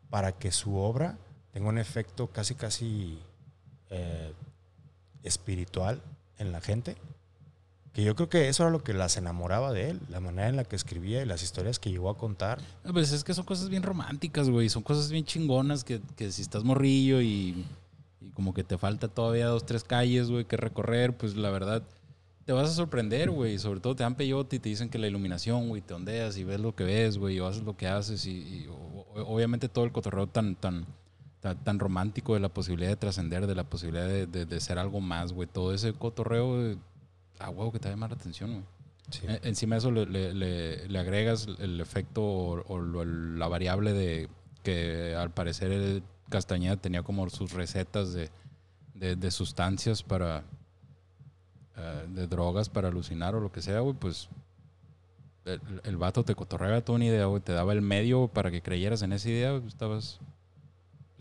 para 0.10 0.32
que 0.34 0.52
su 0.52 0.78
obra 0.78 1.18
tenga 1.52 1.68
un 1.70 1.78
efecto 1.78 2.28
casi, 2.28 2.56
casi 2.56 3.20
eh, 3.90 4.34
espiritual 5.24 6.02
en 6.38 6.52
la 6.52 6.62
gente. 6.62 6.96
Que 7.96 8.04
yo 8.04 8.14
creo 8.16 8.28
que 8.28 8.50
eso 8.50 8.64
era 8.64 8.72
lo 8.72 8.84
que 8.84 8.94
las 8.94 9.16
enamoraba 9.16 9.72
de 9.72 9.90
él, 9.92 10.02
la 10.10 10.20
manera 10.20 10.50
en 10.50 10.58
la 10.58 10.66
que 10.66 10.76
escribía 10.76 11.22
y 11.24 11.26
las 11.26 11.42
historias 11.44 11.80
que 11.80 11.90
llegó 11.90 12.10
a 12.10 12.18
contar. 12.18 12.60
Pues 12.92 13.14
es 13.14 13.24
que 13.24 13.34
son 13.34 13.46
cosas 13.46 13.70
bien 13.70 13.84
románticas, 13.84 14.50
güey. 14.50 14.68
Son 14.70 14.84
cosas 14.84 15.10
bien 15.12 15.24
chingonas 15.24 15.86
que, 15.86 16.02
que 16.18 16.30
si 16.32 16.42
estás 16.42 16.66
morrillo 16.66 17.22
y, 17.22 17.66
y 18.20 18.30
como 18.34 18.54
que 18.54 18.66
te 18.66 18.78
falta 18.78 19.08
todavía 19.08 19.48
dos, 19.48 19.66
tres 19.66 19.86
calles, 19.86 20.30
güey, 20.30 20.44
que 20.44 20.58
recorrer, 20.58 21.16
pues 21.16 21.38
la 21.38 21.50
verdad 21.50 21.84
te 22.44 22.52
vas 22.52 22.70
a 22.70 22.74
sorprender, 22.74 23.32
güey. 23.32 23.58
Sobre 23.60 23.80
todo 23.80 23.96
te 23.96 24.04
dan 24.04 24.16
peyote 24.16 24.58
y 24.58 24.60
te 24.60 24.68
dicen 24.68 24.90
que 24.90 25.00
la 25.00 25.08
iluminación, 25.08 25.70
güey, 25.70 25.82
te 25.82 25.94
ondeas 25.94 26.36
y 26.38 26.44
ves 26.44 26.60
lo 26.60 26.76
que 26.76 26.84
ves, 26.84 27.18
güey, 27.18 27.40
o 27.40 27.48
haces 27.48 27.64
lo 27.64 27.78
que 27.78 27.88
haces. 27.88 28.26
Y, 28.26 28.32
y 28.32 28.70
obviamente 29.16 29.70
todo 29.70 29.86
el 29.86 29.94
cotorreo 29.94 30.28
tan, 30.28 30.56
tan, 30.58 30.86
tan, 31.40 31.80
romántico 31.80 32.34
de 32.34 32.42
la 32.42 32.50
posibilidad 32.50 32.90
de 32.90 32.98
trascender, 32.98 33.48
de 33.48 33.56
la 33.56 33.64
posibilidad 33.64 34.06
de, 34.06 34.28
de- 34.28 34.46
de 34.46 34.60
ser 34.60 34.80
algo 34.80 35.00
más, 35.00 35.32
güey. 35.32 35.48
Todo 35.48 35.74
ese 35.74 35.94
cotorreo, 35.94 36.72
eh, 36.72 36.78
a 37.40 37.50
huevo 37.50 37.72
que 37.72 37.80
te 37.80 37.90
llama 37.90 38.08
la 38.08 38.16
atención, 38.16 38.52
güey. 38.54 38.64
Eh, 39.28 39.40
Encima 39.44 39.76
de 39.76 39.80
eso 39.80 39.92
le, 39.92 40.06
le- 40.08 40.34
le- 40.34 40.88
le 40.88 41.00
agregas 41.00 41.48
el 41.60 41.80
efecto 41.80 42.24
o, 42.24 42.64
o 42.68 42.80
lo- 42.80 43.06
la 43.06 43.48
variable 43.48 43.94
de 43.94 44.30
que 44.64 45.14
al 45.16 45.30
parecer 45.32 45.72
el 45.72 46.04
Castañeda 46.30 46.76
tenía 46.78 47.04
como 47.04 47.30
sus 47.30 47.52
recetas 47.54 48.14
de, 48.14 48.30
de- 48.96 49.16
de 49.16 49.30
sustancias 49.32 50.02
para 50.02 50.44
eh, 51.78 52.06
de 52.10 52.26
drogas 52.28 52.70
para 52.70 52.88
alucinar 52.88 53.36
o 53.36 53.40
lo 53.40 53.52
que 53.52 53.62
sea, 53.62 53.80
güey, 53.82 53.94
pues 53.96 54.28
el, 55.46 55.62
el 55.84 55.98
vato 55.98 56.24
te 56.24 56.34
cotorreaba 56.34 56.82
toda 56.82 56.96
una 56.96 57.06
idea, 57.06 57.26
güey, 57.26 57.42
te 57.42 57.52
daba 57.52 57.74
el 57.74 57.82
medio 57.82 58.28
para 58.28 58.50
que 58.50 58.62
creyeras 58.64 59.02
en 59.04 59.14
esa 59.14 59.30
idea, 59.30 59.52
güey, 59.52 59.68
estabas, 59.68 60.20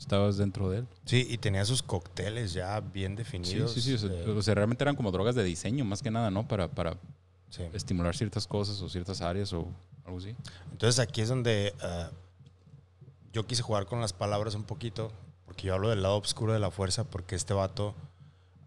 estabas 0.04 0.36
dentro 0.36 0.70
de 0.70 0.78
él. 0.78 0.88
Sí, 1.04 1.26
y 1.28 1.38
tenía 1.38 1.64
sus 1.64 1.82
cócteles 1.82 2.52
ya 2.52 2.78
bien 2.80 3.12
Sí, 3.12 3.16
definidos. 3.16 3.72
sí, 3.72 3.80
sí, 3.80 3.94
o 3.94 3.98
sea, 3.98 4.10
eh, 4.10 4.30
o 4.30 4.42
sea, 4.42 4.54
realmente 4.54 4.84
eran 4.84 4.96
como 4.96 5.10
drogas 5.10 5.34
de 5.34 5.42
diseño, 5.44 5.84
más 5.84 6.02
que 6.02 6.10
nada, 6.10 6.30
¿no? 6.30 6.46
Para, 6.46 6.68
para 6.68 6.96
sí. 7.50 7.62
estimular 7.72 8.14
ciertas 8.14 8.46
cosas 8.46 8.80
o 8.82 8.88
ciertas 8.88 9.20
áreas 9.20 9.52
o 9.52 9.66
algo 10.04 10.18
así. 10.18 10.34
Entonces 10.72 10.98
aquí 11.00 11.20
es 11.22 11.28
donde 11.28 11.74
eh, 11.82 12.06
yo 13.32 13.46
quise 13.46 13.62
jugar 13.62 13.86
con 13.86 14.00
las 14.00 14.12
palabras 14.12 14.54
un 14.54 14.64
poquito, 14.64 15.10
porque 15.46 15.66
yo 15.66 15.74
hablo 15.74 15.88
del 15.90 16.02
lado 16.02 16.16
oscuro 16.18 16.52
de 16.52 16.58
la 16.60 16.70
fuerza, 16.70 17.04
porque 17.04 17.34
este 17.34 17.54
vato 17.54 17.94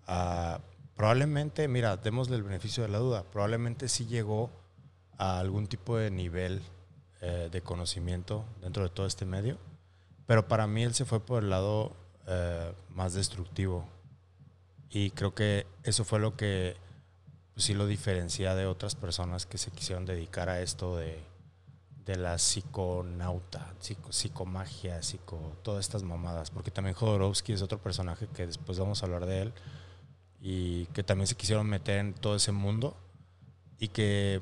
ah, 0.07 0.59
probablemente, 0.95 1.67
mira, 1.67 1.95
démosle 1.97 2.35
el 2.35 2.43
beneficio 2.43 2.83
de 2.83 2.89
la 2.89 2.97
duda, 2.97 3.23
probablemente 3.31 3.87
sí 3.87 4.05
llegó 4.07 4.49
a 5.17 5.39
algún 5.39 5.67
tipo 5.67 5.97
de 5.97 6.09
nivel 6.11 6.61
eh, 7.21 7.49
de 7.51 7.61
conocimiento 7.61 8.45
dentro 8.61 8.83
de 8.83 8.89
todo 8.89 9.05
este 9.07 9.25
medio, 9.25 9.57
pero 10.27 10.47
para 10.47 10.67
mí 10.67 10.83
él 10.83 10.93
se 10.93 11.05
fue 11.05 11.19
por 11.21 11.41
el 11.41 11.49
lado 11.49 11.95
eh, 12.27 12.73
más 12.89 13.13
destructivo. 13.13 13.87
Y 14.89 15.11
creo 15.11 15.33
que 15.33 15.65
eso 15.83 16.03
fue 16.03 16.19
lo 16.19 16.35
que 16.35 16.75
pues, 17.53 17.65
sí 17.65 17.73
lo 17.73 17.87
diferencia 17.87 18.53
de 18.53 18.65
otras 18.65 18.95
personas 18.95 19.45
que 19.45 19.57
se 19.57 19.71
quisieron 19.71 20.05
dedicar 20.05 20.49
a 20.49 20.61
esto 20.61 20.97
de, 20.97 21.23
de 22.05 22.17
la 22.17 22.37
psiconauta, 22.37 23.73
psico, 23.79 24.11
psicomagia, 24.11 25.01
psico, 25.01 25.57
todas 25.63 25.85
estas 25.85 26.03
mamadas, 26.03 26.51
porque 26.51 26.71
también 26.71 26.95
Jodorowsky 26.95 27.53
es 27.53 27.61
otro 27.61 27.81
personaje 27.81 28.27
que 28.27 28.45
después 28.45 28.77
vamos 28.77 29.01
a 29.01 29.05
hablar 29.05 29.25
de 29.25 29.41
él. 29.43 29.53
Y 30.39 30.85
que 30.87 31.03
también 31.03 31.27
se 31.27 31.35
quisieron 31.35 31.67
meter 31.67 31.97
en 31.99 32.13
todo 32.13 32.35
ese 32.35 32.51
mundo. 32.51 32.95
Y 33.79 33.87
que 33.87 34.41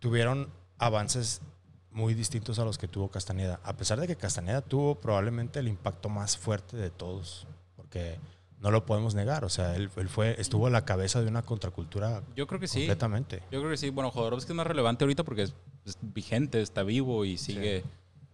tuvieron 0.00 0.50
avances 0.78 1.42
muy 1.92 2.14
distintos 2.14 2.58
a 2.58 2.64
los 2.64 2.78
que 2.78 2.86
tuvo 2.88 3.08
Castaneda, 3.08 3.60
a 3.64 3.76
pesar 3.76 3.98
de 4.00 4.06
que 4.06 4.16
Castaneda 4.16 4.60
tuvo 4.60 4.94
probablemente 4.94 5.58
el 5.58 5.68
impacto 5.68 6.08
más 6.08 6.36
fuerte 6.36 6.76
de 6.76 6.90
todos, 6.90 7.46
porque 7.76 8.18
no 8.60 8.70
lo 8.70 8.84
podemos 8.86 9.14
negar, 9.14 9.44
o 9.44 9.48
sea, 9.48 9.74
él, 9.76 9.90
él 9.96 10.08
fue, 10.08 10.40
estuvo 10.40 10.66
a 10.66 10.70
la 10.70 10.84
cabeza 10.84 11.20
de 11.22 11.28
una 11.28 11.42
contracultura 11.42 12.22
Yo 12.36 12.46
creo 12.46 12.60
que 12.60 12.68
sí. 12.68 12.80
completamente. 12.80 13.42
Yo 13.50 13.60
creo 13.60 13.70
que 13.70 13.76
sí. 13.76 13.90
Bueno, 13.90 14.10
Jodorowsky 14.10 14.52
es 14.52 14.56
más 14.56 14.66
relevante 14.66 15.04
ahorita 15.04 15.24
porque 15.24 15.42
es, 15.42 15.54
es 15.86 15.96
vigente, 16.02 16.60
está 16.60 16.82
vivo 16.82 17.24
y 17.24 17.38
sigue 17.38 17.84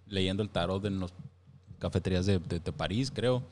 leyendo 0.07 0.43
el 0.43 0.49
tarot 0.51 0.85
en 0.87 1.01
las 1.01 1.13
cafeterías 1.79 2.27
de, 2.27 2.39
de- 2.39 2.61
de 2.61 2.73
París, 2.73 3.11
creo. 3.15 3.43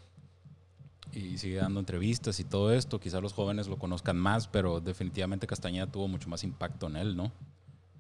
Y 1.13 1.37
sigue 1.37 1.57
dando 1.57 1.79
entrevistas 1.79 2.41
y 2.41 2.45
todo 2.45 2.73
esto. 2.73 2.99
Quizás 2.99 3.21
los 3.21 3.35
jóvenes 3.35 3.67
lo 3.69 3.79
conozcan 3.79 4.17
más, 4.17 4.49
pero 4.49 4.81
definitivamente 4.81 5.47
Castañeda 5.47 5.87
tuvo 5.87 6.09
mucho 6.09 6.29
más 6.31 6.43
impacto 6.43 6.87
en 6.87 6.97
él, 6.97 7.17
¿no? 7.17 7.31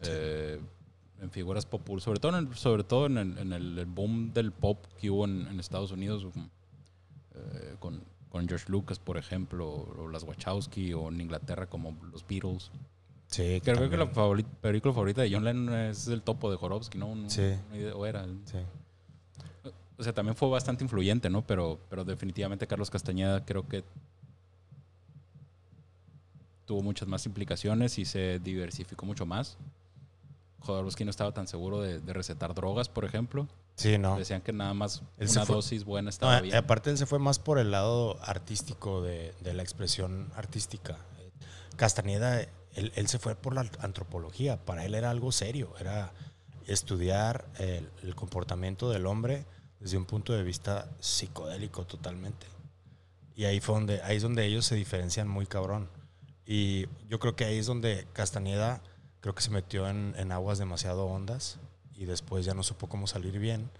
Eh, 0.00 0.58
en 1.22 1.30
figuras 1.30 1.64
populares, 1.64 2.04
sobre 2.04 2.18
todo, 2.20 2.36
en 2.36 2.46
el, 2.48 2.54
sobre 2.56 2.84
todo 2.84 3.06
en, 3.06 3.16
el, 3.16 3.38
en 3.38 3.52
el 3.52 3.86
boom 3.86 4.32
del 4.34 4.52
pop 4.52 4.84
que 5.00 5.08
hubo 5.10 5.24
en, 5.24 5.46
en 5.46 5.60
Estados 5.60 5.92
Unidos, 5.92 6.26
eh, 7.34 7.76
con, 7.78 8.02
con 8.28 8.46
George 8.48 8.66
Lucas, 8.68 8.98
por 8.98 9.16
ejemplo, 9.16 9.68
o, 9.70 10.08
las 10.08 10.24
Wachowski, 10.24 10.92
o 10.92 11.08
en 11.08 11.20
Inglaterra 11.20 11.66
como 11.66 11.96
los 12.10 12.26
Beatles. 12.26 12.70
Sí, 13.28 13.60
Creo 13.64 13.88
que 13.88 13.96
la 13.96 14.12
película 14.60 14.92
favorita 14.92 15.22
de 15.22 15.32
John 15.32 15.44
Lennon 15.44 15.72
es 15.74 16.06
el 16.08 16.20
topo 16.20 16.50
de 16.50 16.56
Jorowski, 16.58 16.98
¿no? 16.98 17.14
No- 17.14 17.30
Sí. 17.30 17.54
no 17.72 17.96
o 17.96 18.04
era. 18.04 18.26
Sí. 18.44 18.58
O 19.96 20.02
sea, 20.02 20.12
también 20.12 20.34
fue 20.36 20.50
bastante 20.50 20.82
influyente, 20.84 21.30
¿no? 21.30 21.42
Pero, 21.46 21.78
pero 21.88 22.04
definitivamente 22.04 22.66
Carlos 22.66 22.90
Castañeda 22.90 23.42
creo 23.44 23.66
que 23.68 23.84
tuvo 26.66 26.82
muchas 26.82 27.08
más 27.08 27.24
implicaciones 27.26 27.98
y 27.98 28.04
se 28.04 28.38
diversificó 28.38 29.06
mucho 29.06 29.24
más. 29.26 29.56
Jodorowsky 30.62 31.04
no 31.04 31.10
estaba 31.10 31.32
tan 31.32 31.46
seguro 31.48 31.80
de, 31.80 32.00
de 32.00 32.12
recetar 32.12 32.54
drogas, 32.54 32.88
por 32.88 33.04
ejemplo. 33.04 33.48
Sí, 33.76 33.98
no. 33.98 34.16
Decían 34.16 34.42
que 34.42 34.52
nada 34.52 34.74
más 34.74 35.02
Él 35.18 35.28
una 35.30 35.46
fue- 35.46 35.56
dosis 35.56 35.84
buena 35.84 36.06
No, 36.06 36.10
estaba 36.10 36.38
eh, 36.38 36.42
bien. 36.42 36.54
aparte 36.56 36.90
él 36.90 36.98
se 36.98 37.06
fue 37.06 37.18
más 37.18 37.38
por 37.38 37.58
el 37.58 37.70
lado 37.70 38.18
artístico 38.22 39.02
de, 39.02 39.34
de 39.40 39.54
la 39.54 39.62
expresión 39.62 40.30
artística. 40.36 40.96
Castañeda, 41.76 42.42
él, 42.74 42.92
él 42.94 43.08
se 43.08 43.18
fue 43.18 43.34
por 43.34 43.54
la 43.54 43.68
antropología. 43.80 44.56
Para 44.64 44.84
él 44.84 44.94
era 44.94 45.10
algo 45.10 45.32
serio, 45.32 45.72
era 45.80 46.12
estudiar 46.66 47.46
el, 47.58 47.88
el 48.02 48.14
comportamiento 48.14 48.90
del 48.90 49.06
hombre 49.06 49.46
desde 49.80 49.96
un 49.96 50.04
punto 50.04 50.32
de 50.32 50.42
vista 50.42 50.88
psicodélico 51.00 51.84
totalmente. 51.86 52.46
Y 53.34 53.44
ahí 53.46 53.60
fue 53.60 53.74
donde, 53.74 54.02
ahí 54.02 54.16
es 54.18 54.22
donde 54.22 54.44
ellos 54.44 54.66
se 54.66 54.74
diferencian 54.76 55.26
muy 55.28 55.46
cabrón. 55.46 55.88
Y 56.46 56.86
yo 57.08 57.18
creo 57.18 57.34
que 57.34 57.44
ahí 57.46 57.58
es 57.58 57.66
donde 57.66 58.06
Castañeda 58.12 58.82
creo 59.22 59.34
que 59.34 59.40
se 59.40 59.50
metió 59.50 59.88
en, 59.88 60.14
en 60.18 60.30
aguas 60.32 60.58
demasiado 60.58 61.06
hondas 61.06 61.58
y 61.96 62.04
después 62.04 62.44
ya 62.44 62.52
no 62.52 62.62
supo 62.62 62.88
cómo 62.88 63.06
salir 63.06 63.38
bien. 63.38 63.70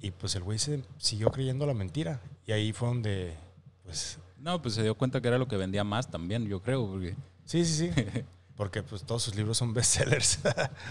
Y 0.00 0.10
pues 0.10 0.34
el 0.34 0.42
güey 0.42 0.58
se 0.58 0.82
siguió 0.98 1.30
creyendo 1.30 1.64
la 1.66 1.74
mentira. 1.74 2.20
Y 2.46 2.52
ahí 2.52 2.72
fue 2.72 2.88
donde, 2.88 3.36
pues, 3.84 4.18
No, 4.38 4.60
pues 4.62 4.74
se 4.74 4.82
dio 4.82 4.96
cuenta 4.96 5.20
que 5.20 5.28
era 5.28 5.38
lo 5.38 5.46
que 5.48 5.56
vendía 5.56 5.84
más 5.84 6.10
también, 6.10 6.46
yo 6.46 6.60
creo. 6.62 6.86
Porque 6.88 7.14
sí, 7.44 7.64
sí, 7.64 7.92
sí. 7.94 8.24
Porque 8.56 8.82
pues 8.82 9.04
todos 9.04 9.22
sus 9.22 9.36
libros 9.36 9.56
son 9.58 9.72
bestsellers. 9.74 10.40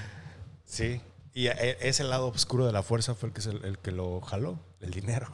sí. 0.66 1.02
Y 1.34 1.48
e- 1.48 1.78
ese 1.88 2.04
lado 2.04 2.28
oscuro 2.28 2.66
de 2.66 2.72
la 2.72 2.82
fuerza 2.84 3.14
fue 3.16 3.28
el 3.30 3.34
que, 3.34 3.42
se- 3.42 3.52
el 3.52 3.78
que 3.80 3.92
lo 3.92 4.22
jaló, 4.22 4.60
el 4.82 4.92
dinero. 4.92 5.28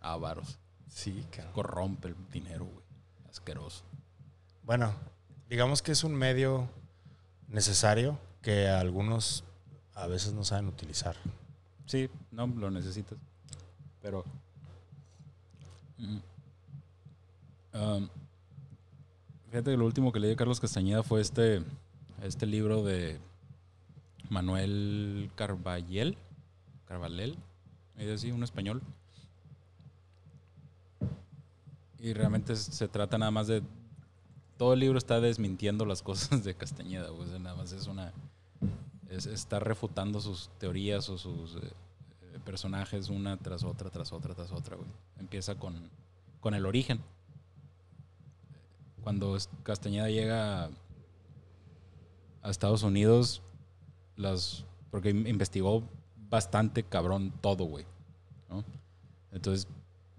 avaros. 0.00 0.58
sí, 0.88 1.24
cabrón. 1.30 1.52
Corrompe 1.54 2.08
el 2.08 2.16
dinero, 2.32 2.64
güey. 2.64 2.84
Asqueroso. 3.28 3.84
Bueno, 4.64 4.92
digamos 5.48 5.82
que 5.82 5.92
es 5.92 6.04
un 6.04 6.14
medio 6.14 6.68
necesario 7.50 8.18
que 8.42 8.68
algunos 8.68 9.44
a 9.94 10.06
veces 10.06 10.32
no 10.32 10.44
saben 10.44 10.66
utilizar. 10.66 11.16
Sí, 11.86 12.08
no 12.30 12.46
lo 12.46 12.70
necesitas. 12.70 13.18
Pero. 14.00 14.24
Mm. 15.98 16.18
Um, 17.72 18.08
fíjate 19.50 19.70
que 19.70 19.76
lo 19.76 19.84
último 19.84 20.12
que 20.12 20.20
leí 20.20 20.30
de 20.30 20.36
Carlos 20.36 20.60
Castañeda 20.60 21.02
fue 21.02 21.20
este, 21.20 21.62
este 22.22 22.46
libro 22.46 22.82
de 22.82 23.18
Manuel 24.28 25.30
Carballel. 25.34 26.16
Carvalel. 26.86 27.36
Es 27.96 28.10
así, 28.10 28.32
un 28.32 28.42
español. 28.42 28.80
Y 31.98 32.14
realmente 32.14 32.56
se 32.56 32.88
trata 32.88 33.18
nada 33.18 33.30
más 33.30 33.46
de. 33.46 33.62
Todo 34.60 34.74
el 34.74 34.80
libro 34.80 34.98
está 34.98 35.20
desmintiendo 35.22 35.86
las 35.86 36.02
cosas 36.02 36.44
de 36.44 36.54
Castañeda. 36.54 37.08
güey. 37.08 37.26
Nada 37.40 37.56
más 37.56 37.72
es 37.72 37.86
una. 37.86 38.12
Es, 39.08 39.24
está 39.24 39.58
refutando 39.58 40.20
sus 40.20 40.50
teorías 40.58 41.08
o 41.08 41.16
sus 41.16 41.54
eh, 41.54 41.60
eh, 41.62 42.38
personajes 42.44 43.08
una 43.08 43.38
tras 43.38 43.64
otra, 43.64 43.88
tras 43.88 44.12
otra, 44.12 44.34
tras 44.34 44.52
otra. 44.52 44.76
güey. 44.76 44.86
Empieza 45.18 45.54
con, 45.54 45.88
con 46.40 46.52
el 46.52 46.66
origen. 46.66 47.00
Cuando 49.02 49.34
Castañeda 49.62 50.10
llega 50.10 50.64
a, 50.66 50.70
a 52.42 52.50
Estados 52.50 52.82
Unidos, 52.82 53.40
las 54.16 54.66
porque 54.90 55.08
in- 55.08 55.26
investigó 55.26 55.84
bastante 56.28 56.82
cabrón 56.82 57.32
todo, 57.40 57.64
güey. 57.64 57.86
¿no? 58.50 58.62
Entonces 59.32 59.66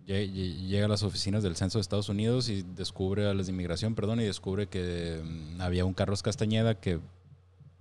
llega 0.05 0.85
a 0.85 0.89
las 0.89 1.03
oficinas 1.03 1.43
del 1.43 1.55
censo 1.55 1.77
de 1.77 1.81
Estados 1.81 2.09
Unidos 2.09 2.49
y 2.49 2.63
descubre 2.63 3.27
a 3.27 3.33
las 3.33 3.47
de 3.47 3.53
inmigración, 3.53 3.95
perdón, 3.95 4.19
y 4.19 4.25
descubre 4.25 4.67
que 4.67 5.21
mm, 5.23 5.61
había 5.61 5.85
un 5.85 5.93
Carlos 5.93 6.23
Castañeda 6.23 6.75
que 6.75 6.99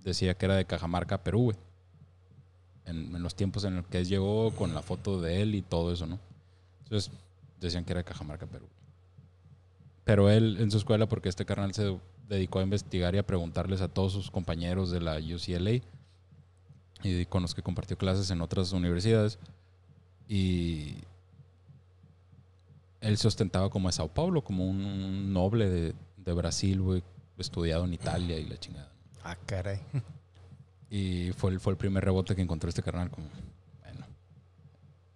decía 0.03 0.35
que 0.35 0.45
era 0.45 0.55
de 0.55 0.65
Cajamarca, 0.65 1.23
Perú. 1.23 1.53
En, 2.85 3.15
en 3.15 3.21
los 3.21 3.35
tiempos 3.35 3.63
en 3.63 3.75
los 3.75 3.87
que 3.87 4.03
llegó 4.05 4.51
con 4.51 4.73
la 4.73 4.81
foto 4.81 5.21
de 5.21 5.41
él 5.41 5.55
y 5.55 5.61
todo 5.61 5.93
eso, 5.93 6.07
¿no? 6.07 6.19
Entonces 6.83 7.11
decían 7.59 7.85
que 7.85 7.93
era 7.93 7.99
de 7.99 8.05
Cajamarca, 8.05 8.47
Perú. 8.47 8.65
Pero 10.03 10.29
él 10.29 10.57
en 10.59 10.71
su 10.71 10.77
escuela, 10.77 11.07
porque 11.07 11.29
este 11.29 11.45
carnal 11.45 11.73
se 11.73 11.97
dedicó 12.27 12.59
a 12.59 12.63
investigar 12.63 13.13
y 13.15 13.19
a 13.19 13.25
preguntarles 13.25 13.81
a 13.81 13.87
todos 13.87 14.13
sus 14.13 14.31
compañeros 14.31 14.89
de 14.89 14.99
la 14.99 15.17
UCLA 15.17 15.81
y 17.03 17.25
con 17.25 17.41
los 17.41 17.53
que 17.53 17.61
compartió 17.61 17.97
clases 17.97 18.31
en 18.31 18.41
otras 18.41 18.73
universidades. 18.73 19.37
Y 20.27 20.95
él 23.01 23.17
se 23.17 23.27
ostentaba 23.27 23.69
como 23.69 23.89
de 23.89 23.93
Sao 23.93 24.07
Paulo, 24.07 24.43
como 24.43 24.65
un 24.65 25.33
noble 25.33 25.69
de, 25.69 25.93
de 26.17 26.33
Brasil, 26.33 26.81
güey, 26.81 27.03
estudiado 27.37 27.85
en 27.85 27.93
Italia 27.93 28.37
y 28.39 28.45
la 28.45 28.57
chingada. 28.57 28.91
Ah, 29.23 29.35
caray. 29.45 29.79
Y 30.89 31.31
fue 31.37 31.51
el, 31.51 31.59
fue 31.59 31.71
el 31.71 31.77
primer 31.77 32.03
rebote 32.03 32.35
que 32.35 32.41
encontró 32.41 32.69
este 32.69 32.83
carnal. 32.83 33.09
Como, 33.09 33.27
bueno, 33.81 34.05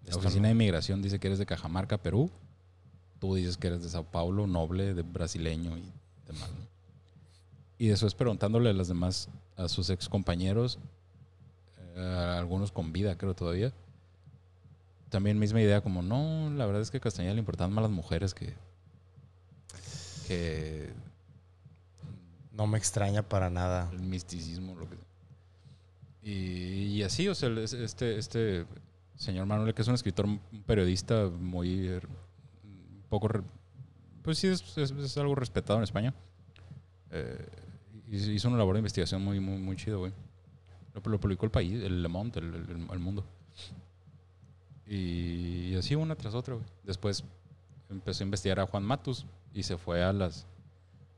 la 0.05 0.15
oficina 0.15 0.43
no. 0.43 0.47
de 0.47 0.51
inmigración 0.51 1.01
dice 1.01 1.19
que 1.19 1.27
eres 1.27 1.39
de 1.39 1.45
Cajamarca, 1.45 1.97
Perú. 1.97 2.31
Tú 3.19 3.35
dices 3.35 3.57
que 3.57 3.67
eres 3.67 3.83
de 3.83 3.89
Sao 3.89 4.03
Paulo, 4.03 4.47
noble, 4.47 4.93
de 4.93 5.01
brasileño 5.01 5.77
y 5.77 5.83
demás. 6.27 6.49
¿no? 6.49 6.65
Y 7.77 7.87
después 7.87 8.15
preguntándole 8.15 8.69
a 8.69 8.73
los 8.73 8.87
demás, 8.87 9.29
a 9.57 9.67
sus 9.67 9.89
ex 9.89 10.07
compañeros, 10.07 10.79
eh, 11.95 12.35
algunos 12.37 12.71
con 12.71 12.93
vida, 12.93 13.17
creo 13.17 13.35
todavía. 13.35 13.73
También 15.15 15.39
misma 15.39 15.61
idea, 15.61 15.79
como 15.79 16.01
no, 16.01 16.49
la 16.49 16.65
verdad 16.65 16.81
es 16.81 16.91
que 16.91 16.97
a 16.97 16.99
Castañeda 16.99 17.33
le 17.35 17.39
importaban 17.39 17.71
más 17.73 17.83
las 17.83 17.91
mujeres 17.91 18.33
que, 18.33 18.53
que 20.27 20.89
No 22.51 22.67
me 22.67 22.77
extraña 22.77 23.23
para 23.23 23.49
nada. 23.49 23.89
el 23.93 24.01
misticismo, 24.01 24.75
lo 24.75 24.89
que 24.89 24.97
y, 26.21 26.97
y 26.97 27.03
así, 27.03 27.29
o 27.29 27.33
sea, 27.35 27.47
este, 27.61 28.17
este 28.17 28.65
señor 29.15 29.45
Manuel, 29.45 29.73
que 29.73 29.83
es 29.83 29.87
un 29.87 29.93
escritor, 29.93 30.25
un 30.25 30.39
periodista 30.65 31.27
muy 31.27 31.87
un 31.87 32.01
poco, 33.09 33.29
re- 33.29 33.41
pues 34.21 34.39
sí, 34.39 34.47
es, 34.47 34.77
es- 34.77 34.91
es 34.91 35.17
algo 35.17 35.33
respetado 35.35 35.79
en 35.79 35.83
España. 35.85 36.13
Eh, 37.11 37.47
hizo 38.11 38.31
hizo 38.31 38.47
una 38.49 38.57
labor 38.57 38.73
de 38.75 38.79
investigación 38.79 39.23
muy, 39.23 39.39
muy, 39.39 39.59
muy 39.59 39.77
chido, 39.77 39.99
güey. 39.99 40.11
Lo, 40.93 41.09
lo 41.09 41.19
publicó 41.21 41.45
el 41.45 41.51
país, 41.51 41.81
el 41.81 42.03
Le 42.03 42.09
Monde, 42.09 42.41
el, 42.41 42.53
el- 42.53 42.87
el 42.91 42.99
mundo. 42.99 43.23
Y 44.87 45.75
así 45.75 45.95
una 45.95 46.15
tras 46.15 46.35
otra. 46.35 46.57
Después 46.83 47.23
empezó 47.89 48.23
a 48.23 48.25
investigar 48.25 48.59
a 48.59 48.67
Juan 48.67 48.83
Matus 48.83 49.25
y 49.53 49.63
se 49.63 49.77
fue 49.77 50.03
a 50.03 50.13
las 50.13 50.45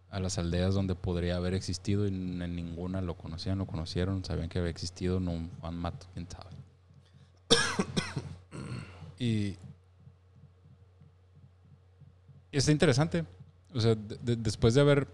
a 0.10 0.21
las 0.21 0.38
aldeas 0.38 0.73
donde 0.73 0.95
podría 0.95 1.36
haber 1.36 1.53
existido 1.53 2.06
y 2.06 2.08
en 2.08 2.56
ninguna 2.56 3.01
lo 3.01 3.17
conocían, 3.17 3.58
lo 3.58 3.65
conocieron, 3.67 4.23
sabían 4.23 4.47
que 4.47 4.58
había 4.58 4.71
existido, 4.71 5.19
no 5.19 5.49
Juan 5.60 5.75
Matus, 5.77 6.08
quién 6.13 6.27
sabe. 6.30 6.49
y 9.19 9.47
y 12.51 12.58
está 12.58 12.71
interesante. 12.71 13.25
O 13.73 13.82
sea, 13.82 13.95
de- 13.95 14.17
de- 14.21 14.36
después 14.38 14.73
de 14.73 14.82
haber 14.82 15.08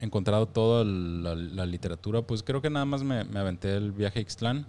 encontrado 0.00 0.46
toda 0.46 0.84
la, 0.84 1.34
la 1.34 1.64
literatura, 1.66 2.22
pues 2.22 2.42
creo 2.42 2.60
que 2.60 2.68
nada 2.70 2.84
más 2.84 3.02
me, 3.02 3.24
me 3.24 3.38
aventé 3.40 3.74
el 3.74 3.92
viaje 3.92 4.18
a 4.18 4.22
Ixtlán, 4.22 4.66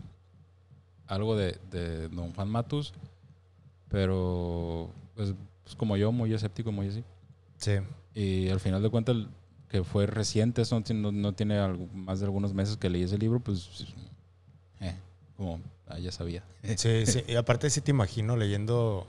algo 1.07 1.35
de, 1.35 1.57
de 1.71 2.09
Don 2.09 2.33
Juan 2.33 2.49
Matus, 2.49 2.93
pero 3.89 4.89
pues, 5.15 5.33
pues 5.63 5.75
como 5.75 5.97
yo, 5.97 6.11
muy 6.11 6.33
escéptico, 6.33 6.71
muy 6.71 6.87
así. 6.87 7.03
Sí. 7.57 7.73
Y 8.13 8.49
al 8.49 8.59
final 8.59 8.81
de 8.81 8.89
cuentas, 8.89 9.15
que 9.69 9.83
fue 9.83 10.05
reciente, 10.05 10.61
eso 10.61 10.75
no 10.75 10.83
tiene, 10.83 11.11
no- 11.11 11.33
tiene 11.33 11.57
algo- 11.59 11.87
más 11.93 12.19
de 12.19 12.25
algunos 12.25 12.53
meses 12.53 12.77
que 12.77 12.89
leí 12.89 13.03
ese 13.03 13.17
libro, 13.17 13.39
pues, 13.39 13.85
eh, 14.81 14.95
como 15.37 15.59
ah, 15.87 15.99
ya 15.99 16.11
sabía. 16.11 16.43
Sí, 16.77 17.05
sí. 17.05 17.23
Y 17.27 17.35
aparte 17.35 17.69
sí 17.69 17.81
te 17.81 17.91
imagino 17.91 18.35
leyendo 18.37 19.07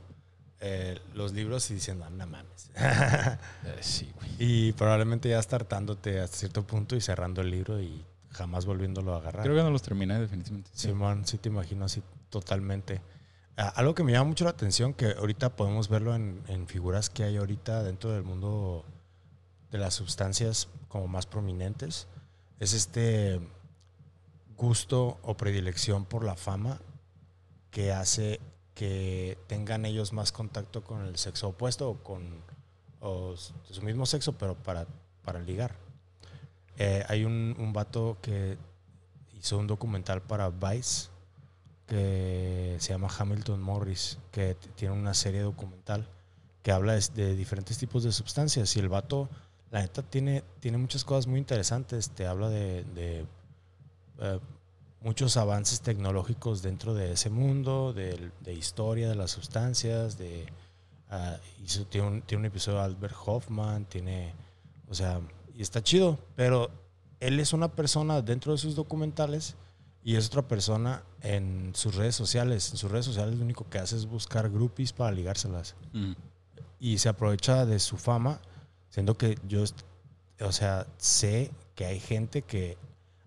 eh, 0.61 0.99
los 1.15 1.33
libros 1.33 1.71
y 1.71 1.75
diciendo, 1.75 2.05
"Ah, 2.07 2.11
no 2.11 2.27
mames. 2.27 2.71
Eh, 3.65 3.77
sí, 3.81 4.11
güey. 4.17 4.31
y 4.39 4.73
probablemente 4.73 5.29
ya 5.29 5.41
startándote 5.43 6.21
hasta 6.21 6.37
cierto 6.39 6.67
punto 6.67 6.97
y 6.97 7.01
cerrando 7.01 7.41
el 7.43 7.51
libro 7.51 7.81
y 7.81 8.03
jamás 8.35 8.66
volviéndolo 8.66 9.14
a 9.14 9.18
agarrar. 9.18 9.42
Creo 9.42 9.57
que 9.57 9.62
no 9.62 9.70
los 9.70 9.83
terminé 9.83 10.18
definitivamente. 10.20 10.70
Simón, 10.75 11.27
sí 11.27 11.38
te 11.38 11.49
imagino 11.49 11.85
así 11.85 12.03
totalmente. 12.29 13.01
Ah, 13.57 13.73
algo 13.77 13.94
que 13.94 14.03
me 14.03 14.12
llama 14.12 14.29
mucho 14.29 14.44
la 14.44 14.51
atención, 14.51 14.92
que 14.92 15.12
ahorita 15.12 15.57
podemos 15.57 15.88
verlo 15.88 16.14
en, 16.14 16.42
en 16.49 16.66
figuras 16.66 17.09
que 17.09 17.23
hay 17.23 17.37
ahorita 17.37 17.83
dentro 17.83 18.11
del 18.11 18.25
mundo 18.25 18.85
de 19.70 19.79
las 19.79 19.94
sustancias 19.94 20.68
como 20.88 21.09
más 21.09 21.27
prominentes, 21.27 22.09
es 22.61 22.73
este 22.75 23.40
gusto 24.57 25.18
o 25.23 25.37
predilección 25.37 26.05
por 26.05 26.25
la 26.25 26.37
fama 26.37 26.81
que 27.70 27.92
hace 27.92 28.40
que 28.75 29.38
tengan 29.47 29.85
ellos 29.85 30.12
más 30.12 30.33
contacto 30.33 30.85
con 30.85 31.07
el 31.07 31.16
sexo 31.16 31.49
opuesto 31.49 31.90
o 31.90 31.94
con 32.03 32.42
o 33.01 33.37
su 33.37 33.83
mismo 33.83 34.07
sexo, 34.07 34.33
pero 34.33 34.55
para, 34.55 34.87
para 35.23 35.40
ligar. 35.40 35.77
Eh, 36.79 37.05
hay 37.09 37.25
un, 37.25 37.55
un 37.59 37.73
vato 37.73 38.19
que 38.21 38.59
hizo 39.35 39.59
un 39.59 39.67
documental 39.67 40.23
para 40.23 40.51
Vice 40.51 41.09
que 41.87 42.77
se 42.81 42.93
llama 42.93 43.09
Hamilton 43.17 43.61
Morris, 43.61 44.19
que 44.33 44.57
tiene 44.75 44.95
una 44.95 45.13
serie 45.15 45.41
documental 45.43 46.09
que 46.63 46.73
habla 46.73 46.95
de 46.95 47.35
diferentes 47.37 47.77
tipos 47.77 48.03
de 48.05 48.11
sustancias. 48.13 48.75
Y 48.77 48.81
el 48.81 48.89
vato, 48.89 49.29
la 49.71 49.83
neta, 49.83 50.03
tiene, 50.03 50.43
tiene 50.61 50.79
muchas 50.79 51.05
cosas 51.05 51.27
muy 51.27 51.39
interesantes. 51.39 52.11
Te 52.11 52.27
habla 52.27 52.49
de, 52.49 52.85
de, 52.95 53.27
eh, 54.21 54.41
muchos 55.03 55.37
avances 55.37 55.83
tecnológicos 55.83 56.63
dentro 56.63 56.95
de 56.95 57.13
ese 57.13 57.29
mundo, 57.29 57.93
del- 57.93 58.33
de, 58.41 58.55
historia 58.55 59.09
de 59.11 59.15
las 59.15 59.31
sustancias, 59.31 60.17
de... 60.17 60.47
hizo- 61.63 61.85
tiene, 61.87 62.07
un, 62.09 62.23
tiene 62.23 62.41
un 62.41 62.47
episodio 62.47 62.79
de 62.79 62.85
Albert 62.85 63.15
Hoffman, 63.27 63.85
tiene... 63.85 64.33
O 64.89 64.95
sea, 64.95 65.21
y 65.57 65.62
está 65.62 65.83
chido, 65.83 66.19
pero 66.35 66.71
él 67.21 67.40
es 67.40 67.53
una 67.53 67.73
persona 67.73 68.23
dentro 68.23 68.53
de 68.53 68.59
sus 68.59 68.75
documentales 68.75 69.55
y 70.03 70.17
es 70.17 70.27
otra 70.27 70.43
persona 70.43 71.03
en 71.23 71.73
sus 71.75 71.95
redes 71.95 72.14
sociales. 72.14 72.71
En 72.73 72.77
sus 72.77 72.90
redes 72.90 73.07
sociales 73.07 73.37
lo 73.37 73.45
único 73.45 73.69
que 73.71 73.79
hace 73.79 73.97
es 73.97 74.07
buscar 74.07 74.51
groupies 74.51 74.93
para 74.93 75.12
ligárselas. 75.12 75.77
Mm. 75.93 76.12
Y 76.81 76.99
se 76.99 77.09
aprovecha 77.09 77.64
de 77.64 77.79
su 77.79 77.97
fama, 77.97 78.40
siendo 78.90 79.17
que 79.17 79.38
yo, 79.49 79.64
o 80.40 80.53
sea, 80.53 80.87
sé 80.99 81.51
que 81.75 81.87
hay 81.87 82.01
gente 82.01 82.43
que 82.43 82.77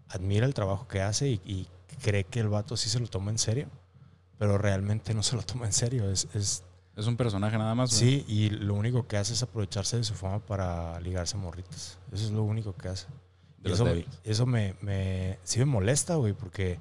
admira 0.10 0.46
el 0.46 0.54
trabajo 0.54 0.88
que 0.88 1.02
hace 1.02 1.30
y, 1.30 1.42
y 1.46 1.68
cree 2.02 2.24
que 2.24 2.40
el 2.40 2.50
vato 2.50 2.78
sí 2.78 2.90
se 2.90 3.00
lo 3.00 3.08
toma 3.08 3.32
en 3.32 3.40
serio, 3.40 3.68
pero 4.38 4.58
realmente 4.58 5.13
no 5.13 5.24
se 5.24 5.36
lo 5.36 5.42
toma 5.42 5.66
en 5.66 5.74
serio. 5.74 6.10
Es, 6.12 6.28
es 6.36 6.63
Es 6.98 7.08
un 7.08 7.16
personaje 7.16 7.58
nada 7.58 7.76
más. 7.76 7.92
sí, 7.92 8.26
y 8.28 8.50
lo 8.50 8.74
único 8.74 9.08
que 9.08 9.18
hace 9.18 9.34
es 9.34 9.44
aprovecharse 9.44 9.98
de 9.98 10.04
su 10.04 10.16
fama 10.16 10.40
para 10.40 11.00
ligarse 11.00 11.38
a 11.38 11.40
morritas. 11.40 11.98
Eso 12.12 12.26
es 12.26 12.32
lo 12.32 12.44
único 12.44 12.74
que 12.76 12.90
hace. 12.90 13.06
De 13.60 13.72
eso, 13.72 13.86
eso 14.24 14.46
me, 14.46 14.76
me, 14.82 15.38
sí 15.44 15.60
me 15.60 15.66
molesta, 15.66 16.16
güey, 16.16 16.34
porque 16.34 16.80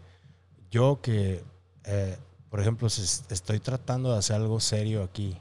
yo 0.70 1.00
que, 1.02 1.44
eh, 1.85 2.16
por 2.50 2.61
ejemplo, 2.61 2.88
si 2.88 3.02
es- 3.02 3.24
estoy 3.29 3.61
tratando 3.61 4.11
de 4.12 4.18
hacer 4.18 4.37
algo 4.37 4.59
serio 4.61 5.02
aquí 5.05 5.37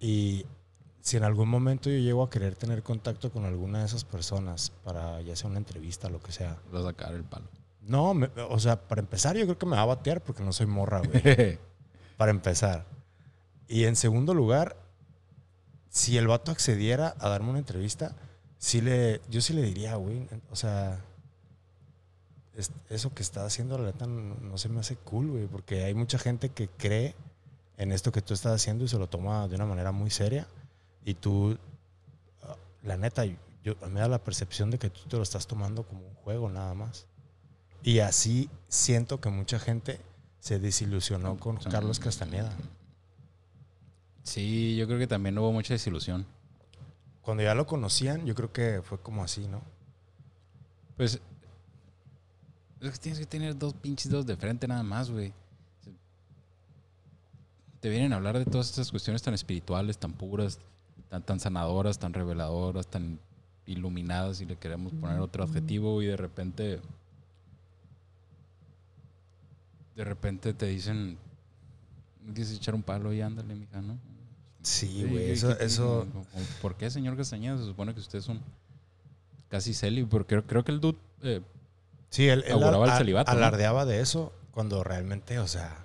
y 0.00 0.44
si 1.00 1.16
en 1.16 1.24
algún 1.24 1.48
momento 1.48 1.88
yo 1.90 1.98
llego 1.98 2.22
a 2.22 2.30
querer 2.30 2.54
tener 2.54 2.82
contacto 2.82 3.30
con 3.32 3.44
alguna 3.44 3.80
de 3.80 3.86
esas 3.86 4.04
personas 4.04 4.70
para 4.84 5.20
ya 5.22 5.34
sea 5.34 5.48
una 5.50 5.58
entrevista, 5.58 6.08
lo 6.08 6.20
que 6.20 6.32
sea. 6.32 6.58
Va 6.74 6.80
a 6.80 6.82
sacar 6.84 7.14
el 7.14 7.24
palo. 7.24 7.46
No, 7.82 8.12
me- 8.14 8.30
o 8.50 8.58
sea, 8.60 8.80
para 8.88 9.00
empezar 9.00 9.36
yo 9.36 9.44
creo 9.46 9.58
que 9.58 9.66
me 9.66 9.76
va 9.76 9.82
a 9.82 9.86
batear 9.86 10.22
porque 10.22 10.42
no 10.42 10.52
soy 10.52 10.66
morra, 10.66 11.00
güey. 11.08 11.58
para 12.16 12.30
empezar. 12.30 12.84
Y 13.68 13.84
en 13.84 13.96
segundo 13.96 14.34
lugar, 14.34 14.76
si 15.90 16.16
el 16.16 16.26
vato 16.26 16.50
accediera 16.50 17.14
a 17.18 17.28
darme 17.28 17.50
una 17.50 17.58
entrevista, 17.58 18.14
sí 18.58 18.80
le, 18.80 19.20
yo 19.30 19.40
sí 19.40 19.52
le 19.52 19.62
diría, 19.62 19.96
güey, 19.96 20.26
o 20.50 20.56
sea, 20.56 21.04
es- 22.54 22.72
eso 22.88 23.12
que 23.14 23.22
está 23.22 23.44
haciendo 23.44 23.78
la 23.78 23.84
neta 23.92 24.06
no, 24.06 24.34
no 24.36 24.58
se 24.58 24.68
me 24.68 24.80
hace 24.80 24.96
cool, 24.96 25.30
güey, 25.30 25.46
porque 25.46 25.84
hay 25.84 25.94
mucha 25.94 26.18
gente 26.18 26.48
que 26.50 26.68
cree 26.68 27.14
en 27.76 27.92
esto 27.92 28.10
que 28.10 28.22
tú 28.22 28.34
estás 28.34 28.52
haciendo 28.54 28.84
y 28.84 28.88
se 28.88 28.98
lo 28.98 29.06
toma 29.06 29.46
de 29.48 29.54
una 29.56 29.66
manera 29.66 29.92
muy 29.92 30.10
seria 30.10 30.48
y 31.04 31.14
tú, 31.14 31.56
ah, 32.42 32.56
la 32.82 32.96
neta, 32.96 33.24
yo, 33.24 33.74
me 33.90 34.00
da 34.00 34.08
la 34.08 34.18
percepción 34.24 34.70
de 34.70 34.78
que 34.78 34.90
tú 34.90 35.00
te 35.08 35.16
lo 35.16 35.22
estás 35.22 35.46
tomando 35.46 35.82
como 35.84 36.00
un 36.06 36.14
juego 36.14 36.48
nada 36.48 36.74
más. 36.74 37.06
Y 37.82 38.00
así 38.00 38.50
siento 38.68 39.20
que 39.20 39.28
mucha 39.30 39.58
gente 39.60 40.00
se 40.40 40.58
desilusionó 40.58 41.38
con 41.38 41.56
Carlos 41.70 42.00
Castañeda. 42.00 42.52
Sí, 44.28 44.76
yo 44.76 44.86
creo 44.86 44.98
que 44.98 45.06
también 45.06 45.38
hubo 45.38 45.50
mucha 45.52 45.72
desilusión. 45.72 46.26
Cuando 47.22 47.42
ya 47.42 47.54
lo 47.54 47.66
conocían, 47.66 48.26
yo 48.26 48.34
creo 48.34 48.52
que 48.52 48.82
fue 48.82 49.00
como 49.00 49.24
así, 49.24 49.48
¿no? 49.48 49.62
Pues 50.98 51.18
es 52.82 52.90
que 52.90 52.98
tienes 52.98 53.18
que 53.18 53.24
tener 53.24 53.56
dos 53.58 53.72
pinches 53.72 54.10
dedos 54.10 54.26
de 54.26 54.36
frente 54.36 54.68
nada 54.68 54.82
más, 54.82 55.10
güey. 55.10 55.32
Te 57.80 57.88
vienen 57.88 58.12
a 58.12 58.16
hablar 58.16 58.38
de 58.38 58.44
todas 58.44 58.68
estas 58.68 58.90
cuestiones 58.90 59.22
tan 59.22 59.32
espirituales, 59.32 59.96
tan 59.96 60.12
puras, 60.12 60.58
tan, 61.08 61.22
tan 61.22 61.40
sanadoras, 61.40 61.98
tan 61.98 62.12
reveladoras, 62.12 62.86
tan 62.86 63.18
iluminadas, 63.64 64.36
si 64.38 64.44
le 64.44 64.56
queremos 64.56 64.92
poner 64.92 65.20
otro 65.20 65.42
adjetivo, 65.42 66.02
y 66.02 66.06
de 66.06 66.18
repente. 66.18 66.80
De 69.96 70.04
repente 70.04 70.52
te 70.52 70.66
dicen. 70.66 71.16
"¿No 72.26 72.34
¿Quieres 72.34 72.52
echar 72.52 72.74
un 72.74 72.82
palo 72.82 73.10
y 73.14 73.22
ándale, 73.22 73.54
mija, 73.54 73.80
no? 73.80 73.96
Sí, 74.68 74.86
Sí, 74.88 75.04
güey. 75.04 75.26
¿qué- 75.26 75.32
Eso, 75.32 75.58
eso, 75.58 76.06
¿Por 76.60 76.74
qué, 76.76 76.90
señor 76.90 77.16
Castañeda? 77.16 77.56
Se 77.58 77.64
supone 77.64 77.94
que 77.94 78.00
usted 78.00 78.18
es 78.18 78.28
un 78.28 78.40
casi 79.48 79.72
célibe, 79.72 80.08
porque 80.10 80.28
creo, 80.34 80.46
creo 80.46 80.64
que 80.64 80.72
el 80.72 80.80
dude 80.80 80.98
eh, 81.22 81.40
sí, 82.10 82.28
él, 82.28 82.44
el 82.46 82.62
alardeaba 82.62 83.84
de 83.86 84.00
eso 84.00 84.32
cuando 84.52 84.84
realmente, 84.84 85.38
o 85.38 85.46
sea, 85.48 85.76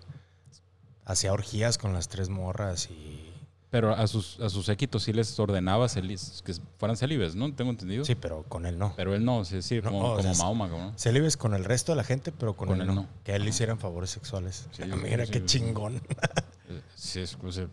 hacía 1.05 1.31
orgías 1.33 1.77
con 1.77 1.93
las 1.93 2.07
tres 2.09 2.29
morras 2.29 2.89
y... 2.89 3.29
Pero 3.69 3.91
a 3.95 4.05
sus, 4.05 4.39
a 4.39 4.49
sus 4.49 4.67
séquitos 4.67 5.01
sí 5.01 5.13
les 5.13 5.39
ordenaba 5.39 5.87
celis- 5.87 6.43
que 6.43 6.53
fueran 6.77 6.95
célibes, 6.95 7.33
¿no? 7.35 7.51
Tengo 7.55 7.71
entendido. 7.71 8.05
Sí, 8.05 8.13
pero 8.13 8.43
con 8.43 8.67
él 8.67 8.77
no. 8.77 8.93
Pero 8.95 9.15
él 9.15 9.25
no, 9.25 9.41
es 9.41 9.49
decir, 9.49 9.83
No, 9.83 9.89
como, 9.91 10.11
o 10.11 10.15
sea, 10.21 10.23
como 10.23 10.33
sí. 10.35 10.41
Mahoma, 10.41 10.67
¿no? 10.67 10.93
Célibes 10.95 11.37
con 11.37 11.55
el 11.55 11.65
resto 11.65 11.91
de 11.91 11.95
la 11.95 12.03
gente, 12.03 12.31
pero 12.31 12.55
con, 12.55 12.67
Con 12.67 12.81
él, 12.81 12.89
él 12.89 12.93
no. 12.95 13.07
Que 13.23 13.31
a 13.31 13.35
él 13.37 13.41
le 13.43 13.49
hicieran 13.49 13.79
favores 13.79 14.11
sexuales. 14.11 14.67
Sí, 14.73 14.83
Mira 15.03 15.25
sí, 15.25 15.31
qué 15.31 15.39
sí. 15.39 15.45
chingón. 15.45 15.95
Eh, 15.95 16.81
Sí, 16.95 17.21
es, 17.21 17.35
o 17.43 17.51
sea, 17.51 17.67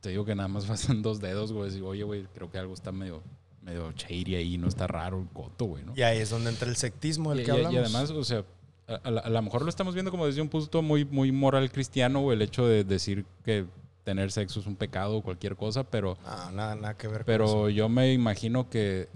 te 0.00 0.10
digo 0.10 0.24
que 0.24 0.34
nada 0.34 0.48
más 0.48 0.66
pasan 0.66 1.02
dos 1.02 1.20
dedos, 1.20 1.52
güey. 1.52 1.70
Digo, 1.70 1.88
oye, 1.88 2.04
güey, 2.04 2.24
creo 2.34 2.50
que 2.50 2.58
algo 2.58 2.74
está 2.74 2.92
medio, 2.92 3.22
medio 3.62 3.92
shady 3.92 4.34
ahí, 4.36 4.58
no 4.58 4.68
está 4.68 4.86
raro 4.86 5.20
el 5.20 5.28
coto, 5.28 5.64
güey, 5.66 5.84
¿no? 5.84 5.92
Y 5.96 6.02
ahí 6.02 6.18
es 6.18 6.30
donde 6.30 6.50
entra 6.50 6.68
el 6.68 6.76
sectismo 6.76 7.30
del 7.30 7.40
Y, 7.40 7.44
que 7.44 7.50
y- 7.50 7.54
hablamos. 7.54 7.74
y 7.74 7.76
además, 7.78 8.10
o 8.10 8.24
sea, 8.24 8.44
a, 8.86 8.94
a 8.94 9.10
la- 9.10 9.20
a 9.20 9.28
lo 9.30 9.42
mejor 9.42 9.62
lo 9.62 9.68
estamos 9.68 9.94
viendo 9.94 10.10
como 10.10 10.26
desde 10.26 10.40
un 10.40 10.48
punto 10.48 10.80
muy, 10.82 11.04
muy 11.04 11.32
moral 11.32 11.70
cristiano, 11.70 12.20
o 12.20 12.32
el 12.32 12.40
hecho 12.42 12.66
de 12.66 12.84
decir 12.84 13.24
que 13.44 13.66
tener 14.04 14.32
sexo 14.32 14.60
es 14.60 14.66
un 14.66 14.76
pecado 14.76 15.18
o 15.18 15.22
cualquier 15.22 15.54
cosa, 15.56 15.84
pero 15.84 16.16
Ah, 16.24 16.50
nada, 16.54 16.74
nada 16.74 16.96
que 16.96 17.08
ver 17.08 17.24
con 17.26 17.34
eso. 17.34 17.44
Pero 17.54 17.68
yo 17.68 17.88
me 17.90 18.12
imagino 18.12 18.70
que 18.70 19.08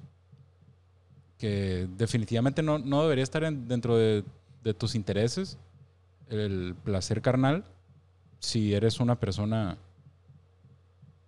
que 1.39 1.89
definitivamente 1.97 2.63
no, 2.63 2.79
no 2.79 3.03
debería 3.03 3.25
estar 3.25 3.43
en- 3.45 3.67
dentro 3.67 3.97
de, 3.97 4.23
de 4.63 4.75
tus 4.75 4.95
intereses 4.95 5.59
el 6.29 6.75
placer 6.85 7.21
carnal 7.21 7.65
si 8.39 8.75
eres 8.75 9.01
una 9.01 9.19
persona 9.19 9.77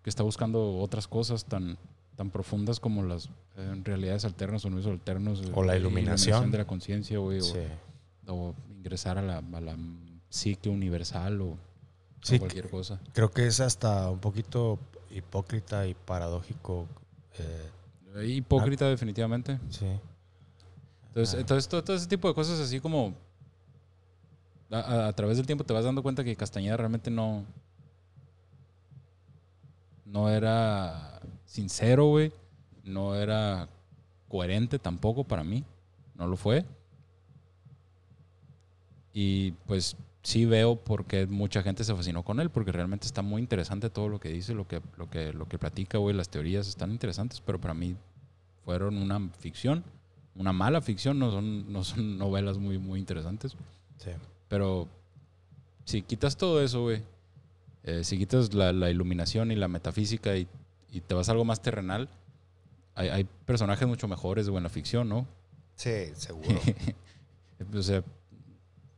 que 0.05 0.11
está 0.11 0.23
buscando 0.23 0.77
otras 0.79 1.09
cosas 1.09 1.45
tan, 1.47 1.77
tan 2.15 2.31
profundas 2.31 2.79
como 2.79 3.03
las 3.03 3.29
eh, 3.57 3.81
realidades 3.83 4.25
alternas 4.25 4.65
o 4.65 4.69
universos 4.69 4.93
alternos. 4.93 5.43
O 5.55 5.65
la 5.65 5.75
eh, 5.75 5.81
iluminación. 5.81 6.53
de 6.53 6.59
la 6.59 6.67
conciencia, 6.67 7.19
güey. 7.19 7.41
Sí. 7.41 7.59
O, 8.29 8.55
ingresar 8.71 9.19
a 9.19 9.23
la, 9.23 9.39
a 9.39 9.61
la 9.61 9.77
psique 10.29 10.69
universal 10.69 11.41
o, 11.41 11.57
cualquier 12.39 12.71
cosa. 12.71 13.01
Creo 13.15 13.31
que 13.31 13.47
es 13.47 13.59
hasta 13.61 14.11
un 14.11 14.19
poquito 14.21 14.79
hipócrita 15.11 15.87
y 15.89 15.95
paradójico. 15.95 16.87
eh, 17.39 18.27
Hipócrita, 18.27 18.87
definitivamente. 18.89 19.59
sí. 19.71 19.87
Entonces, 21.09 21.35
Ah. 21.37 21.41
entonces 21.41 21.69
todo, 21.69 21.83
todo 21.85 21.97
ese 21.97 22.07
tipo 22.09 22.29
de 22.29 22.35
cosas 22.35 22.59
así 22.61 22.79
como 22.81 23.15
a, 24.71 24.79
a- 24.79 25.07
a 25.09 25.13
través 25.13 25.37
del 25.37 25.47
tiempo 25.47 25.65
te 25.65 25.73
vas 25.73 25.85
dando 25.85 26.03
cuenta 26.03 26.25
que 26.25 26.35
Castañeda 26.37 26.77
realmente 26.77 27.11
no 27.11 27.45
no 30.15 30.29
era 30.31 31.21
sincero, 31.45 32.07
güey. 32.07 32.33
No 32.85 33.15
era 33.17 33.69
coherente 34.29 34.79
tampoco 34.79 35.25
para 35.25 35.43
mí. 35.43 35.65
No 36.15 36.29
lo 36.29 36.37
fue. 36.37 36.65
Y 39.13 39.51
pues 39.67 39.97
sí 40.23 40.47
veo 40.47 40.77
por 40.77 41.05
qué 41.05 41.27
mucha 41.27 41.63
gente 41.63 41.83
se 41.83 41.95
fascinó 41.95 42.23
con 42.23 42.39
él, 42.39 42.49
porque 42.51 42.73
realmente 42.73 43.07
está 43.07 43.23
muy 43.23 43.43
interesante 43.43 43.91
todo 43.91 44.09
lo 44.09 44.21
que 44.21 44.29
dice, 44.29 44.55
lo 44.55 44.69
que, 44.69 44.81
lo 44.97 45.11
que, 45.11 45.33
lo 45.33 45.49
que 45.49 45.59
platica, 45.59 45.99
güey. 45.99 46.15
Las 46.15 46.29
teorías 46.29 46.69
están 46.69 46.93
interesantes, 46.93 47.41
pero 47.41 47.61
para 47.61 47.75
mí 47.75 47.97
fueron 48.65 48.97
una 48.97 49.21
ficción 49.39 49.85
una 50.37 50.53
mala 50.53 50.81
ficción, 50.81 51.19
no 51.19 51.31
son, 51.31 51.73
no 51.73 51.85
son 51.85 52.19
novelas 52.19 52.59
muy, 52.59 52.79
muy 52.79 52.99
interesantes. 52.99 53.57
Sí. 53.99 54.11
Pero 54.49 54.89
si 55.85 56.03
quitas 56.03 56.37
todo 56.37 56.63
eso, 56.63 56.83
güey, 56.83 57.03
eh, 57.85 58.03
si 58.05 58.19
quitas 58.19 58.53
la, 58.55 58.73
la 58.73 58.91
iluminación 58.91 59.53
y 59.53 59.57
la 59.57 59.69
metafísica 59.69 60.37
y, 60.37 60.49
y 60.91 61.01
te 61.01 61.15
vas 61.15 61.29
a 61.29 61.33
algo 61.33 61.45
más 61.45 61.63
terrenal, 61.63 62.09
hay, 62.95 63.09
hay 63.09 63.25
personajes 63.47 63.87
mucho 63.89 64.09
mejores 64.09 64.49
güey, 64.49 64.59
en 64.59 64.63
la 64.65 64.69
ficción, 64.71 65.09
¿no? 65.09 65.27
Sí, 65.77 66.13
seguro. 66.15 66.61
o 67.75 67.83
sea, 67.83 68.03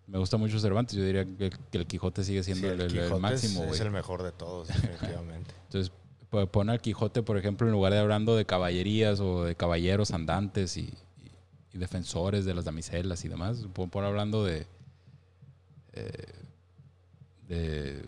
me 0.07 0.18
gusta 0.18 0.37
mucho 0.37 0.59
Cervantes, 0.61 0.96
yo 0.96 1.05
diría 1.05 1.25
que, 1.25 1.51
que 1.51 1.79
el 1.79 1.87
Quijote 1.87 2.22
sigue 2.22 2.42
siendo 2.42 2.68
Sí, 2.68 2.72
el, 2.75 2.81
el- 2.81 2.96
el 2.99 3.12
es- 3.12 3.18
máximo, 3.20 3.62
es, 3.62 3.68
güey. 3.68 3.81
el 3.81 3.90
mejor 3.90 4.22
de 4.22 4.33
todos, 4.33 4.68
definitivamente. 4.68 5.53
Entonces, 5.64 5.90
po- 6.31 6.46
pon 6.46 6.70
al 6.70 6.81
Quijote, 6.81 7.22
por 7.22 7.38
ejemplo, 7.38 7.66
en 7.66 7.72
lugar 7.72 7.92
de 7.92 7.99
hablando 7.99 8.37
de 8.37 8.44
caballerías 8.44 9.18
o 9.20 9.42
de 9.44 9.57
caballeros 9.57 10.12
andantes 10.12 10.77
y, 10.77 10.83
y- 10.83 10.92
y 11.72 11.79
defensores 11.79 12.44
de 12.44 12.55
las 12.55 12.64
damiselas 12.66 13.25
y 13.25 13.29
demás, 13.29 13.66
pon, 13.72 13.90
pon 13.90 14.05
hablando 14.05 14.44
de, 14.44 14.66
eh, 15.94 16.11
de. 17.49 18.05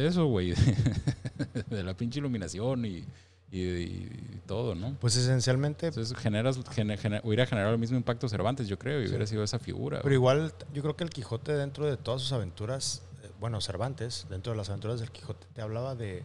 De 0.00 0.06
eso, 0.08 0.26
güey. 0.26 0.54
de 1.70 1.82
la 1.82 1.94
pinche 1.96 2.18
iluminación 2.18 2.84
y, 2.84 3.04
y- 3.50 3.58
y 3.60 4.40
todo, 4.46 4.74
¿no? 4.74 4.94
Pues 5.00 5.16
esencialmente, 5.16 5.86
Entonces, 5.88 6.16
generas, 6.18 6.58
gene- 6.70 6.96
gene- 6.96 7.20
hubiera 7.24 7.46
generado 7.46 7.72
el 7.72 7.78
mismo 7.78 7.96
impacto 7.96 8.28
Cervantes, 8.28 8.68
yo 8.68 8.78
creo, 8.78 9.00
y 9.00 9.04
Sí. 9.04 9.10
hubiera 9.10 9.26
sido 9.26 9.42
esa 9.44 9.58
figura. 9.58 10.00
pero 10.02 10.14
igual 10.14 10.52
yo 10.72 10.82
creo 10.82 10.96
que 10.96 11.04
el 11.04 11.10
Quijote 11.10 11.52
dentro 11.54 11.86
de 11.86 11.96
todas 11.96 12.20
sus 12.22 12.32
aventuras, 12.32 13.02
eh, 13.22 13.30
bueno, 13.40 13.60
Cervantes, 13.60 14.26
dentro 14.28 14.52
de 14.52 14.56
las 14.56 14.68
aventuras 14.70 15.00
del 15.00 15.10
Quijote, 15.10 15.46
te 15.52 15.62
hablaba 15.62 15.94
de 15.94 16.24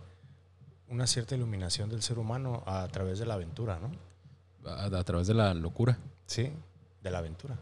una 0.87 1.05
cierta 1.05 1.35
iluminación 1.35 1.89
del 1.89 2.01
ser 2.01 2.17
humano 2.17 2.63
a 2.65 2.87
través 2.87 3.19
de 3.19 3.25
la 3.27 3.35
aventura, 3.35 3.79
¿no? 3.79 3.91
a, 4.69 4.85
a 4.85 5.03
través 5.03 5.27
de 5.27 5.33
la 5.35 5.53
locura, 5.53 5.97
Sí, 6.25 6.51
de 7.03 7.11
la 7.11 7.19
aventura. 7.19 7.57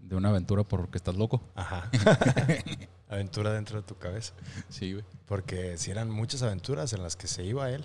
de 0.00 0.16
una 0.16 0.28
aventura 0.30 0.62
porque 0.64 0.98
estás 0.98 1.16
loco. 1.16 1.42
Ajá. 1.54 1.90
aventura 3.18 3.52
dentro 3.52 3.80
de 3.80 3.86
tu 3.86 3.96
cabeza. 3.96 4.32
Sí, 4.68 4.92
güey. 4.92 5.04
Porque 5.26 5.76
si 5.78 5.90
eran 5.90 6.10
muchas 6.10 6.42
aventuras 6.42 6.92
en 6.92 7.02
las 7.02 7.16
que 7.16 7.26
se 7.26 7.44
iba 7.44 7.70
él. 7.70 7.84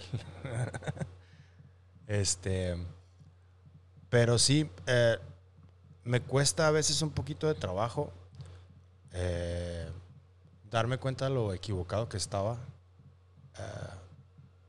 este. 2.07 2.77
Pero 4.09 4.37
sí, 4.39 4.69
eh, 4.87 5.17
me 6.03 6.21
cuesta 6.21 6.67
a 6.67 6.71
veces 6.71 7.01
un 7.01 7.11
poquito 7.11 7.47
de 7.47 7.55
trabajo 7.55 8.11
eh, 9.11 9.89
darme 10.69 10.97
cuenta 10.97 11.25
de 11.25 11.31
lo 11.31 11.53
equivocado 11.53 12.09
que 12.09 12.17
estaba 12.17 12.57
eh, 13.57 13.89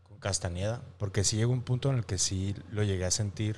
con 0.09 0.19
Castañeda. 0.19 0.83
Porque 0.99 1.25
sí 1.25 1.37
llegó 1.37 1.53
un 1.53 1.63
punto 1.63 1.91
en 1.91 1.97
el 1.97 2.07
que 2.07 2.19
sí 2.19 2.55
lo 2.71 2.83
llegué 2.83 3.05
a 3.05 3.11
sentir 3.11 3.57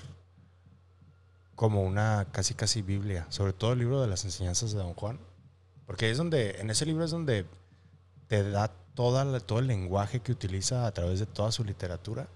como 1.54 1.82
una 1.82 2.26
casi 2.32 2.54
casi 2.54 2.82
Biblia. 2.82 3.26
Sobre 3.30 3.52
todo 3.52 3.72
el 3.72 3.78
libro 3.80 4.00
de 4.00 4.08
las 4.08 4.24
enseñanzas 4.24 4.72
de 4.72 4.78
Don 4.78 4.94
Juan. 4.94 5.18
Porque 5.86 6.10
es 6.10 6.18
donde, 6.18 6.60
en 6.60 6.70
ese 6.70 6.84
libro 6.86 7.04
es 7.04 7.10
donde 7.10 7.46
te 8.28 8.48
da 8.50 8.68
toda 8.94 9.24
la- 9.24 9.40
todo 9.40 9.58
el 9.60 9.66
lenguaje 9.68 10.20
que 10.20 10.32
utiliza 10.32 10.86
a 10.86 10.92
través 10.92 11.20
de 11.20 11.26
toda 11.26 11.52
su 11.52 11.62
literatura. 11.64 12.28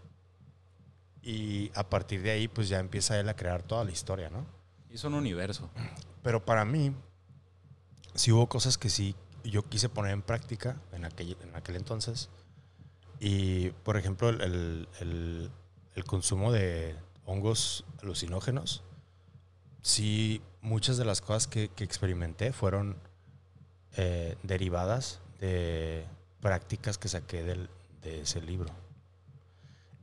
Y 1.22 1.70
a 1.74 1.88
partir 1.88 2.22
de 2.22 2.30
ahí, 2.30 2.48
pues 2.48 2.68
ya 2.68 2.78
empieza 2.78 3.18
él 3.18 3.28
a 3.28 3.34
crear 3.36 3.62
toda 3.62 3.84
la 3.84 3.90
historia, 3.90 4.30
¿no? 4.30 4.46
Hizo 4.90 5.08
un 5.08 5.14
universo. 5.14 5.68
Pero 6.22 6.44
para 6.44 6.64
mí, 6.64 6.94
sí 8.14 8.32
hubo 8.32 8.48
cosas 8.48 8.78
que 8.78 8.88
sí 8.88 9.14
yo 9.44 9.62
quise 9.68 9.88
poner 9.88 10.12
en 10.12 10.22
práctica 10.22 10.80
en 10.92 11.04
aquel, 11.04 11.36
en 11.42 11.56
aquel 11.56 11.76
entonces. 11.76 12.28
Y, 13.18 13.70
por 13.84 13.96
ejemplo, 13.96 14.28
el, 14.30 14.40
el- 14.42 14.88
el- 15.00 15.50
el 15.94 16.04
consumo 16.04 16.52
de 16.52 16.94
hongos 17.26 17.84
alucinógenos. 18.02 18.82
Sí, 19.82 20.40
muchas 20.62 20.96
de 20.98 21.04
las 21.04 21.20
cosas 21.20 21.46
que, 21.46 21.68
que 21.70 21.84
experimenté 21.84 22.52
fueron 22.52 22.96
eh, 23.96 24.36
derivadas 24.42 25.20
de 25.40 26.04
prácticas 26.40 26.98
que 26.98 27.08
saqué 27.08 27.42
del- 27.42 27.68
de 28.02 28.22
ese 28.22 28.40
libro. 28.40 28.70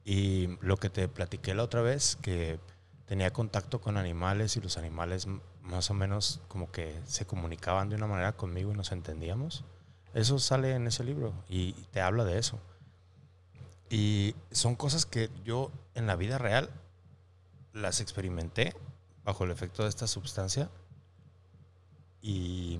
Y 0.05 0.57
lo 0.61 0.77
que 0.77 0.89
te 0.89 1.07
platiqué 1.07 1.53
la 1.53 1.63
otra 1.63 1.81
vez, 1.81 2.15
que 2.21 2.59
tenía 3.07 3.31
contacto 3.31 3.81
con 3.81 3.97
animales 3.97 4.55
y 4.57 4.61
los 4.61 4.77
animales 4.77 5.27
más 5.61 5.89
o 5.89 5.93
menos 5.93 6.39
como 6.47 6.71
que 6.71 6.99
se 7.05 7.25
comunicaban 7.25 7.89
de 7.89 7.95
una 7.95 8.07
manera 8.07 8.33
conmigo 8.33 8.71
y 8.71 8.75
nos 8.75 8.91
entendíamos. 8.91 9.63
Eso 10.13 10.39
sale 10.39 10.73
en 10.73 10.87
ese 10.87 11.03
libro 11.03 11.33
y 11.49 11.73
te 11.91 12.01
habla 12.01 12.23
de 12.23 12.37
eso. 12.39 12.59
Y 13.89 14.35
son 14.51 14.75
cosas 14.75 15.05
que 15.05 15.29
yo 15.45 15.71
en 15.95 16.07
la 16.07 16.15
vida 16.15 16.37
real 16.37 16.69
las 17.73 17.99
experimenté 18.01 18.75
bajo 19.23 19.43
el 19.43 19.51
efecto 19.51 19.83
de 19.83 19.89
esta 19.89 20.07
sustancia 20.07 20.69
y 22.21 22.79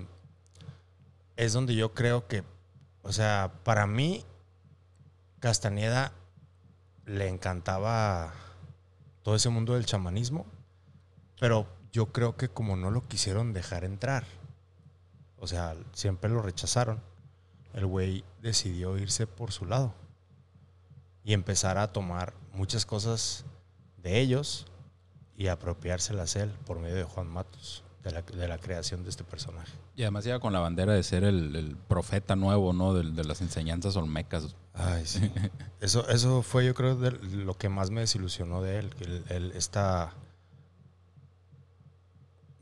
es 1.38 1.54
donde 1.54 1.76
yo 1.76 1.94
creo 1.94 2.28
que, 2.28 2.44
o 3.04 3.14
sea, 3.14 3.54
para 3.64 3.88
mí 3.88 4.26
Castañeda 5.40 6.12
le 7.06 7.30
encantaba 7.30 8.34
todo 9.22 9.36
ese 9.36 9.50
mundo 9.50 9.76
del 9.76 9.86
chamanismo, 9.86 10.46
pero 11.40 11.68
yo 11.92 12.08
creo 12.08 12.36
que 12.36 12.50
como 12.50 12.76
no 12.76 12.92
lo 12.92 13.08
quisieron 13.08 13.54
dejar 13.54 13.84
entrar, 13.84 14.26
o 15.38 15.48
sea, 15.48 15.76
siempre 15.94 16.30
lo 16.30 16.42
rechazaron, 16.42 17.02
el 17.74 17.86
güey 17.86 18.26
decidió 18.42 18.98
irse 18.98 19.28
por 19.28 19.52
su 19.52 19.66
lado 19.66 19.94
y 21.24 21.34
empezar 21.34 21.78
a 21.78 21.94
tomar 21.94 22.34
muchas 22.54 22.86
cosas 22.86 23.46
de 23.98 24.20
ellos 24.20 24.66
y 25.36 25.48
apropiárselas 25.48 26.36
él 26.36 26.50
por 26.66 26.80
medio 26.80 26.96
de 26.96 27.04
Juan 27.04 27.28
Matos, 27.28 27.84
de 28.08 28.14
la, 28.14 28.22
de 28.22 28.48
la 28.48 28.58
creación 28.58 29.04
de 29.04 29.10
este 29.10 29.24
personaje. 29.24 29.72
Y 29.96 30.02
además 30.04 30.24
llega 30.26 30.40
con 30.40 30.54
la 30.54 30.60
bandera 30.60 30.94
de 30.94 31.04
ser 31.04 31.24
el, 31.24 31.56
el 31.56 31.76
profeta 31.76 32.36
nuevo, 32.36 32.74
¿no? 32.74 32.94
De, 32.94 33.12
de 33.12 33.24
las 33.24 33.42
enseñanzas 33.42 33.96
olmecas. 33.96 34.56
Ay, 34.74 35.06
sí. 35.06 35.32
Eso, 35.82 36.08
eso 36.10 36.42
fue, 36.42 36.66
yo 36.66 36.74
creo, 36.74 36.96
de 36.96 37.12
lo 37.12 37.56
que 37.56 37.70
más 37.70 37.92
me 37.92 38.02
desilusionó 38.02 38.62
de 38.64 38.80
él. 38.80 38.90
Que 38.96 39.04
él, 39.04 39.26
él 39.30 39.52
esta, 39.56 40.12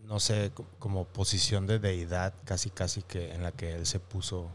no 0.04 0.20
sé, 0.20 0.52
co- 0.54 0.66
como 0.80 1.06
posición 1.06 1.66
de 1.68 1.80
deidad 1.80 2.34
casi, 2.44 2.70
casi 2.70 3.02
que 3.04 3.34
en 3.34 3.42
la 3.44 3.52
que 3.52 3.74
él 3.74 3.86
se 3.86 4.00
puso 4.00 4.50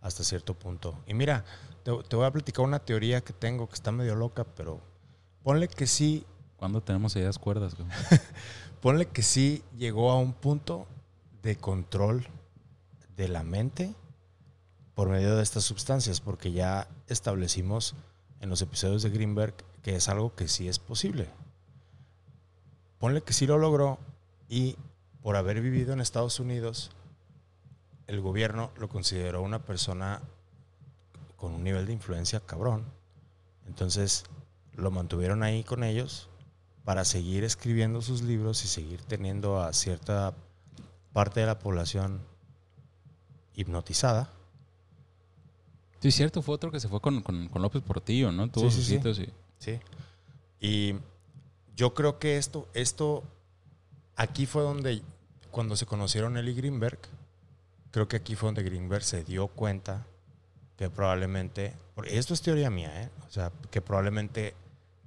hasta 0.00 0.24
cierto 0.24 0.54
punto. 0.54 0.98
Y 1.06 1.14
mira, 1.14 1.44
te, 1.84 1.92
te 2.08 2.16
voy 2.16 2.26
a 2.26 2.30
platicar 2.32 2.64
una 2.64 2.78
teoría 2.80 3.20
que 3.20 3.32
tengo 3.32 3.68
que 3.68 3.74
está 3.74 3.92
medio 3.92 4.14
loca, 4.16 4.44
pero 4.44 4.80
ponle 5.42 5.68
que 5.68 5.86
sí, 5.86 6.26
¿Cuándo 6.60 6.82
tenemos 6.82 7.16
ideas 7.16 7.38
cuerdas? 7.38 7.74
ponle 8.82 9.06
que 9.06 9.22
sí 9.22 9.64
llegó 9.78 10.10
a 10.10 10.18
un 10.18 10.34
punto 10.34 10.86
de 11.42 11.56
control 11.56 12.26
de 13.16 13.28
la 13.28 13.42
mente 13.42 13.94
por 14.94 15.08
medio 15.08 15.36
de 15.36 15.42
estas 15.42 15.64
sustancias, 15.64 16.20
porque 16.20 16.52
ya 16.52 16.86
establecimos 17.06 17.94
en 18.40 18.50
los 18.50 18.60
episodios 18.60 19.02
de 19.02 19.08
Greenberg 19.08 19.54
que 19.82 19.96
es 19.96 20.10
algo 20.10 20.34
que 20.34 20.48
sí 20.48 20.68
es 20.68 20.78
posible. 20.78 21.30
Ponle 22.98 23.22
que 23.22 23.32
sí 23.32 23.46
lo 23.46 23.56
logró 23.56 23.98
y 24.46 24.76
por 25.22 25.36
haber 25.36 25.62
vivido 25.62 25.94
en 25.94 26.02
Estados 26.02 26.40
Unidos, 26.40 26.90
el 28.06 28.20
gobierno 28.20 28.70
lo 28.76 28.90
consideró 28.90 29.40
una 29.40 29.64
persona 29.64 30.20
con 31.38 31.54
un 31.54 31.64
nivel 31.64 31.86
de 31.86 31.94
influencia 31.94 32.40
cabrón. 32.40 32.84
Entonces 33.66 34.24
lo 34.74 34.90
mantuvieron 34.90 35.42
ahí 35.42 35.64
con 35.64 35.84
ellos 35.84 36.29
para 36.84 37.04
seguir 37.04 37.44
escribiendo 37.44 38.02
sus 38.02 38.22
libros 38.22 38.64
y 38.64 38.68
seguir 38.68 39.02
teniendo 39.02 39.60
a 39.62 39.72
cierta 39.72 40.34
parte 41.12 41.40
de 41.40 41.46
la 41.46 41.58
población 41.58 42.20
hipnotizada. 43.54 44.30
Sí, 46.00 46.10
cierto, 46.10 46.40
fue 46.42 46.54
otro 46.54 46.70
que 46.70 46.80
se 46.80 46.88
fue 46.88 47.00
con, 47.00 47.20
con, 47.22 47.48
con 47.48 47.60
López 47.62 47.82
Portillo, 47.82 48.32
¿no? 48.32 48.48
Tuvo 48.50 48.70
Sí, 48.70 48.76
sus 48.76 48.86
sí, 48.86 49.14
sí. 49.14 49.22
y- 49.22 49.32
Sí. 49.58 49.80
Y 50.60 50.94
yo 51.76 51.92
creo 51.92 52.18
que 52.18 52.38
esto, 52.38 52.66
esto, 52.72 53.22
aquí 54.16 54.46
fue 54.46 54.62
donde, 54.62 55.02
cuando 55.50 55.76
se 55.76 55.84
conocieron 55.84 56.36
él 56.38 56.48
y 56.48 56.54
Greenberg, 56.54 56.98
creo 57.90 58.08
que 58.08 58.16
aquí 58.16 58.34
fue 58.36 58.46
donde 58.48 58.62
Greenberg 58.62 59.02
se 59.04 59.22
dio 59.24 59.48
cuenta 59.48 60.06
que 60.78 60.88
probablemente, 60.88 61.74
esto 62.06 62.32
es 62.32 62.40
teoría 62.40 62.70
mía, 62.70 63.02
¿eh? 63.02 63.10
o 63.28 63.30
sea, 63.30 63.52
que 63.70 63.82
probablemente 63.82 64.54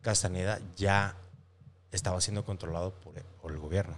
Castaneda 0.01 0.59
ya 0.75 1.15
estaba 1.95 2.19
siendo 2.21 2.43
controlado 2.45 2.93
por, 2.95 3.13
por 3.41 3.51
el 3.51 3.59
gobierno. 3.59 3.95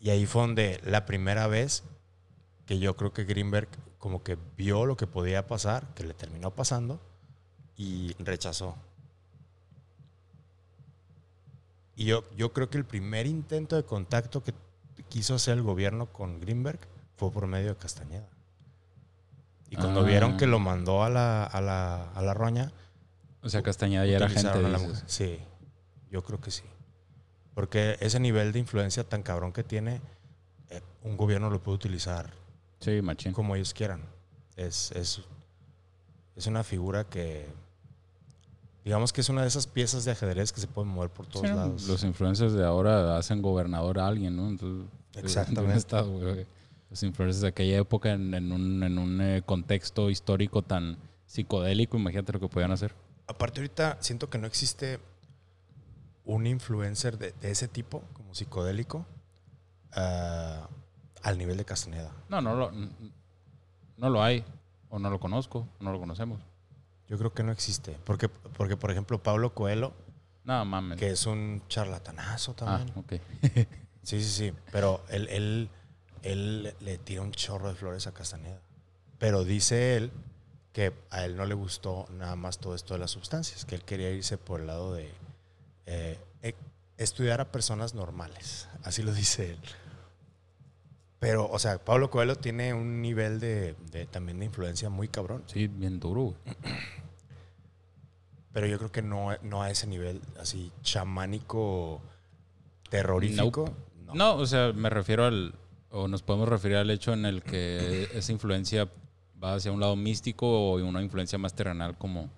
Y 0.00 0.10
ahí 0.10 0.26
fue 0.26 0.42
donde 0.42 0.80
la 0.84 1.06
primera 1.06 1.46
vez 1.46 1.82
que 2.66 2.78
yo 2.78 2.96
creo 2.96 3.12
que 3.12 3.24
Greenberg 3.24 3.68
como 3.98 4.22
que 4.22 4.36
vio 4.56 4.86
lo 4.86 4.96
que 4.96 5.06
podía 5.08 5.46
pasar, 5.46 5.92
que 5.94 6.04
le 6.04 6.14
terminó 6.14 6.50
pasando, 6.52 7.00
y 7.76 8.14
rechazó. 8.20 8.76
Y 11.96 12.04
yo, 12.04 12.22
yo 12.36 12.52
creo 12.52 12.70
que 12.70 12.78
el 12.78 12.84
primer 12.84 13.26
intento 13.26 13.74
de 13.76 13.84
contacto 13.84 14.42
que 14.44 14.54
quiso 15.08 15.34
hacer 15.34 15.54
el 15.58 15.62
gobierno 15.62 16.06
con 16.06 16.40
Greenberg 16.40 16.78
fue 17.16 17.32
por 17.32 17.46
medio 17.48 17.70
de 17.70 17.76
Castañeda. 17.76 18.28
Y 19.70 19.76
cuando 19.76 20.00
Ah. 20.00 20.04
vieron 20.04 20.36
que 20.36 20.46
lo 20.46 20.60
mandó 20.60 21.02
a 21.02 21.10
la, 21.10 21.44
a 21.44 21.60
la, 21.60 22.10
a 22.12 22.22
la 22.22 22.34
roña, 22.34 22.72
O 23.42 23.48
sea, 23.48 23.62
Castañeda 23.62 24.06
ya 24.06 24.16
era 24.16 24.28
gente. 24.28 24.62
la 24.62 24.78
mujer. 24.78 25.02
Sí, 25.06 25.38
yo 26.10 26.22
creo 26.24 26.40
que 26.40 26.50
sí. 26.50 26.62
Porque 27.54 27.96
ese 28.00 28.20
nivel 28.20 28.52
de 28.52 28.58
influencia 28.60 29.04
tan 29.04 29.22
cabrón 29.22 29.52
que 29.52 29.64
tiene, 29.64 30.00
eh, 30.70 30.80
un 31.02 31.16
gobierno 31.16 31.50
lo 31.50 31.60
puede 31.62 31.76
utilizar 31.76 32.32
Sí, 32.80 33.02
machín. 33.02 33.32
como 33.32 33.56
ellos 33.56 33.74
quieran. 33.74 34.02
Es, 34.56 34.92
es, 34.92 35.22
es 36.36 36.46
una 36.46 36.62
figura 36.64 37.04
que, 37.04 37.48
digamos 38.84 39.12
que 39.12 39.20
es 39.20 39.28
una 39.28 39.42
de 39.42 39.48
esas 39.48 39.66
piezas 39.66 40.04
de 40.04 40.12
ajedrez 40.12 40.52
que 40.52 40.60
se 40.60 40.66
pueden 40.68 40.90
mover 40.92 41.10
por 41.10 41.26
todos 41.26 41.46
Sí, 41.48 41.52
lados. 41.54 41.88
Los 41.88 42.04
influencers 42.04 42.52
de 42.52 42.64
ahora 42.64 43.16
hacen 43.18 43.42
gobernador 43.42 43.98
a 43.98 44.06
alguien, 44.06 44.36
¿no? 44.36 44.48
Entonces, 44.48 44.88
Exactamente. 45.16 45.76
estado. 45.78 46.20
Los 46.90 47.02
influencers 47.02 47.42
de 47.42 47.48
aquella 47.48 47.76
época 47.78 48.12
en, 48.12 48.32
en 48.34 48.50
un, 48.52 48.82
en 48.82 48.98
un 48.98 49.20
eh, 49.20 49.42
contexto 49.44 50.08
histórico 50.10 50.62
tan 50.62 50.96
psicodélico, 51.26 51.98
imagínate 51.98 52.32
lo 52.32 52.40
que 52.40 52.48
podían 52.48 52.70
hacer. 52.72 52.94
Aparte 53.26 53.60
ahorita 53.60 53.98
siento 54.00 54.30
que 54.30 54.38
no 54.38 54.46
existe 54.46 54.98
un 56.28 56.46
influencer 56.46 57.16
de, 57.18 57.32
de 57.32 57.50
ese 57.50 57.68
tipo, 57.68 58.02
como 58.12 58.34
psicodélico, 58.34 59.04
ah, 59.94 60.68
al 61.22 61.38
nivel 61.38 61.56
de 61.56 61.64
Castaneda. 61.64 62.12
No, 62.28 62.40
no 62.40 62.54
lo, 62.54 62.70
no 63.96 64.10
lo 64.10 64.22
hay. 64.22 64.44
O 64.90 64.98
no 64.98 65.10
lo 65.10 65.20
conozco, 65.20 65.68
o 65.80 65.84
no 65.84 65.92
lo 65.92 65.98
conocemos. 65.98 66.40
Yo 67.08 67.18
creo 67.18 67.32
que 67.34 67.42
no 67.42 67.52
existe. 67.52 67.96
Porque, 68.04 68.28
porque 68.28 68.76
por 68.76 68.90
ejemplo, 68.90 69.22
Pablo 69.22 69.52
Coelho, 69.54 69.92
No, 70.44 70.64
mames. 70.64 70.98
que 70.98 71.10
es 71.10 71.26
un 71.26 71.62
charlatanazo 71.68 72.52
Ah, 72.60 72.84
también. 72.84 72.92
ok. 72.98 73.12
Sí, 74.02 74.22
sí, 74.22 74.30
sí. 74.30 74.52
Pero 74.72 75.04
él, 75.10 75.28
él, 75.28 75.68
él 76.22 76.74
le 76.80 76.96
tira 76.96 77.20
un 77.20 77.32
chorro 77.32 77.68
de 77.68 77.74
flores 77.74 78.06
a 78.06 78.12
Castaneda. 78.14 78.58
Pero 79.18 79.44
dice 79.44 79.96
él 79.98 80.10
que 80.72 80.94
a 81.10 81.26
él 81.26 81.36
no 81.36 81.44
le 81.44 81.52
gustó 81.54 82.06
nada 82.12 82.34
más 82.34 82.56
todo 82.58 82.74
esto 82.74 82.94
de 82.94 83.00
las 83.00 83.10
sustancias, 83.10 83.66
que 83.66 83.74
él 83.74 83.82
quería 83.82 84.10
irse 84.10 84.38
por 84.38 84.60
el 84.60 84.66
lado 84.68 84.94
de 84.94 85.12
eh, 85.90 86.18
eh, 86.42 86.54
estudiar 86.98 87.40
a 87.40 87.50
personas 87.50 87.94
normales. 87.94 88.68
Así 88.82 89.02
lo 89.02 89.12
dice 89.14 89.50
él. 89.52 89.58
Pero, 91.18 91.48
o 91.50 91.58
sea, 91.58 91.78
Pablo 91.84 92.10
Coelho 92.10 92.36
tiene 92.36 92.74
un 92.74 93.00
nivel 93.02 93.40
de, 93.40 93.74
de- 93.90 94.06
también 94.06 94.38
de 94.38 94.44
influencia 94.44 94.88
muy 94.90 95.08
cabrón. 95.08 95.42
Sí, 95.46 95.66
bien 95.66 95.98
duro, 95.98 96.22
güey. 96.22 96.36
Pero 98.52 98.66
yo 98.66 98.78
creo 98.78 98.92
que 98.92 99.02
no, 99.02 99.30
no 99.42 99.62
a 99.62 99.70
ese 99.70 99.86
nivel 99.86 100.20
así 100.40 100.72
chamánico, 100.82 102.00
terrorífico. 102.90 103.72
No. 104.06 104.14
No, 104.14 104.34
o 104.36 104.46
sea, 104.46 104.72
me 104.72 104.90
refiero 104.90 105.24
al. 105.26 105.54
O 105.90 106.06
nos 106.08 106.22
podemos 106.22 106.48
referir 106.48 106.76
al 106.76 106.90
hecho 106.90 107.12
en 107.12 107.24
el 107.26 107.42
que 107.42 108.08
esa 108.14 108.32
influencia 108.32 108.88
va 109.42 109.54
hacia 109.54 109.72
un 109.72 109.80
lado 109.80 109.96
místico 109.96 110.46
o 110.72 110.76
una 110.76 111.02
influencia 111.02 111.38
más 111.38 111.54
terrenal 111.54 111.96
como 111.98 112.30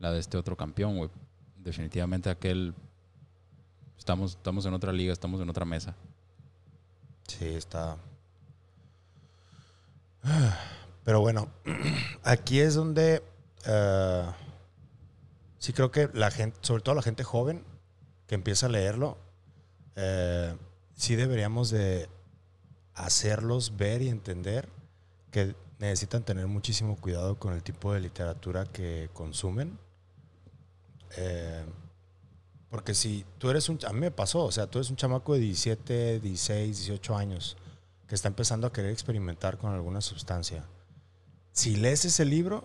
la 0.00 0.12
de 0.12 0.20
este 0.20 0.36
otro 0.36 0.56
campeón, 0.56 0.96
güey. 0.98 1.10
Definitivamente 1.64 2.28
aquel. 2.30 2.74
Estamos, 3.98 4.32
estamos 4.32 4.66
en 4.66 4.74
otra 4.74 4.92
liga, 4.92 5.12
estamos 5.12 5.40
en 5.40 5.48
otra 5.48 5.64
mesa. 5.64 5.96
Sí, 7.26 7.46
está. 7.46 7.96
Pero 11.04 11.20
bueno, 11.20 11.48
aquí 12.22 12.60
es 12.60 12.74
donde 12.74 13.22
eh, 13.66 14.24
sí 15.58 15.72
creo 15.72 15.90
que 15.90 16.10
la 16.12 16.30
gente, 16.30 16.58
sobre 16.60 16.82
todo 16.82 16.94
la 16.94 17.02
gente 17.02 17.24
joven 17.24 17.64
que 18.26 18.34
empieza 18.34 18.66
a 18.66 18.70
leerlo, 18.70 19.18
eh, 19.96 20.54
sí 20.94 21.16
deberíamos 21.16 21.70
de 21.70 22.08
hacerlos 22.94 23.76
ver 23.76 24.02
y 24.02 24.08
entender 24.08 24.68
que 25.30 25.54
necesitan 25.78 26.24
tener 26.24 26.46
muchísimo 26.46 26.96
cuidado 26.96 27.38
con 27.38 27.52
el 27.54 27.62
tipo 27.62 27.92
de 27.92 28.00
literatura 28.00 28.66
que 28.66 29.10
consumen. 29.12 29.78
Eh, 31.16 31.64
porque 32.70 32.94
si 32.94 33.24
tú 33.38 33.50
eres 33.50 33.68
un... 33.68 33.78
A 33.86 33.92
mí 33.92 34.00
me 34.00 34.10
pasó, 34.10 34.44
o 34.44 34.52
sea, 34.52 34.66
tú 34.66 34.78
eres 34.78 34.90
un 34.90 34.96
chamaco 34.96 35.34
de 35.34 35.40
17, 35.40 36.20
16, 36.20 36.76
18 36.78 37.16
años 37.16 37.56
que 38.08 38.14
está 38.14 38.28
empezando 38.28 38.66
a 38.66 38.72
querer 38.72 38.90
experimentar 38.90 39.58
con 39.58 39.72
alguna 39.72 40.00
sustancia. 40.00 40.64
Si 41.52 41.76
lees 41.76 42.04
ese 42.04 42.24
libro, 42.24 42.64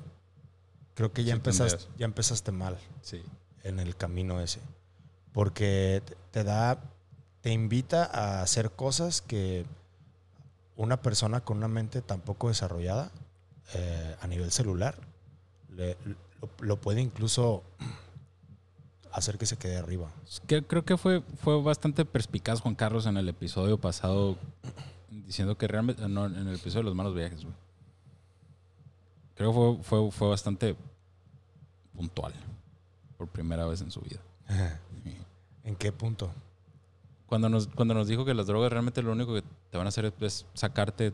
creo 0.96 1.14
que 1.14 1.24
ya, 1.24 1.34
Sí, 1.34 1.38
empezaste, 1.38 1.78
tendrías. 1.78 1.98
ya 2.00 2.06
empezaste 2.06 2.52
mal 2.52 2.78
Sí. 3.02 3.24
en 3.64 3.80
el 3.80 3.96
camino 3.96 4.42
ese. 4.42 4.60
Porque 5.32 6.02
te- 6.06 6.18
te 6.32 6.44
da, 6.44 6.82
te 7.42 7.52
invita 7.52 8.04
a 8.06 8.42
hacer 8.42 8.72
cosas 8.72 9.22
que 9.22 9.66
una 10.76 11.02
persona 11.02 11.42
con 11.42 11.58
una 11.58 11.68
mente 11.68 12.02
tan 12.02 12.20
poco 12.22 12.48
desarrollada 12.48 13.12
eh, 13.76 14.16
a 14.22 14.26
nivel 14.28 14.52
celular 14.52 14.96
le- 15.70 15.98
lo, 16.42 16.50
lo 16.62 16.82
puede 16.82 17.00
incluso 17.02 17.64
hacer 19.12 19.38
que 19.38 19.46
se 19.46 19.58
quede 19.58 19.78
arriba. 19.78 20.12
Creo 20.46 20.86
que 20.86 20.98
fue, 20.98 21.22
fue 21.42 21.62
bastante 21.62 22.06
perspicaz 22.06 22.62
Juan 22.62 22.76
Carlos 22.76 23.06
en 23.06 23.18
el 23.18 23.28
episodio 23.30 23.78
pasado 23.78 24.38
diciendo 25.10 25.58
que 25.58 25.68
realmente, 25.68 26.08
no, 26.08 26.26
en 26.26 26.48
el 26.48 26.56
episodio 26.56 26.80
de 26.80 26.84
los 26.86 26.96
malos 26.96 27.16
viajes, 27.16 27.44
güey. 27.44 27.56
Creo 29.36 29.52
que 29.52 29.56
fue, 29.56 29.84
fue, 29.84 30.12
fue 30.12 30.30
bastante 30.30 30.76
puntual 31.96 32.34
por 33.18 33.28
primera 33.28 33.66
vez 33.66 33.82
en 33.82 33.92
su 33.92 34.02
vida. 34.02 34.20
¿En 35.64 35.76
qué 35.76 35.92
punto? 35.92 36.32
Cuando 37.26 37.48
nos, 37.48 37.68
cuando 37.68 37.94
nos 37.94 38.08
dijo 38.08 38.26
que 38.26 38.34
las 38.34 38.48
drogas 38.48 38.72
realmente 38.72 39.02
lo 39.04 39.12
único 39.12 39.34
que 39.36 39.44
te 39.70 39.78
van 39.78 39.86
a 39.86 39.90
hacer 39.90 40.06
es, 40.06 40.14
es 40.22 40.46
sacarte 40.54 41.14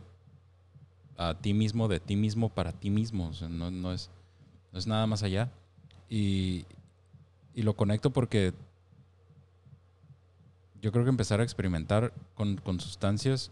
a 1.18 1.34
ti 1.36 1.54
mismo, 1.54 1.88
de 1.88 2.00
ti 2.00 2.16
mismo, 2.16 2.50
para 2.50 2.72
ti 2.72 2.90
mismo. 2.90 3.28
O 3.28 3.34
sea, 3.34 3.50
no, 3.50 3.70
no 3.70 3.92
es, 3.92 4.10
no 4.72 4.80
es 4.80 4.88
nada 4.88 5.08
más 5.08 5.24
allá. 5.24 5.52
Y, 6.10 6.66
y 7.56 7.64
lo 7.64 7.76
conecto 7.76 8.12
porque 8.12 8.54
yo 10.82 10.92
creo 10.92 11.06
que 11.06 11.10
empezar 11.10 11.40
a 11.40 11.44
experimentar 11.44 12.14
con, 12.36 12.58
con 12.58 12.80
sustancias 12.80 13.50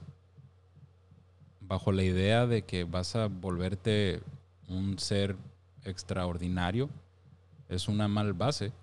bajo 1.62 1.92
la 1.92 2.04
idea 2.04 2.46
de 2.46 2.64
que 2.64 2.84
vas 2.84 3.16
a 3.16 3.28
volverte 3.28 4.22
un 4.68 5.00
ser 5.00 5.38
extraordinario 5.86 6.90
es 7.70 7.88
una 7.88 8.08
mal 8.08 8.34
base. 8.34 8.74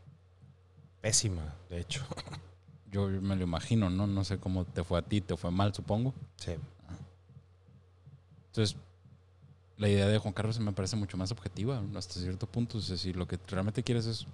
Pésima, 1.03 1.55
de 1.69 1.81
hecho. 1.81 2.03
Yo 2.91 3.07
me 3.09 3.37
lo 3.37 3.45
imagino, 3.45 3.89
¿no? 3.91 4.07
No 4.07 4.25
sé 4.25 4.39
cómo 4.39 4.65
te 4.65 4.83
fue 4.83 4.99
a 4.99 5.03
ti, 5.03 5.21
te 5.21 5.37
fue 5.37 5.51
mal, 5.51 5.73
supongo. 5.73 6.13
Sí. 6.37 6.53
Entonces, 8.47 8.77
la 9.77 9.89
idea 9.89 10.09
de 10.09 10.19
Juan 10.19 10.35
Carlos 10.35 10.59
me 10.59 10.73
parece 10.73 10.97
mucho 10.97 11.17
más 11.17 11.31
objetiva 11.31 11.81
hasta 11.95 12.15
cierto 12.15 12.47
punto. 12.47 12.79
O 12.79 12.81
sea, 12.81 12.97
si 12.97 13.13
lo 13.13 13.29
que 13.29 13.39
realmente 13.47 13.85
quieres 13.85 14.07
es 14.07 14.27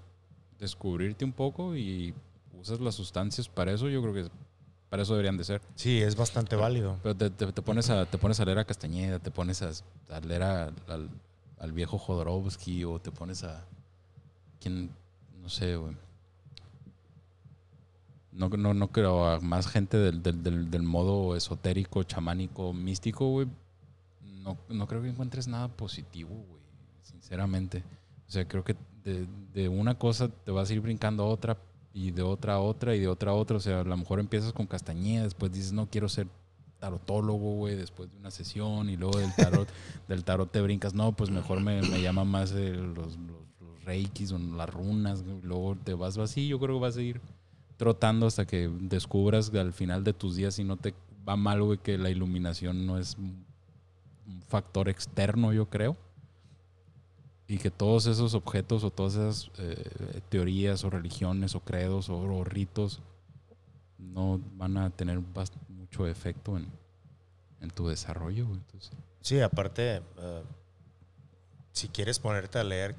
descubrirte 0.58 1.24
un 1.24 1.32
poco 1.32 1.76
y 1.76 2.14
usas 2.60 2.80
las 2.80 2.94
sustancias 2.94 3.48
para 3.48 3.72
eso, 3.72 3.88
yo 3.88 4.00
creo 4.02 4.14
que 4.14 4.30
para 4.88 5.02
eso 5.02 5.12
deberían 5.14 5.36
de 5.36 5.44
ser. 5.44 5.60
Sí, 5.74 6.00
es 6.00 6.16
bastante 6.16 6.56
válido. 6.56 6.98
Pero 7.02 7.14
te, 7.16 7.30
te- 7.30 7.52
te 7.52 7.62
pones, 7.62 7.90
a, 7.90 8.06
te 8.06 8.18
pones 8.18 8.38
a 8.40 8.44
leer 8.44 8.58
a 8.58 8.64
Castañeda, 8.64 9.18
te 9.18 9.30
pones 9.30 9.62
a, 9.62 9.70
a 10.14 10.20
leer 10.20 10.42
a- 10.42 10.72
al, 10.88 11.10
al 11.58 11.72
viejo 11.72 11.98
Jodorowsky 11.98 12.84
o 12.84 12.98
te 13.00 13.10
pones 13.10 13.42
a... 13.44 13.64
¿Quién? 14.60 14.90
No 15.42 15.48
sé, 15.48 15.76
güey. 15.76 15.94
No, 18.32 18.48
no, 18.50 18.74
no 18.74 18.88
creo 18.88 19.26
a 19.26 19.40
más 19.40 19.66
gente 19.66 19.96
del, 19.96 20.22
del, 20.22 20.42
del, 20.42 20.70
del 20.70 20.82
modo 20.82 21.36
esotérico, 21.36 22.02
chamánico, 22.02 22.72
místico, 22.74 23.28
güey. 23.30 23.46
No, 24.22 24.58
no 24.68 24.86
creo 24.86 25.00
que 25.02 25.08
encuentres 25.08 25.48
nada 25.48 25.68
positivo, 25.68 26.30
güey. 26.30 26.60
Sinceramente. 27.02 27.82
O 28.28 28.30
sea, 28.30 28.46
creo 28.46 28.64
que 28.64 28.76
de, 29.04 29.26
de 29.52 29.68
una 29.68 29.96
cosa 29.98 30.28
te 30.28 30.50
vas 30.50 30.70
a 30.70 30.72
ir 30.72 30.80
brincando 30.80 31.22
a 31.22 31.26
otra 31.26 31.58
y 31.92 32.10
de 32.10 32.22
otra 32.22 32.54
a 32.54 32.60
otra 32.60 32.94
y 32.94 33.00
de 33.00 33.08
otra 33.08 33.30
a 33.30 33.34
otra. 33.34 33.56
O 33.56 33.60
sea, 33.60 33.80
a 33.80 33.84
lo 33.84 33.96
mejor 33.96 34.20
empiezas 34.20 34.52
con 34.52 34.66
Castañeda, 34.66 35.24
después 35.24 35.52
dices, 35.52 35.72
no 35.72 35.88
quiero 35.88 36.08
ser 36.08 36.26
tarotólogo, 36.78 37.54
güey, 37.54 37.74
después 37.74 38.10
de 38.10 38.18
una 38.18 38.30
sesión 38.30 38.90
y 38.90 38.96
luego 38.96 39.18
del 39.18 39.34
tarot, 39.34 39.68
del 40.08 40.24
tarot 40.24 40.50
te 40.50 40.60
brincas, 40.60 40.94
no, 40.94 41.12
pues 41.12 41.30
mejor 41.30 41.60
me, 41.60 41.80
me 41.82 42.02
llama 42.02 42.24
más 42.24 42.52
eh, 42.52 42.72
los, 42.72 43.16
los, 43.16 43.18
los 43.60 43.84
reikis 43.84 44.32
o 44.32 44.38
las 44.38 44.68
runas, 44.68 45.22
güey. 45.22 45.40
luego 45.42 45.76
te 45.82 45.94
vas 45.94 46.18
así, 46.18 46.48
yo 46.48 46.58
creo 46.58 46.76
que 46.76 46.82
vas 46.82 46.96
a 46.98 47.02
ir 47.02 47.20
trotando 47.78 48.26
hasta 48.26 48.46
que 48.46 48.68
descubras 48.68 49.48
que 49.48 49.58
al 49.58 49.72
final 49.72 50.04
de 50.04 50.12
tus 50.12 50.36
días 50.36 50.54
si 50.54 50.64
no 50.64 50.76
te 50.76 50.92
va 51.26 51.36
mal, 51.36 51.62
güey, 51.62 51.78
que 51.78 51.96
la 51.96 52.10
iluminación 52.10 52.86
no 52.86 52.98
es 52.98 53.16
un 53.16 53.46
un 54.26 54.42
factor 54.42 54.88
externo, 54.88 55.52
yo 55.52 55.66
creo. 55.66 55.96
Y 57.48 57.58
que 57.58 57.70
todos 57.70 58.06
esos 58.06 58.34
objetos 58.34 58.82
o 58.82 58.90
todas 58.90 59.14
esas 59.14 59.50
eh, 59.58 60.20
teorías 60.28 60.82
o 60.84 60.90
religiones 60.90 61.54
o 61.54 61.60
credos 61.60 62.08
o, 62.08 62.16
o 62.18 62.44
ritos 62.44 63.00
no 63.98 64.40
van 64.54 64.76
a 64.76 64.90
tener 64.90 65.20
mucho 65.68 66.06
efecto 66.06 66.56
en, 66.56 66.66
en 67.60 67.70
tu 67.70 67.88
desarrollo. 67.88 68.46
Entonces, 68.46 68.90
Sí, 69.26 69.40
aparte, 69.40 70.02
eh, 70.18 70.42
si 71.72 71.88
quieres 71.88 72.20
ponerte 72.20 72.60
a 72.60 72.62
leer 72.62 72.94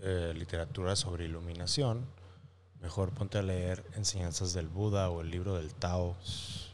eh, 0.00 0.32
literatura 0.36 0.96
sobre 0.96 1.26
iluminación, 1.26 2.04
mejor 2.80 3.12
ponte 3.12 3.38
a 3.38 3.42
leer 3.42 3.84
enseñanzas 3.94 4.52
del 4.52 4.66
Buda 4.66 5.10
o 5.10 5.20
el 5.20 5.30
libro 5.30 5.54
del 5.54 5.72
Tao, 5.72 6.16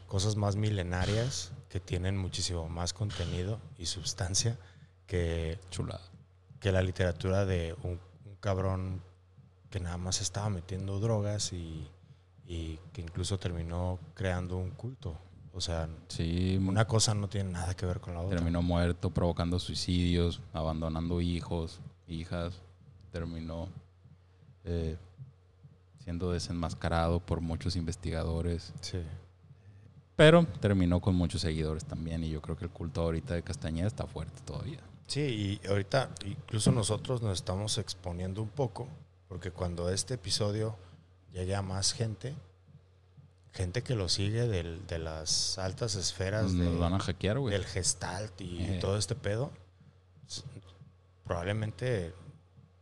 cosas 0.07 0.35
más 0.35 0.55
milenarias 0.55 1.51
que 1.69 1.79
tienen 1.79 2.17
muchísimo 2.17 2.69
más 2.69 2.91
contenido 2.91 3.59
y 3.77 3.85
sustancia 3.85 4.57
que, 5.05 5.59
chulada. 5.69 6.01
Que 6.67 6.73
la 6.73 6.81
literatura 6.81 7.45
de 7.45 7.73
un, 7.83 7.97
un 8.25 8.35
cabrón 8.41 9.01
que 9.69 9.79
nada 9.79 9.95
más 9.95 10.19
estaba 10.19 10.49
metiendo 10.49 10.99
drogas 10.99 11.53
y, 11.53 11.87
y 12.45 12.77
que 12.91 13.01
incluso 13.01 13.39
terminó 13.39 13.99
creando 14.15 14.57
un 14.57 14.71
culto. 14.71 15.17
O 15.53 15.61
sea, 15.61 15.87
Sí, 16.09 16.57
una 16.57 16.85
cosa 16.85 17.13
no 17.13 17.29
tiene 17.29 17.51
nada 17.53 17.73
que 17.73 17.85
ver 17.85 18.01
con 18.01 18.15
la 18.15 18.19
otra. 18.19 18.35
terminó 18.35 18.61
muerto, 18.61 19.11
provocando 19.11 19.59
suicidios, 19.59 20.41
abandonando 20.51 21.21
hijos, 21.21 21.79
hijas. 22.05 22.61
Terminó 23.13 23.69
eh, 24.65 24.97
siendo 26.03 26.33
desenmascarado 26.33 27.21
por 27.21 27.39
muchos 27.39 27.77
investigadores. 27.77 28.73
Sí. 28.81 29.01
Pero 30.17 30.45
terminó 30.59 30.99
con 30.99 31.15
muchos 31.15 31.39
seguidores 31.39 31.85
también. 31.85 32.25
Y 32.25 32.29
yo 32.29 32.41
creo 32.41 32.57
que 32.57 32.65
el 32.65 32.71
culto 32.71 33.03
ahorita 33.03 33.35
de 33.35 33.41
Castañeda 33.43 33.87
está 33.87 34.05
fuerte 34.05 34.41
todavía. 34.43 34.81
Sí, 35.07 35.59
y 35.63 35.67
ahorita 35.67 36.09
incluso 36.25 36.71
nosotros 36.71 37.21
nos 37.21 37.33
estamos 37.39 37.77
exponiendo 37.77 38.41
un 38.41 38.49
poco, 38.49 38.87
porque 39.29 39.51
cuando 39.51 39.89
este 39.89 40.15
episodio 40.15 40.75
llegue 41.33 41.55
a 41.55 41.61
más 41.61 41.93
gente, 41.93 42.35
gente 43.53 43.83
que 43.83 43.95
lo 43.95 44.09
sigue 44.09 44.47
del- 44.47 44.85
de 44.85 44.99
las 44.99 45.57
altas 45.57 45.95
esferas 45.95 46.51
de- 46.53 46.65
nos 46.65 46.77
van 46.77 46.93
a 46.93 46.99
hackear, 46.99 47.39
güey. 47.39 47.53
del 47.53 47.65
gestalt 47.65 48.39
y 48.41 48.61
Eh. 48.63 48.77
todo 48.81 48.97
este 48.97 49.15
pedo, 49.15 49.51
probablemente, 51.25 52.13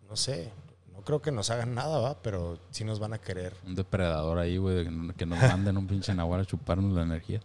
no 0.09 0.15
sé, 0.15 0.51
no 0.93 1.01
creo 1.01 1.21
que 1.21 1.31
nos 1.31 1.49
hagan 1.49 1.75
nada, 1.75 1.99
¿va? 1.99 2.21
pero 2.21 2.59
sí 2.71 2.83
nos 2.83 2.99
van 2.99 3.13
a 3.13 3.17
querer. 3.19 3.53
Un 3.65 3.75
depredador 3.75 4.37
ahí, 4.39 4.57
güey, 4.57 4.83
que- 4.85 5.13
que 5.15 5.25
nos 5.25 5.39
manden 5.39 5.77
un 5.77 5.87
pinche 5.87 6.13
nahual 6.13 6.41
a 6.41 6.45
chuparnos 6.45 6.91
la 6.93 7.03
energía. 7.03 7.41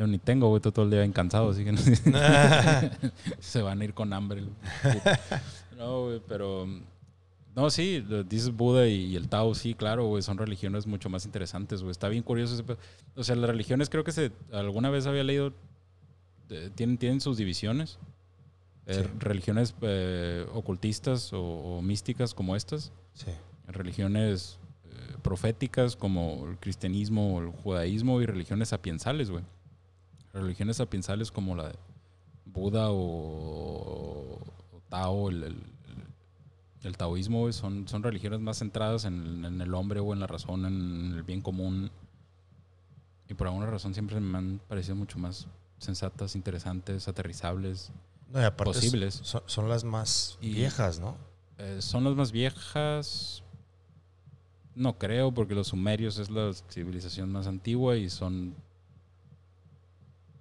Yo 0.00 0.06
ni 0.06 0.16
tengo, 0.16 0.48
güey, 0.48 0.62
todo 0.62 0.82
el 0.84 0.90
día 0.90 1.00
bien 1.00 1.12
cansado, 1.12 1.50
así 1.50 1.62
que 1.62 1.72
no- 1.72 1.78
se 3.38 3.60
van 3.60 3.82
a 3.82 3.84
ir 3.84 3.92
con 3.92 4.12
hambre. 4.14 4.44
No, 5.76 6.04
güey, 6.06 6.22
pero... 6.26 6.66
No, 7.54 7.68
sí, 7.70 8.02
dices 8.28 8.50
Buda 8.54 8.86
y, 8.86 9.14
el 9.16 9.28
Tao, 9.28 9.54
sí, 9.54 9.74
claro, 9.74 10.06
güey, 10.06 10.22
son 10.22 10.38
religiones 10.38 10.86
mucho 10.86 11.08
más 11.10 11.24
interesantes, 11.26 11.80
güey. 11.82 11.90
Está 11.90 12.08
bien 12.08 12.22
curioso 12.22 12.54
ese. 12.54 12.64
O 13.16 13.24
sea, 13.24 13.34
las 13.36 13.48
religiones 13.50 13.90
creo 13.90 14.04
que 14.04 14.12
se... 14.12 14.30
Alguna 14.52 14.88
vez 14.88 15.06
había 15.06 15.22
leído... 15.24 15.52
eh, 16.48 16.70
tienen, 16.74 16.96
tienen 16.96 17.20
sus 17.20 17.36
divisiones. 17.36 17.98
Eh, 18.86 18.94
Sí. 18.94 19.10
Religiones 19.18 19.74
eh, 19.82 20.46
ocultistas 20.54 21.32
o, 21.34 21.42
o 21.42 21.82
místicas 21.82 22.32
como 22.34 22.56
estas 22.56 22.92
Sí, 23.14 23.30
religiones 23.68 24.58
proféticas 25.22 25.96
como 25.96 26.46
el 26.48 26.56
cristianismo 26.58 27.36
o 27.36 27.40
el 27.40 27.48
judaísmo 27.48 28.20
y 28.22 28.26
religiones 28.26 28.68
sapiensales, 28.70 29.30
güey. 29.30 29.44
Religiones 30.32 30.76
sapiensales 30.76 31.30
como 31.32 31.54
la 31.56 31.68
de 31.68 31.74
Buda 32.44 32.90
o, 32.90 34.40
o 34.72 34.80
Tao, 34.88 35.28
el, 35.28 35.42
el- 35.42 35.52
el- 35.52 36.84
el 36.84 36.96
taoísmo, 36.96 37.40
güey, 37.40 37.52
son, 37.52 37.86
son 37.88 38.02
religiones 38.02 38.40
más 38.40 38.58
centradas 38.58 39.04
en, 39.04 39.20
el- 39.20 39.44
en 39.44 39.60
el 39.60 39.74
hombre 39.74 40.00
o 40.00 40.12
en 40.12 40.20
la 40.20 40.26
razón, 40.26 40.64
en 40.64 41.12
el 41.16 41.22
bien 41.22 41.42
común. 41.42 41.90
Y 43.28 43.34
por 43.34 43.46
alguna 43.48 43.66
razón 43.66 43.92
siempre 43.94 44.18
me 44.20 44.38
han 44.38 44.60
parecido 44.68 44.96
mucho 44.96 45.18
más 45.18 45.46
sensatas, 45.78 46.34
interesantes, 46.36 47.06
aterrizables. 47.08 47.92
no, 48.32 48.40
y 48.40 48.44
aparte 48.44 48.72
s- 48.78 48.80
Posibles. 48.86 49.14
Son, 49.22 49.42
son 49.46 49.68
las 49.68 49.84
más 49.84 50.38
Y- 50.40 50.52
viejas, 50.54 51.00
¿no? 51.00 51.16
Eh, 51.58 51.78
son 51.82 52.04
las 52.04 52.14
más 52.14 52.32
viejas. 52.32 53.42
No 54.74 54.96
creo, 54.98 55.32
porque 55.32 55.54
los 55.54 55.68
sumerios 55.68 56.18
es 56.18 56.30
la 56.30 56.52
civilización 56.70 57.30
más 57.30 57.46
antigua 57.46 57.96
y 57.96 58.08
son. 58.08 58.54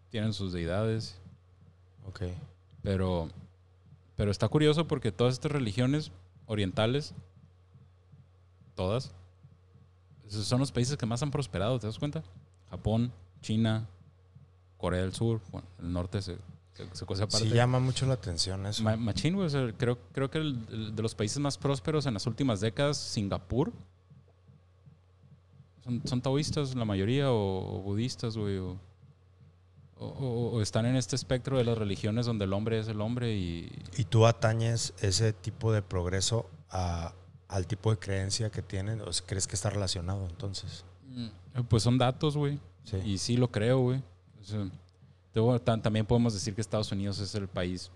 Tienen 0.09 0.33
sus 0.33 0.53
deidades. 0.53 1.17
Ok. 2.07 2.21
Pero. 2.83 3.29
Pero 4.15 4.31
está 4.31 4.47
curioso 4.49 4.87
porque 4.87 5.11
todas 5.11 5.33
estas 5.35 5.51
religiones 5.51 6.11
orientales. 6.45 7.13
Todas. 8.75 9.13
Son 10.27 10.59
los 10.59 10.71
países 10.71 10.95
que 10.97 11.05
más 11.05 11.23
han 11.23 11.31
prosperado, 11.31 11.79
¿te 11.79 11.87
das 11.87 11.97
cuenta? 11.97 12.23
Japón, 12.69 13.11
China, 13.41 13.87
Corea 14.77 15.01
del 15.01 15.13
Sur. 15.13 15.41
Bueno, 15.51 15.67
el 15.79 15.91
norte 15.91 16.21
se, 16.21 16.37
se, 16.73 16.87
se 16.95 17.05
cose 17.05 17.23
aparte. 17.23 17.47
Sí 17.49 17.53
llama 17.55 17.79
mucho 17.79 18.05
la 18.05 18.13
atención 18.13 18.65
eso. 18.67 18.83
Ma- 18.83 18.95
Machín, 18.95 19.33
güey, 19.35 19.47
o 19.47 19.49
sea, 19.49 19.73
creo, 19.75 19.97
creo 20.11 20.29
que 20.29 20.37
el, 20.37 20.65
el 20.69 20.95
de 20.95 21.01
los 21.01 21.15
países 21.15 21.39
más 21.39 21.57
prósperos 21.57 22.05
en 22.05 22.13
las 22.13 22.27
últimas 22.27 22.61
décadas, 22.61 22.97
Singapur, 22.97 23.73
son, 25.83 26.01
son 26.05 26.21
taoístas 26.21 26.75
la 26.75 26.85
mayoría 26.85 27.31
o, 27.31 27.77
o 27.77 27.81
budistas, 27.81 28.37
güey, 28.37 28.57
o, 28.59 28.77
o- 29.99 30.51
o- 30.53 30.61
están 30.61 30.85
en 30.85 30.95
este 30.95 31.15
espectro 31.15 31.57
de 31.57 31.63
las 31.65 31.77
religiones 31.77 32.25
donde 32.25 32.45
el 32.45 32.53
hombre 32.53 32.79
es 32.79 32.87
el 32.87 33.01
hombre 33.01 33.35
y... 33.35 33.71
¿Y 33.97 34.05
tú 34.05 34.25
atañes 34.25 34.93
ese 35.01 35.33
tipo 35.33 35.71
de 35.73 35.81
progreso 35.81 36.49
a- 36.71 37.13
al 37.47 37.67
tipo 37.67 37.91
de 37.91 37.97
creencia 37.97 38.49
que 38.49 38.61
tienen? 38.61 39.01
¿O 39.01 39.05
crees 39.25 39.45
que 39.47 39.55
está 39.55 39.69
relacionado 39.69 40.25
entonces? 40.27 40.85
mm, 41.07 41.61
Pues 41.67 41.83
son 41.83 41.97
datos, 41.97 42.37
güey. 42.37 42.59
Sí. 42.85 42.97
Y 43.05 43.17
sí 43.17 43.37
lo 43.37 43.49
creo, 43.51 43.79
güey. 43.79 44.01
O 44.39 44.43
sea, 44.43 45.59
también 45.81 46.05
podemos 46.05 46.33
decir 46.33 46.55
que 46.55 46.61
Estados 46.61 46.91
Unidos 46.91 47.19
es 47.19 47.35
el 47.35 47.47
país 47.47 47.91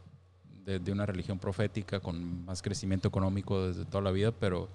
de, 0.66 0.80
de 0.80 0.92
una 0.92 1.06
religión 1.06 1.40
profética 1.40 2.00
con 2.00 2.46
más 2.46 2.62
crecimiento 2.62 3.08
económico 3.08 3.68
desde 3.68 3.86
toda 3.86 4.04
la 4.04 4.12
vida, 4.12 4.32
pero, 4.32 4.70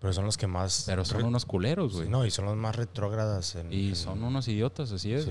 Pero 0.00 0.12
son 0.12 0.24
los 0.24 0.36
que 0.36 0.46
más... 0.46 0.84
pero 0.86 1.04
son 1.04 1.24
unos 1.24 1.44
culeros, 1.44 1.94
güey. 1.96 2.08
No, 2.08 2.24
y 2.26 2.30
son 2.30 2.44
los 2.46 2.56
más 2.56 2.74
retrógradas 2.76 3.54
en... 3.56 3.72
Y 3.72 3.90
en- 3.90 3.96
son 3.96 4.22
unos 4.22 4.48
idiotas, 4.48 4.92
así 4.92 5.12
es. 5.12 5.24
Sí. 5.24 5.30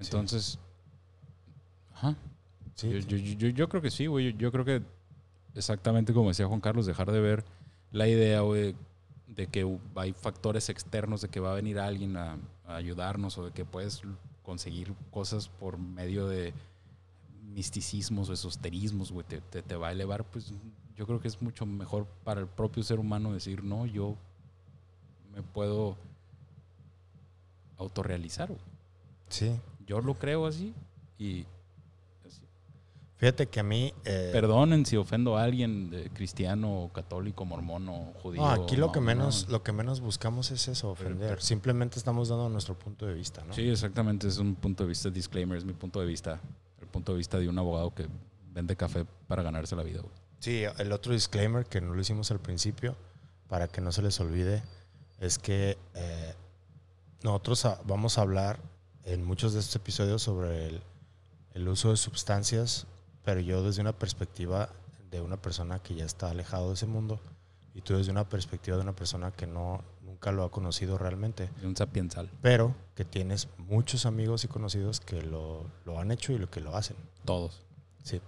Entonces, 0.00 0.58
ajá. 1.92 2.16
Yo, 2.76 2.98
yo, 2.98 3.16
yo, 3.18 3.48
yo 3.48 3.68
creo 3.68 3.82
que 3.82 3.90
sí, 3.90 4.06
güey. 4.06 4.32
Yo, 4.32 4.38
yo 4.38 4.52
creo 4.52 4.64
que 4.64 4.82
exactamente 5.54 6.12
como 6.12 6.28
decía 6.28 6.46
Juan 6.46 6.60
Carlos, 6.60 6.86
dejar 6.86 7.12
de 7.12 7.20
ver 7.20 7.44
la 7.92 8.08
idea, 8.08 8.40
güey, 8.40 8.74
de 9.26 9.46
que 9.46 9.78
hay 9.96 10.12
factores 10.12 10.68
externos, 10.68 11.20
de 11.20 11.28
que 11.28 11.40
va 11.40 11.52
a 11.52 11.54
venir 11.54 11.78
alguien 11.78 12.16
a, 12.16 12.38
a 12.66 12.76
ayudarnos 12.76 13.36
o 13.38 13.44
de 13.44 13.52
que 13.52 13.64
puedes 13.64 14.02
conseguir 14.42 14.94
cosas 15.10 15.48
por 15.48 15.78
medio 15.78 16.26
de 16.26 16.54
misticismos 17.42 18.28
o 18.28 18.32
esoterismos, 18.32 19.12
güey, 19.12 19.26
te, 19.26 19.40
te, 19.40 19.62
te 19.62 19.76
va 19.76 19.88
a 19.88 19.92
elevar, 19.92 20.24
pues 20.24 20.52
yo 20.96 21.06
creo 21.06 21.20
que 21.20 21.28
es 21.28 21.40
mucho 21.42 21.66
mejor 21.66 22.06
para 22.24 22.40
el 22.40 22.46
propio 22.46 22.82
ser 22.82 22.98
humano 22.98 23.32
decir, 23.32 23.64
no, 23.64 23.86
yo 23.86 24.16
me 25.34 25.42
puedo 25.42 25.96
autorrealizar, 27.78 28.48
güey. 28.48 28.60
sí. 29.28 29.58
Yo 29.86 30.00
lo 30.00 30.14
creo 30.14 30.46
así 30.46 30.74
y 31.18 31.46
así. 32.26 32.42
Fíjate 33.16 33.46
que 33.48 33.60
a 33.60 33.62
mí... 33.62 33.92
eh, 34.04 34.30
Perdonen 34.32 34.86
si 34.86 34.96
ofendo 34.96 35.36
a 35.36 35.42
alguien 35.44 35.90
de 35.90 36.08
cristiano, 36.10 36.90
católico, 36.94 37.44
mormón 37.44 37.88
o 37.88 38.12
judío. 38.22 38.40
no, 38.42 38.48
aquí 38.50 38.76
lo 38.76 38.86
no, 38.86 38.92
que 38.92 39.00
no. 39.00 39.06
menos 39.06 39.48
lo 39.48 39.62
que 39.62 39.72
menos 39.72 40.00
buscamos 40.00 40.50
es 40.50 40.68
eso, 40.68 40.90
ofender. 40.90 41.28
pero- 41.30 41.40
Simplemente 41.40 41.98
estamos 41.98 42.28
dando 42.28 42.48
nuestro 42.48 42.78
punto 42.78 43.06
de 43.06 43.14
vista, 43.14 43.44
¿no? 43.44 43.52
Sí, 43.52 43.68
exactamente. 43.68 44.26
Es 44.28 44.38
un 44.38 44.54
punto 44.54 44.84
de 44.84 44.88
vista 44.88 45.10
disclaimer, 45.10 45.58
es 45.58 45.64
mi 45.64 45.72
punto 45.74 46.00
de 46.00 46.06
vista. 46.06 46.40
El 46.80 46.86
punto 46.86 47.12
de 47.12 47.18
vista 47.18 47.38
de 47.38 47.48
un 47.48 47.58
abogado 47.58 47.94
que 47.94 48.06
vende 48.52 48.74
café 48.76 49.04
para 49.28 49.42
ganarse 49.42 49.76
la 49.76 49.82
vida. 49.82 50.00
güey. 50.00 50.14
Sí, 50.38 50.62
el 50.78 50.90
otro 50.92 51.12
disclaimer 51.12 51.66
que 51.66 51.80
no 51.82 51.92
lo 51.94 52.00
hicimos 52.00 52.30
al 52.30 52.40
principio, 52.40 52.96
para 53.48 53.68
que 53.68 53.80
no 53.82 53.92
se 53.92 54.00
les 54.00 54.18
olvide, 54.20 54.62
es 55.18 55.38
que 55.38 55.76
eh, 55.94 56.34
nosotros 57.22 57.66
vamos 57.84 58.16
a 58.16 58.22
hablar 58.22 58.58
en 59.04 59.24
muchos 59.24 59.52
de 59.54 59.60
estos 59.60 59.76
episodios 59.76 60.22
sobre 60.22 60.66
el, 60.66 60.82
el 61.54 61.68
uso 61.68 61.90
de 61.90 61.96
sustancias, 61.96 62.86
pero 63.24 63.40
yo 63.40 63.62
desde 63.62 63.80
una 63.80 63.92
perspectiva 63.92 64.70
de 65.10 65.20
una 65.20 65.40
persona 65.40 65.80
que 65.80 65.94
ya 65.94 66.04
está 66.04 66.30
alejado 66.30 66.68
de 66.68 66.74
ese 66.74 66.86
mundo 66.86 67.20
y 67.74 67.82
tú 67.82 67.96
desde 67.96 68.10
una 68.10 68.28
perspectiva 68.28 68.76
de 68.76 68.82
una 68.82 68.94
persona 68.94 69.32
que 69.32 69.46
no 69.46 69.82
nunca 70.02 70.32
lo 70.32 70.44
ha 70.44 70.50
conocido 70.50 70.98
realmente, 70.98 71.50
De 71.60 71.66
un 71.66 71.76
sapiensal. 71.76 72.30
pero 72.42 72.74
que 72.94 73.04
tienes 73.04 73.48
muchos 73.58 74.06
amigos 74.06 74.44
y 74.44 74.48
conocidos 74.48 75.00
que 75.00 75.22
lo, 75.22 75.64
lo 75.84 75.98
han 75.98 76.10
hecho 76.10 76.32
y 76.32 76.38
lo 76.38 76.50
que 76.50 76.60
lo 76.60 76.76
hacen. 76.76 76.96
Todos. 77.24 77.62
Sí. 78.02 78.20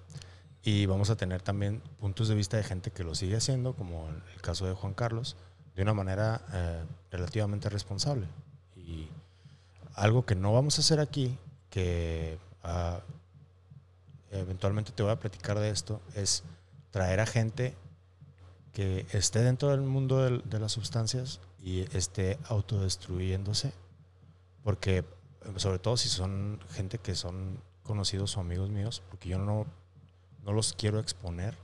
Y 0.62 0.86
vamos 0.86 1.10
a 1.10 1.16
tener 1.16 1.42
también 1.42 1.82
puntos 1.98 2.28
de 2.28 2.34
vista 2.36 2.56
de 2.56 2.62
gente 2.62 2.92
que 2.92 3.02
lo 3.02 3.14
sigue 3.16 3.36
haciendo, 3.36 3.74
como 3.74 4.08
el 4.08 4.40
caso 4.40 4.64
de 4.66 4.74
Juan 4.74 4.94
Carlos, 4.94 5.36
de 5.74 5.82
una 5.82 5.92
manera 5.92 6.40
eh, 6.52 6.84
relativamente 7.10 7.68
responsable. 7.68 8.26
Y 8.76 9.08
algo 9.94 10.24
que 10.24 10.34
no 10.34 10.52
vamos 10.52 10.78
a 10.78 10.80
hacer 10.82 11.00
aquí, 11.00 11.36
que 11.70 12.38
ah, 12.62 13.00
eventualmente 14.30 14.92
te 14.92 15.02
voy 15.02 15.12
a 15.12 15.18
platicar 15.20 15.58
de 15.58 15.70
esto, 15.70 16.00
es 16.14 16.42
traer 16.90 17.20
a 17.20 17.26
gente 17.26 17.74
que 18.72 19.06
esté 19.12 19.40
dentro 19.40 19.68
del 19.70 19.82
mundo 19.82 20.18
del- 20.22 20.42
de 20.48 20.58
las 20.58 20.72
sustancias 20.72 21.40
y 21.62 21.80
esté 21.96 22.38
autodestruyéndose, 22.48 23.72
porque 24.64 24.98
eh, 24.98 25.04
sobre 25.56 25.78
todo 25.78 25.96
si 25.96 26.08
son 26.08 26.58
gente 26.70 26.98
que 26.98 27.14
son 27.14 27.58
conocidos 27.82 28.36
o 28.36 28.40
amigos 28.40 28.70
míos, 28.70 29.02
porque 29.10 29.28
yo 29.28 29.38
no, 29.38 29.66
no 30.44 30.52
los 30.52 30.72
quiero 30.72 30.98
exponer 31.00 31.54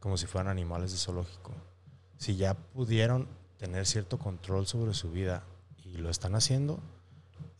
como 0.00 0.16
si 0.16 0.26
fueran 0.26 0.50
animales 0.50 0.92
de 0.92 0.98
zoológico. 0.98 1.52
Si 2.16 2.36
ya 2.36 2.54
pudieron 2.54 3.26
tener 3.58 3.86
cierto 3.86 4.18
control 4.18 4.66
sobre 4.66 4.94
su 4.94 5.10
vida 5.10 5.42
y 5.84 5.96
lo 5.98 6.10
están 6.10 6.34
haciendo, 6.34 6.78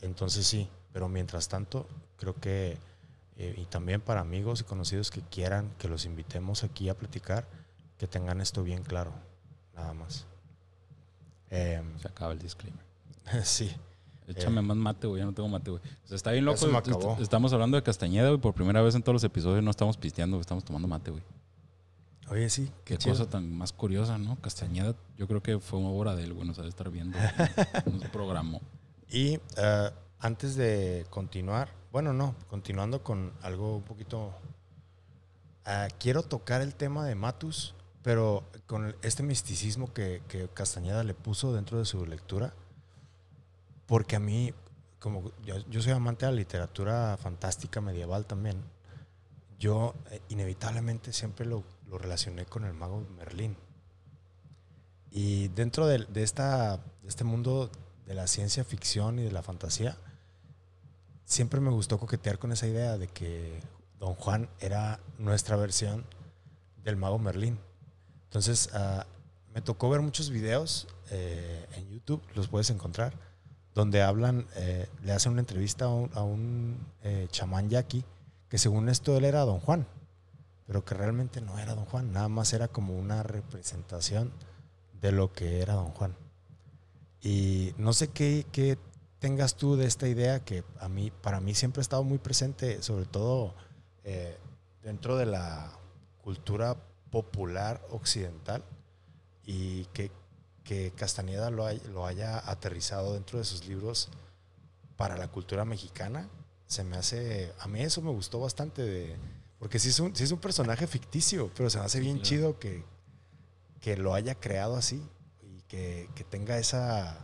entonces 0.01 0.47
sí, 0.47 0.69
pero 0.93 1.09
mientras 1.09 1.49
tanto 1.49 1.87
creo 2.17 2.35
que, 2.35 2.79
eh, 3.37 3.55
y 3.57 3.65
también 3.67 4.01
para 4.01 4.21
amigos 4.21 4.61
y 4.61 4.65
conocidos 4.65 5.11
que 5.11 5.21
quieran 5.23 5.71
que 5.79 5.89
los 5.89 6.05
invitemos 6.05 6.65
aquí 6.65 6.89
a 6.89 6.97
platicar, 6.97 7.47
que 7.99 8.07
tengan 8.07 8.41
esto 8.41 8.63
bien 8.63 8.83
claro, 8.83 9.13
nada 9.75 9.93
más. 9.95 10.27
Em, 11.51 11.99
Se 11.99 12.09
acaba 12.09 12.33
el 12.33 12.39
disclaimer. 12.39 12.85
sí, 13.45 13.75
Échame 14.27 14.63
más 14.63 14.77
mate, 14.77 15.07
güey. 15.07 15.21
Ya 15.21 15.27
no 15.27 15.33
tengo 15.33 15.49
mate, 15.49 15.71
güey. 15.71 15.83
O 16.05 16.09
sea, 16.09 16.17
está 16.17 16.33
bien 16.33 16.45
loco. 16.45 16.67
me 16.67 16.79
acabó. 16.79 17.17
Estamos 17.21 17.53
hablando 17.53 17.77
de 17.77 17.83
Castañeda, 17.83 18.29
güey. 18.29 18.41
Por 18.41 18.55
primera 18.55 18.81
vez 18.81 18.95
en 18.95 19.03
todos 19.03 19.15
los 19.15 19.25
episodios 19.25 19.63
no 19.63 19.71
estamos 19.71 19.97
pisteando, 19.97 20.37
güey. 20.37 20.41
Estamos 20.41 20.65
tomando 20.65 20.89
mate, 20.89 21.11
güey. 21.11 21.23
oye 22.31 22.49
sí, 22.49 22.71
Qué, 22.85 22.97
qué, 22.97 23.11
cosa 23.11 23.29
tan 23.29 23.53
más 23.53 23.73
curiosa, 23.73 24.17
¿no? 24.17 24.37
Castañeda, 24.37 24.95
yo 25.19 25.29
creo 25.29 25.43
que 25.43 25.59
fue 25.59 25.79
una 25.79 25.91
obra 25.91 26.17
de 26.17 26.25
él, 26.25 26.33
güey. 26.33 26.47
Nos 26.47 26.59
ha 26.59 26.63
de 26.63 26.69
estar 26.69 26.91
viendo. 26.91 27.19
Nos 27.93 28.05
programó. 28.11 28.61
Y 29.09 29.41
eh, 29.57 29.91
antes 30.21 30.57
de 30.57 31.07
continuar, 31.11 31.71
bueno, 31.93 32.13
no, 32.13 32.35
continuando 32.49 33.03
con 33.03 33.33
algo 33.43 33.77
un 33.77 33.83
poquito... 33.83 34.35
ah, 35.65 35.89
quiero 35.99 36.23
tocar 36.23 36.61
el 36.61 36.75
tema 36.75 37.07
de 37.07 37.15
Matus, 37.15 37.75
pero 38.03 38.45
con 38.67 38.95
este 39.03 39.23
misticismo 39.23 39.93
que, 39.93 40.23
que 40.29 40.49
Castañeda 40.49 41.05
le 41.05 41.15
puso 41.15 41.53
dentro 41.55 41.79
de 41.79 41.85
su 41.85 42.05
lectura, 42.05 42.53
porque 43.87 44.17
a 44.17 44.21
mí, 44.21 44.53
como 44.99 45.31
yo, 45.43 45.57
yo 45.71 45.81
soy 45.83 45.93
amante 45.93 46.27
de 46.27 46.33
la 46.33 46.37
literatura 46.39 47.17
fantástica 47.17 47.81
medieval 47.81 48.27
también, 48.27 48.63
yo 49.59 49.95
eh, 50.11 50.21
inevitablemente 50.29 51.13
siempre 51.13 51.47
lo, 51.47 51.65
lo 51.89 51.99
relacioné 51.99 52.45
con 52.45 52.65
el 52.65 52.75
mago 52.75 53.07
Merlín. 53.17 53.57
Y 55.11 55.49
dentro 55.49 55.87
de, 55.87 56.05
de 56.07 56.23
esta, 56.23 56.79
de 56.79 57.09
este 57.09 57.25
mundo 57.25 57.71
de 58.07 58.15
la 58.15 58.27
ciencia 58.27 58.65
ficción 58.65 59.19
y 59.19 59.23
de 59.23 59.33
la 59.33 59.43
fantasía, 59.43 59.97
siempre 61.25 61.61
me 61.61 61.71
gustó 61.71 61.99
coquetear 61.99 62.39
con 62.39 62.53
esa 62.53 62.67
idea 62.67 62.99
de 62.99 63.09
que 63.09 63.61
Don 63.99 64.15
Juan 64.15 64.49
era 64.61 65.01
nuestra 65.19 65.57
versión 65.57 66.05
del 66.83 66.97
mago 66.97 67.19
Merlín. 67.19 67.59
Entonces, 68.25 68.71
ah, 68.75 69.07
me 69.55 69.63
tocó 69.63 69.89
ver 69.89 70.01
muchos 70.01 70.31
videos 70.31 70.89
eh, 71.11 71.67
en 71.77 71.89
YouTube, 71.89 72.21
los 72.35 72.49
puedes 72.49 72.71
encontrar, 72.71 73.15
donde 73.75 74.03
hablan, 74.03 74.47
eh, 74.57 74.89
le 75.03 75.13
hacen 75.13 75.33
una 75.33 75.41
entrevista 75.41 75.85
a 75.85 76.23
un, 76.23 76.79
eh, 77.03 77.29
chamán 77.31 77.71
yaqui, 77.71 78.05
que 78.49 78.59
según 78.59 78.89
esto 78.89 79.17
él 79.17 79.25
era 79.25 79.41
Don 79.41 79.61
Juan, 79.61 79.87
pero 80.67 80.85
que 80.85 80.95
realmente 80.95 81.41
no 81.41 81.59
era 81.59 81.75
Don 81.75 81.85
Juan, 81.85 82.13
nada 82.13 82.29
más 82.29 82.53
era 82.53 82.69
como 82.69 82.99
una 82.99 83.23
representación 83.23 84.33
de 85.01 85.13
lo 85.13 85.33
que 85.33 85.61
era 85.61 85.75
Don 85.75 85.91
Juan. 85.91 86.17
Y 87.25 87.75
no 87.79 87.95
sé 87.95 88.09
qué, 88.09 88.47
qué 88.53 88.77
tengas 89.19 89.57
tú 89.57 89.77
de 89.77 89.87
esta 89.87 90.07
idea 90.07 90.45
que 90.45 90.63
a 90.79 90.89
mí, 90.91 91.11
para 91.11 91.41
mí 91.41 91.55
siempre 91.55 91.81
ha 91.81 91.83
estado 91.83 92.05
muy 92.05 92.19
presente, 92.19 92.83
sobre 92.83 93.07
todo 93.07 93.55
eh, 94.05 94.37
dentro 94.83 95.17
de 95.17 95.25
la 95.25 95.73
cultura 96.23 96.77
popular 97.11 97.81
occidental 97.91 98.63
y 99.47 99.87
que, 99.87 100.11
que 100.65 100.91
Castañeda 100.95 101.49
lo, 101.51 101.65
hay- 101.65 101.81
lo 101.93 102.05
haya 102.07 102.39
aterrizado 102.51 103.15
dentro 103.15 103.39
de 103.39 103.45
sus 103.47 103.67
libros 103.67 104.11
para 104.97 105.17
la 105.17 105.29
cultura 105.29 105.65
mexicana. 105.65 106.29
Se 106.67 106.85
me 106.85 106.99
hace, 106.99 107.55
a 107.59 107.69
mí 107.69 107.81
eso 107.81 108.03
me 108.03 108.11
gustó 108.11 108.41
bastante, 108.41 108.83
de, 108.83 109.17
porque 109.59 109.79
sí 109.79 109.89
es, 109.89 109.99
un, 110.01 110.15
sí 110.15 110.25
es 110.25 110.31
un 110.33 110.41
personaje 110.41 110.87
ficticio, 110.87 111.51
pero 111.57 111.71
se 111.71 111.79
me 111.79 111.85
hace 111.87 112.01
bien 112.01 112.17
claro. 112.17 112.29
chido 112.29 112.59
que, 112.59 112.85
que 113.81 113.97
lo 113.97 114.13
haya 114.13 114.35
creado 114.35 114.77
así 114.77 115.03
que, 115.75 116.09
que 116.15 116.23
tenga 116.25 116.57
esa... 116.59 117.19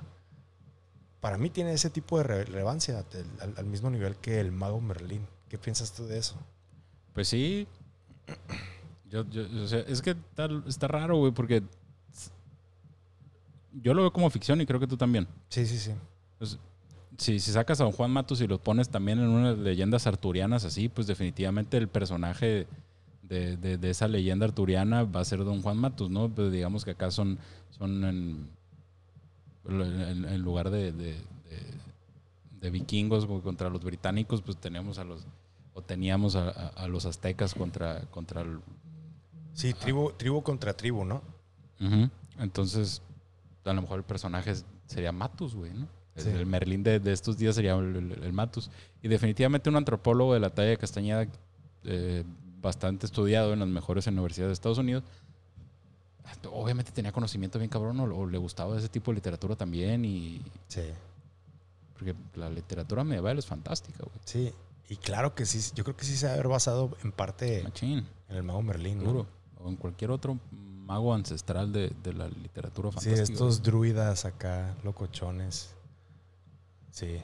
Para 1.20 1.38
mí 1.38 1.50
tiene 1.50 1.72
ese 1.72 1.90
tipo 1.90 2.18
de 2.18 2.24
re- 2.24 2.44
relevancia, 2.44 3.04
al, 3.40 3.54
al 3.56 3.66
mismo 3.66 3.90
nivel 3.90 4.16
que 4.16 4.40
el 4.40 4.50
mago 4.52 4.80
Merlín. 4.80 5.26
¿Qué 5.48 5.58
piensas 5.58 5.92
tú 5.92 6.06
de 6.06 6.18
eso? 6.18 6.36
Pues 7.12 7.28
sí. 7.28 7.68
Yo, 9.08 9.28
yo, 9.30 9.42
o 9.62 9.68
sea, 9.68 9.80
es 9.80 10.02
que 10.02 10.10
está, 10.10 10.48
está 10.66 10.88
raro, 10.88 11.18
güey, 11.18 11.32
porque 11.32 11.62
yo 13.72 13.94
lo 13.94 14.02
veo 14.02 14.12
como 14.12 14.30
ficción 14.30 14.60
y 14.60 14.66
creo 14.66 14.80
que 14.80 14.86
tú 14.86 14.96
también. 14.96 15.28
Sí, 15.48 15.66
sí, 15.66 15.78
sí. 15.78 15.92
Si, 17.18 17.38
si 17.38 17.52
sacas 17.52 17.80
a 17.80 17.84
don 17.84 17.92
Juan 17.92 18.10
Matus 18.10 18.40
y 18.40 18.46
los 18.46 18.60
pones 18.60 18.88
también 18.88 19.18
en 19.18 19.28
unas 19.28 19.58
leyendas 19.58 20.06
arturianas 20.06 20.64
así, 20.64 20.88
pues 20.88 21.06
definitivamente 21.06 21.76
el 21.76 21.86
personaje 21.86 22.66
de, 23.30 23.56
de- 23.56 23.78
de 23.78 23.90
esa 23.90 24.08
leyenda 24.08 24.44
arturiana 24.44 25.04
va 25.04 25.20
a 25.20 25.24
ser 25.24 25.38
don 25.44 25.62
Juan 25.62 25.78
Matus, 25.78 26.10
¿no? 26.10 26.28
Pues 26.28 26.52
digamos 26.52 26.84
que 26.84 26.90
acá 26.90 27.10
son, 27.10 27.38
son 27.70 28.04
en, 28.04 28.48
en- 29.68 30.24
en 30.26 30.42
lugar 30.42 30.68
de, 30.70 30.92
de- 30.92 31.30
vikingos 32.70 33.24
contra 33.42 33.70
los 33.70 33.82
británicos, 33.82 34.42
pues 34.42 34.58
tenemos 34.58 34.98
a 34.98 35.04
los, 35.04 35.26
o 35.72 35.80
teníamos 35.82 36.36
a, 36.36 36.50
a- 36.50 36.68
a 36.68 36.88
los 36.88 37.06
aztecas 37.06 37.54
contra, 37.54 38.02
contra 38.10 38.42
el, 38.42 38.58
Sí, 39.54 39.72
tribu, 39.74 40.12
tribu 40.12 40.42
contra 40.42 40.74
tribu, 40.74 41.04
¿no? 41.04 41.22
Entonces, 42.38 43.00
a 43.64 43.72
lo 43.72 43.82
mejor 43.82 43.98
el 43.98 44.04
personaje 44.04 44.52
sería 44.86 45.12
Matus, 45.12 45.54
güey, 45.54 45.72
¿no? 45.72 45.86
El- 46.16 46.22
Sí. 46.24 46.28
El 46.28 46.44
Merlín 46.46 46.82
de, 46.82 47.00
de 47.00 47.12
estos 47.12 47.38
días 47.38 47.54
sería 47.54 47.74
el, 47.76 47.96
el- 47.96 48.22
el 48.24 48.32
Matus. 48.32 48.70
Y 49.02 49.08
definitivamente 49.08 49.70
un 49.70 49.76
antropólogo 49.76 50.34
de 50.34 50.40
la 50.40 50.50
talla 50.50 50.68
de 50.70 50.76
Castañeda, 50.76 51.26
eh, 51.84 52.24
bastante 52.60 53.06
estudiado 53.06 53.52
en 53.52 53.60
las 53.60 53.68
mejores 53.68 54.06
universidades 54.06 54.50
de 54.50 54.54
Estados 54.54 54.78
Unidos, 54.78 55.04
obviamente 56.52 56.92
tenía 56.92 57.12
conocimiento 57.12 57.58
bien 57.58 57.70
cabrón 57.70 57.98
o, 58.00 58.04
o 58.04 58.26
le 58.26 58.38
gustaba 58.38 58.76
ese 58.78 58.88
tipo 58.88 59.10
de 59.10 59.16
literatura 59.16 59.56
también. 59.56 60.04
y 60.04 60.40
Sí. 60.68 60.82
Porque 61.94 62.14
la 62.34 62.48
literatura 62.48 63.04
medieval 63.04 63.38
es 63.38 63.46
fantástica, 63.46 63.98
güey. 64.04 64.18
Sí. 64.24 64.52
Y 64.88 64.96
claro 64.96 65.34
que 65.34 65.46
sí, 65.46 65.60
yo 65.74 65.84
creo 65.84 65.96
que 65.96 66.04
sí 66.04 66.16
se 66.16 66.26
ha 66.28 66.32
haber 66.34 66.48
basado 66.48 66.96
en 67.04 67.12
parte 67.12 67.62
Machín, 67.62 68.06
en 68.28 68.36
el 68.36 68.42
mago 68.42 68.62
Merlín, 68.62 68.98
¿no? 68.98 69.04
duro. 69.04 69.26
O 69.62 69.68
en 69.68 69.76
cualquier 69.76 70.10
otro 70.10 70.38
mago 70.50 71.14
ancestral 71.14 71.72
de, 71.72 71.92
de 72.02 72.12
la 72.14 72.28
literatura 72.28 72.90
Sí, 72.90 72.96
fantástica. 73.10 73.32
estos 73.32 73.62
druidas 73.62 74.24
acá, 74.24 74.74
locochones. 74.82 75.74
Sí. 76.90 77.20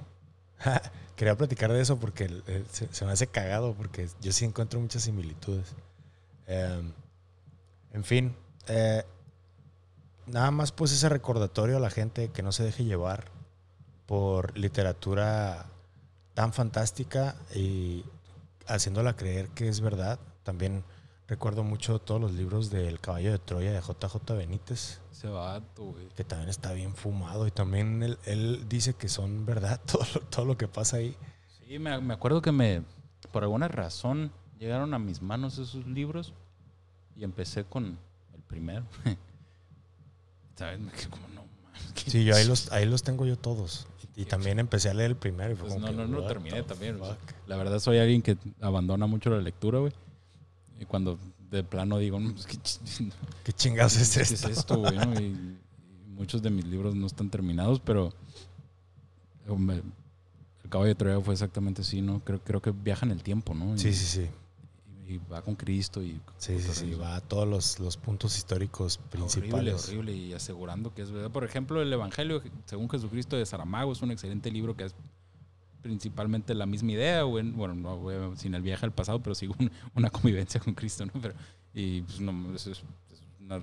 Quería 1.17 1.35
platicar 1.35 1.73
de 1.73 1.81
eso 1.81 1.99
porque 1.99 2.29
se 2.93 3.05
me 3.07 3.13
hace 3.13 3.27
cagado 3.27 3.75
porque 3.75 4.09
yo 4.21 4.33
sí 4.33 4.45
encuentro 4.45 4.79
muchas 4.79 5.03
similitudes. 5.03 5.75
Em, 6.47 6.93
en 7.93 8.05
fin, 8.05 8.37
eh, 8.69 9.03
nada 10.27 10.51
más 10.51 10.73
pues 10.73 10.93
ese 10.93 11.09
recordatorio 11.09 11.79
a 11.79 11.81
la 11.81 11.91
gente 11.91 12.29
que 12.29 12.43
no 12.43 12.53
se 12.53 12.65
deje 12.65 12.85
llevar 12.85 13.25
por 14.07 14.57
literatura 14.59 15.67
tan 16.35 16.53
fantástica 16.53 17.35
y 17.55 18.05
haciéndola 18.67 19.17
creer 19.17 19.49
que 19.49 19.69
es 19.69 19.81
verdad. 19.81 20.19
También 20.43 20.85
recuerdo 21.29 21.65
mucho 21.65 21.99
todos 21.99 22.21
los 22.21 22.33
libros 22.33 22.71
del 22.71 23.01
Caballo 23.01 23.33
de 23.33 23.39
Troya 23.39 23.73
de 23.73 23.81
JJ 23.81 24.33
Benítez 24.37 25.01
Ese 25.11 25.29
vato, 25.29 25.85
güey. 25.85 26.09
que 26.17 26.25
también 26.25 26.49
está 26.49 26.73
bien 26.73 26.95
fumado 26.95 27.47
y 27.47 27.51
también 27.51 28.03
él, 28.03 28.19
él 28.25 28.67
dice 28.69 28.95
que 28.95 29.09
son 29.09 29.45
verdad 29.45 29.81
todo 29.87 30.05
lo, 30.15 30.21
todo 30.23 30.45
lo 30.45 30.57
que 30.57 30.69
pasa 30.69 30.99
ahí. 30.99 31.17
Sí, 31.67 31.79
me, 31.79 32.01
me 32.01 32.15
acuerdo 32.15 32.43
que 32.43 32.53
me, 32.53 32.83
por 33.33 33.43
alguna 33.43 33.69
razón, 33.69 34.31
llegaron 34.59 34.95
a 34.95 34.99
mis 34.99 35.21
manos 35.23 35.59
esos 35.59 35.87
libros 35.87 36.33
y 37.17 37.25
empecé 37.25 37.65
con 37.65 37.99
el 38.35 38.41
primero. 38.43 38.85
¿Sabes? 40.55 40.81
Me 40.81 40.91
quedé 40.93 41.09
como, 41.09 41.29
no 41.29 41.45
qué 41.95 42.11
Sí, 42.11 42.25
yo 42.25 42.35
ahí 42.37 42.47
los, 42.47 42.71
ahí 42.73 42.87
los 42.87 43.03
tengo 43.03 43.27
yo 43.27 43.37
todos. 43.37 43.87
Y 44.15 44.25
también 44.25 44.59
empecé 44.59 44.89
a 44.89 44.95
leer 44.95 45.11
el 45.11 45.17
primero 45.17 45.53
y 45.53 45.57
fue 45.57 45.65
Pues 45.69 45.75
como 45.75 45.87
no, 45.87 45.93
que, 45.93 46.11
no, 46.11 46.21
no 46.21 46.27
terminé 46.27 46.63
también. 46.63 46.99
o 47.01 47.05
sea, 47.05 47.17
fuck. 47.17 47.33
la 47.47 47.57
verdad 47.57 47.79
soy 47.81 47.99
alguien 47.99 48.23
que 48.23 48.39
abandona 48.63 49.07
mucho 49.07 49.29
la 49.29 49.41
lectura, 49.43 49.81
güey. 49.81 49.93
Y 50.81 50.85
cuando 50.85 51.19
de 51.51 51.63
plano 51.65 51.99
digo, 51.99 52.19
no, 52.21 52.33
pues, 52.33 52.47
¿qué, 52.47 52.57
ch- 52.59 53.13
¿Qué 53.45 53.53
chingados 53.53 53.97
es 53.97 54.15
qué 54.15 54.23
esto? 54.23 54.35
es 54.51 54.59
esto, 54.59 54.79
güey? 54.79 54.97
no? 54.97 55.21
Y, 55.21 55.25
y 55.25 56.09
muchos 56.09 56.43
de 56.43 56.51
mis 56.51 56.67
libros 56.67 56.95
no 56.95 57.07
están 57.07 57.31
terminados, 57.31 57.81
pero 57.81 58.13
hombre, 59.49 59.83
el 60.65 60.71
caballo 60.71 60.89
de 60.89 60.95
Troya 60.95 61.21
fue 61.21 61.35
exactamente 61.35 61.83
así, 61.83 62.03
¿no? 62.03 62.21
Creo, 62.25 62.41
creo 62.43 62.61
que 62.61 62.71
viaja 62.73 63.07
en 63.07 63.13
el 63.13 63.23
tiempo, 63.23 63.55
¿no? 63.55 63.75
Y, 63.75 63.79
Sí, 63.79 63.93
sí, 63.95 64.05
sí. 64.05 64.29
y 65.07 65.19
va 65.33 65.41
con 65.43 65.55
Cristo 65.55 66.03
y 66.03 66.21
Sí, 66.39 66.59
sí, 66.61 66.71
sí. 66.73 66.95
Va 66.95 67.17
a 67.17 67.21
todos 67.21 67.47
los, 67.47 67.79
los 67.79 67.97
puntos 67.97 68.37
históricos 68.37 68.99
Horrible, 68.99 69.29
principales. 69.29 69.85
horrible 69.89 70.13
y 70.15 70.33
asegurando 70.33 70.93
que 70.93 71.03
es 71.03 71.11
verdad. 71.13 71.31
Por 71.31 71.45
ejemplo, 71.45 71.81
el 71.81 71.93
Evangelio 71.93 72.43
según 72.65 72.91
Jesucristo 72.91 73.37
de 73.37 73.47
Saramago 73.47 73.93
es 73.93 74.03
un 74.03 74.11
excelente 74.11 74.51
libro 74.51 74.77
que 74.77 74.85
es 74.85 74.95
principalmente 75.83 76.55
la 76.55 76.67
misma 76.67 76.93
idea, 76.93 77.23
bueno, 77.25 77.75
no 77.75 78.37
sin 78.37 78.55
el 78.55 78.63
viaje 78.63 78.85
al 78.87 78.93
pasado, 78.93 79.21
pero 79.23 79.35
sí 79.35 79.47
un- 79.47 79.71
una 79.95 80.11
convivencia 80.11 80.61
con 80.61 80.75
Cristo, 80.75 81.07
¿no? 81.07 81.13
Pero, 81.21 81.35
y 81.75 82.03
pues 82.03 82.21
no, 82.21 82.55
eso 82.55 82.71
es, 82.73 82.79
es 83.13 83.23
una- 83.41 83.63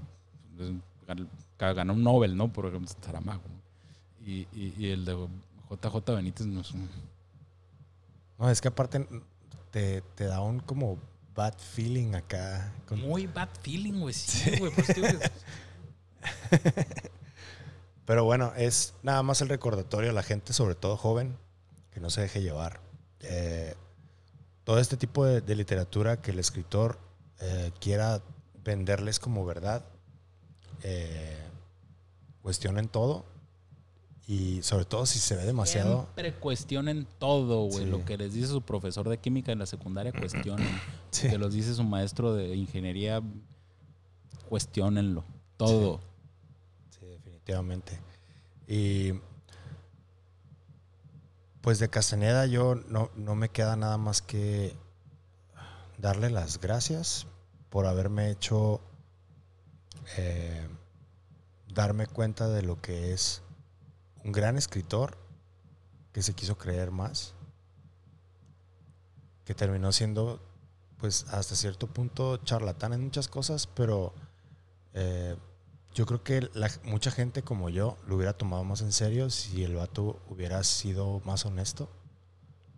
ganó 1.60 1.94
un 1.94 2.04
Nobel, 2.04 2.36
¿no? 2.38 2.52
Por 2.52 2.66
ejemplo, 2.68 2.90
Saramago. 3.02 3.42
¿no? 3.44 4.26
Y, 4.26 4.48
y, 4.54 4.74
y 4.78 4.90
el 4.92 5.04
de 5.06 5.16
JJ 5.70 6.16
Benítez 6.16 6.48
no 6.48 6.62
es 6.62 6.72
un... 6.72 6.88
No, 8.40 8.50
es 8.50 8.62
que 8.62 8.70
aparte 8.70 9.06
te, 9.72 10.02
te 10.16 10.26
da 10.26 10.42
un 10.42 10.60
como 10.60 10.98
bad 11.36 11.56
feeling 11.58 12.14
acá. 12.16 12.72
con- 12.88 13.00
Muy 13.02 13.28
bad 13.28 13.50
feeling, 13.62 14.00
güey. 14.00 14.14
Sí, 14.14 14.52
güey. 14.60 14.72
pues, 14.74 14.98
güey. 14.98 15.18
Pero 18.06 18.26
bueno, 18.26 18.52
es 18.58 18.94
nada 19.02 19.24
más 19.24 19.42
el 19.42 19.50
recordatorio 19.50 20.10
a 20.10 20.14
la 20.14 20.24
gente, 20.24 20.52
sobre 20.54 20.76
todo 20.76 20.98
joven, 20.98 21.38
que 21.94 22.00
no 22.00 22.10
se 22.10 22.22
deje 22.22 22.42
llevar. 22.42 22.82
Eh, 23.22 23.76
todo 24.64 24.80
este 24.80 24.98
tipo 24.98 25.26
de, 25.26 25.42
de 25.42 25.56
literatura 25.56 26.22
que 26.22 26.32
el 26.32 26.40
escritor 26.40 27.00
eh, 27.40 27.72
quiera 27.80 28.22
venderles 28.64 29.20
como 29.20 29.46
verdad, 29.46 29.86
eh, 30.84 31.38
cuestionen 32.42 32.88
todo 32.88 33.26
y 34.28 34.62
sobre 34.62 34.86
todo 34.86 35.06
si 35.06 35.20
se 35.20 35.36
ve 35.36 35.44
demasiado... 35.44 36.04
Siempre 36.04 36.34
cuestionen 36.34 37.06
todo, 37.20 37.66
güey. 37.66 37.86
Sí. 37.86 37.90
Lo 37.90 38.06
que 38.06 38.18
les 38.18 38.34
dice 38.34 38.48
su 38.48 38.62
profesor 38.62 39.10
de 39.10 39.18
química 39.18 39.52
en 39.52 39.60
la 39.60 39.66
secundaria, 39.66 40.14
cuestionen. 40.18 40.68
Sí. 41.12 41.28
Lo 41.28 41.32
que 41.32 41.38
los 41.38 41.54
dice 41.54 41.74
su 41.74 41.84
maestro 41.84 42.34
de 42.34 42.56
ingeniería, 42.56 43.22
cuestionenlo. 44.48 45.26
Todo. 45.58 46.00
Sí, 46.90 47.06
definitivamente. 47.06 48.00
Y 48.68 49.14
pues 51.64 51.80
de 51.80 51.90
Castaneda 51.90 52.46
yo 52.46 52.76
no, 52.76 53.10
no 53.16 53.36
me 53.36 53.48
queda 53.48 53.78
nada 53.78 53.98
más 53.98 54.22
que 54.22 54.76
darle 55.98 56.30
las 56.30 56.60
gracias 56.60 57.26
por 57.70 57.86
haberme 57.86 58.30
hecho 58.30 58.82
eh, 60.18 60.68
darme 61.74 62.06
cuenta 62.06 62.50
de 62.50 62.64
lo 62.64 62.82
que 62.82 63.14
es 63.14 63.44
un 64.26 64.34
gran 64.34 64.58
escritor 64.58 65.18
que 66.12 66.22
se 66.22 66.34
quiso 66.34 66.58
creer 66.58 66.92
más, 66.92 67.34
que 69.46 69.56
terminó 69.56 69.94
siendo 69.94 70.42
pues 70.98 71.26
hasta 71.30 71.56
cierto 71.56 71.88
punto 71.88 72.38
charlatán 72.44 72.92
en 72.92 73.06
muchas 73.06 73.30
cosas, 73.30 73.68
pero 73.68 74.14
eh, 74.94 75.38
yo 75.94 76.06
creo 76.06 76.24
que 76.24 76.50
la- 76.54 76.72
mucha 76.84 77.12
gente 77.12 77.44
como 77.44 77.70
yo 77.70 77.98
lo 78.08 78.16
hubiera 78.16 78.34
tomado 78.34 78.64
más 78.64 78.82
en 78.82 78.92
serio 78.92 79.30
si 79.30 79.64
el 79.64 79.76
vato 79.76 80.20
hubiera 80.30 80.64
sido 80.64 81.22
más 81.26 81.46
honesto 81.46 81.90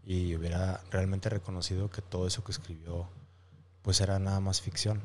y 0.06 0.36
hubiera 0.36 0.84
realmente 0.92 1.30
reconocido 1.30 1.90
que 1.90 2.02
todo 2.02 2.28
eso 2.28 2.44
que 2.44 2.52
escribió 2.52 3.08
pues 3.82 4.02
era 4.02 4.20
nada 4.20 4.40
más 4.40 4.62
ficción. 4.62 5.02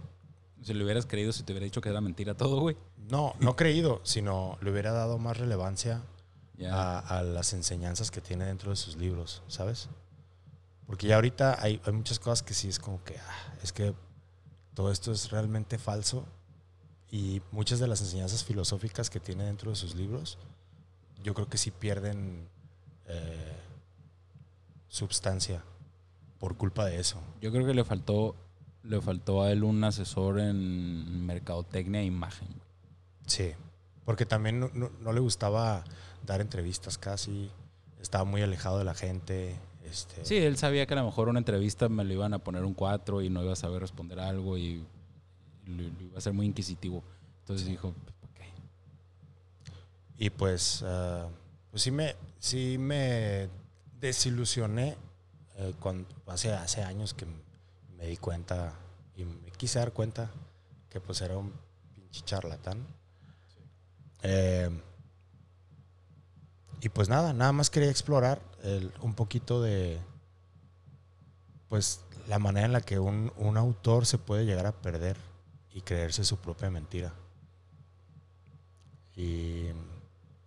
Si 0.62 0.74
lo 0.74 0.84
hubieras 0.84 1.06
creído, 1.06 1.32
si 1.32 1.42
te 1.42 1.52
hubiera 1.52 1.64
dicho 1.64 1.80
que 1.80 1.88
era 1.88 2.00
mentira 2.00 2.34
todo, 2.34 2.61
güey. 2.61 2.76
No, 3.08 3.34
no 3.40 3.56
creído, 3.56 4.00
sino 4.04 4.58
le 4.61 4.70
hubiera 4.70 4.92
dado 4.92 5.18
más 5.18 5.36
relevancia 5.38 6.02
a 6.70 7.22
las 7.22 7.54
enseñanzas 7.54 8.11
que 8.11 8.20
tiene 8.20 8.44
dentro 8.44 8.70
de 8.70 8.76
sus 8.76 8.96
libros, 8.96 9.42
¿sabes? 9.48 9.88
Porque 10.86 11.06
ya 11.06 11.14
ahorita 11.14 11.56
hay, 11.62 11.80
hay 11.86 11.92
muchas 11.92 12.18
cosas 12.18 12.42
que 12.42 12.52
sí 12.52 12.68
es 12.68 12.78
como 12.78 13.02
que, 13.04 13.16
ah, 13.18 13.54
es 13.62 13.72
que 13.72 13.94
todo 14.74 14.90
esto 14.92 15.12
es 15.12 15.30
realmente 15.30 15.78
falso 15.78 16.26
y 17.11 17.42
muchas 17.52 17.78
de 17.80 17.88
las 17.88 18.00
enseñanzas 18.00 18.44
filosóficas 18.44 19.11
que 19.11 19.20
tiene 19.20 19.44
dentro 19.44 19.70
de 19.70 19.76
sus 19.76 19.94
libros, 19.94 20.38
yo 21.22 21.34
creo 21.34 21.48
que 21.48 21.58
sí 21.58 21.70
pierden 21.70 22.48
eh, 23.06 23.56
substancia 24.88 25.62
por 26.38 26.56
culpa 26.56 26.86
de 26.86 26.98
eso. 27.00 27.20
Yo 27.40 27.52
creo 27.52 27.66
que 27.66 27.74
le 27.74 27.84
faltó, 27.84 28.34
le 28.82 29.00
faltó 29.00 29.42
a 29.42 29.52
él 29.52 29.64
un 29.64 29.82
asesor 29.84 30.40
en 30.40 31.26
mercadotecnia 31.26 32.00
e 32.00 32.04
imagen. 32.04 32.48
Sí, 33.26 33.52
porque 34.04 34.26
también 34.26 34.61
no, 34.61 34.70
no- 34.72 34.90
no 35.00 35.12
le 35.12 35.20
gustaba 35.20 35.84
dar 36.24 36.40
entrevistas 36.40 36.98
casi, 36.98 37.50
estaba 38.00 38.24
muy 38.24 38.42
alejado 38.42 38.78
de 38.78 38.84
la 38.84 38.94
gente. 38.94 39.56
Este, 39.84 40.24
Sí, 40.24 40.36
él 40.36 40.56
sabía 40.56 40.86
que 40.86 40.94
a 40.94 40.98
lo 40.98 41.04
mejor 41.06 41.28
una 41.28 41.38
entrevista 41.38 41.88
me 41.88 42.04
lo 42.04 42.12
iban 42.12 42.34
a 42.34 42.38
poner 42.38 42.64
un 42.64 42.74
4 42.74 43.22
y 43.22 43.30
no 43.30 43.42
iba 43.42 43.52
a 43.52 43.56
saber 43.56 43.80
responder 43.80 44.20
algo 44.20 44.56
y 44.58 44.84
lo, 45.70 45.82
lo 45.82 46.02
iba 46.04 46.18
a 46.18 46.20
ser 46.20 46.32
muy 46.32 46.46
inquisitivo. 46.46 47.02
Entonces 47.40 47.66
dijo, 47.66 47.88
ok. 47.88 48.40
Y 50.18 50.30
pues, 50.30 50.82
ah, 50.84 51.28
pues 51.70 51.82
sí 51.82 51.90
me, 51.90 52.16
sí 52.38 52.76
me 52.78 53.48
desilusioné 54.00 54.96
eh, 55.56 55.74
cuando, 55.80 56.08
hace, 56.26 56.52
hace 56.52 56.82
años 56.82 57.14
que 57.14 57.26
me 57.96 58.06
di 58.06 58.16
cuenta 58.16 58.72
y 59.16 59.24
me 59.24 59.50
quise 59.52 59.78
dar 59.78 59.92
cuenta 59.92 60.30
que 60.88 61.00
pues 61.00 61.20
era 61.20 61.36
un 61.36 61.52
pinche 61.94 62.22
charlatán. 62.24 62.86
Eh, 64.22 64.70
y 66.82 66.88
pues 66.88 67.08
nada, 67.08 67.32
nada 67.32 67.52
más 67.52 67.68
quería 67.70 67.90
explorar 67.90 68.40
el- 68.62 68.92
un 69.02 69.14
poquito 69.14 69.62
de 69.62 70.00
pues 71.68 72.00
la 72.26 72.38
manera 72.38 72.66
en 72.66 72.72
la 72.72 72.80
que 72.80 72.98
un, 72.98 73.32
un 73.36 73.56
autor 73.56 74.06
se 74.06 74.18
puede 74.18 74.44
llegar 74.46 74.66
a 74.66 74.72
perder 74.72 75.16
y 75.72 75.80
creerse 75.82 76.24
su 76.24 76.36
propia 76.38 76.70
mentira. 76.70 77.12
Y 79.16 79.66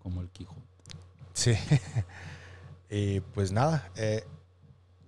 Como 0.02 0.22
el 0.22 0.30
Quijote. 0.30 0.62
Sí. 1.34 1.54
y 2.90 3.20
pues 3.22 3.52
nada, 3.52 3.90
eh, 3.96 4.24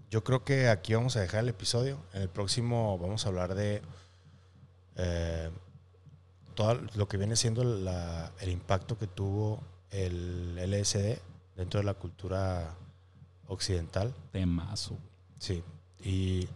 yo 0.10 0.24
creo 0.24 0.44
que 0.46 0.70
aquí 0.70 0.94
vamos 0.94 1.16
a 1.18 1.22
dejar 1.22 1.42
el 1.42 1.50
episodio. 1.50 2.00
En 2.14 2.22
el 2.22 2.30
próximo 2.30 2.98
vamos 2.98 3.26
a 3.26 3.30
hablar 3.30 3.56
de 3.56 3.82
eh, 4.96 5.50
todo 6.54 6.76
lo 6.96 7.08
que 7.08 7.18
viene 7.18 7.36
siendo 7.36 7.64
la- 7.64 8.32
el 8.40 8.50
impacto 8.50 8.98
que 8.98 9.08
tuvo 9.08 9.62
el 9.92 10.58
LSD 10.58 11.20
dentro 11.58 11.80
de 11.80 11.84
la 11.86 11.94
cultura 11.94 12.76
occidental. 13.48 14.14
Temazo. 14.32 14.98
Sí. 15.40 15.64
Y, 16.02 16.48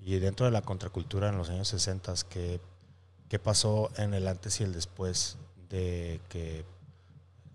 y 0.00 0.18
dentro 0.18 0.46
de 0.46 0.52
la 0.52 0.62
contracultura 0.62 1.28
en 1.28 1.38
los 1.38 1.48
años 1.50 1.68
60, 1.68 2.12
¿qué, 2.28 2.60
qué 3.28 3.38
pasó 3.38 3.90
en 3.96 4.14
el 4.14 4.28
antes 4.28 4.60
y 4.60 4.64
el 4.64 4.72
después 4.72 5.36
de 5.68 6.20
que 6.28 6.64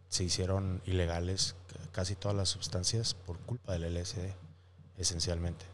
se 0.10 0.24
hicieron 0.24 0.82
ilegales 0.86 1.56
casi 1.92 2.16
todas 2.16 2.36
las 2.36 2.50
sustancias 2.50 3.14
por 3.14 3.38
culpa 3.40 3.74
del 3.78 3.94
LSD, 3.96 4.34
esencialmente? 4.98 5.66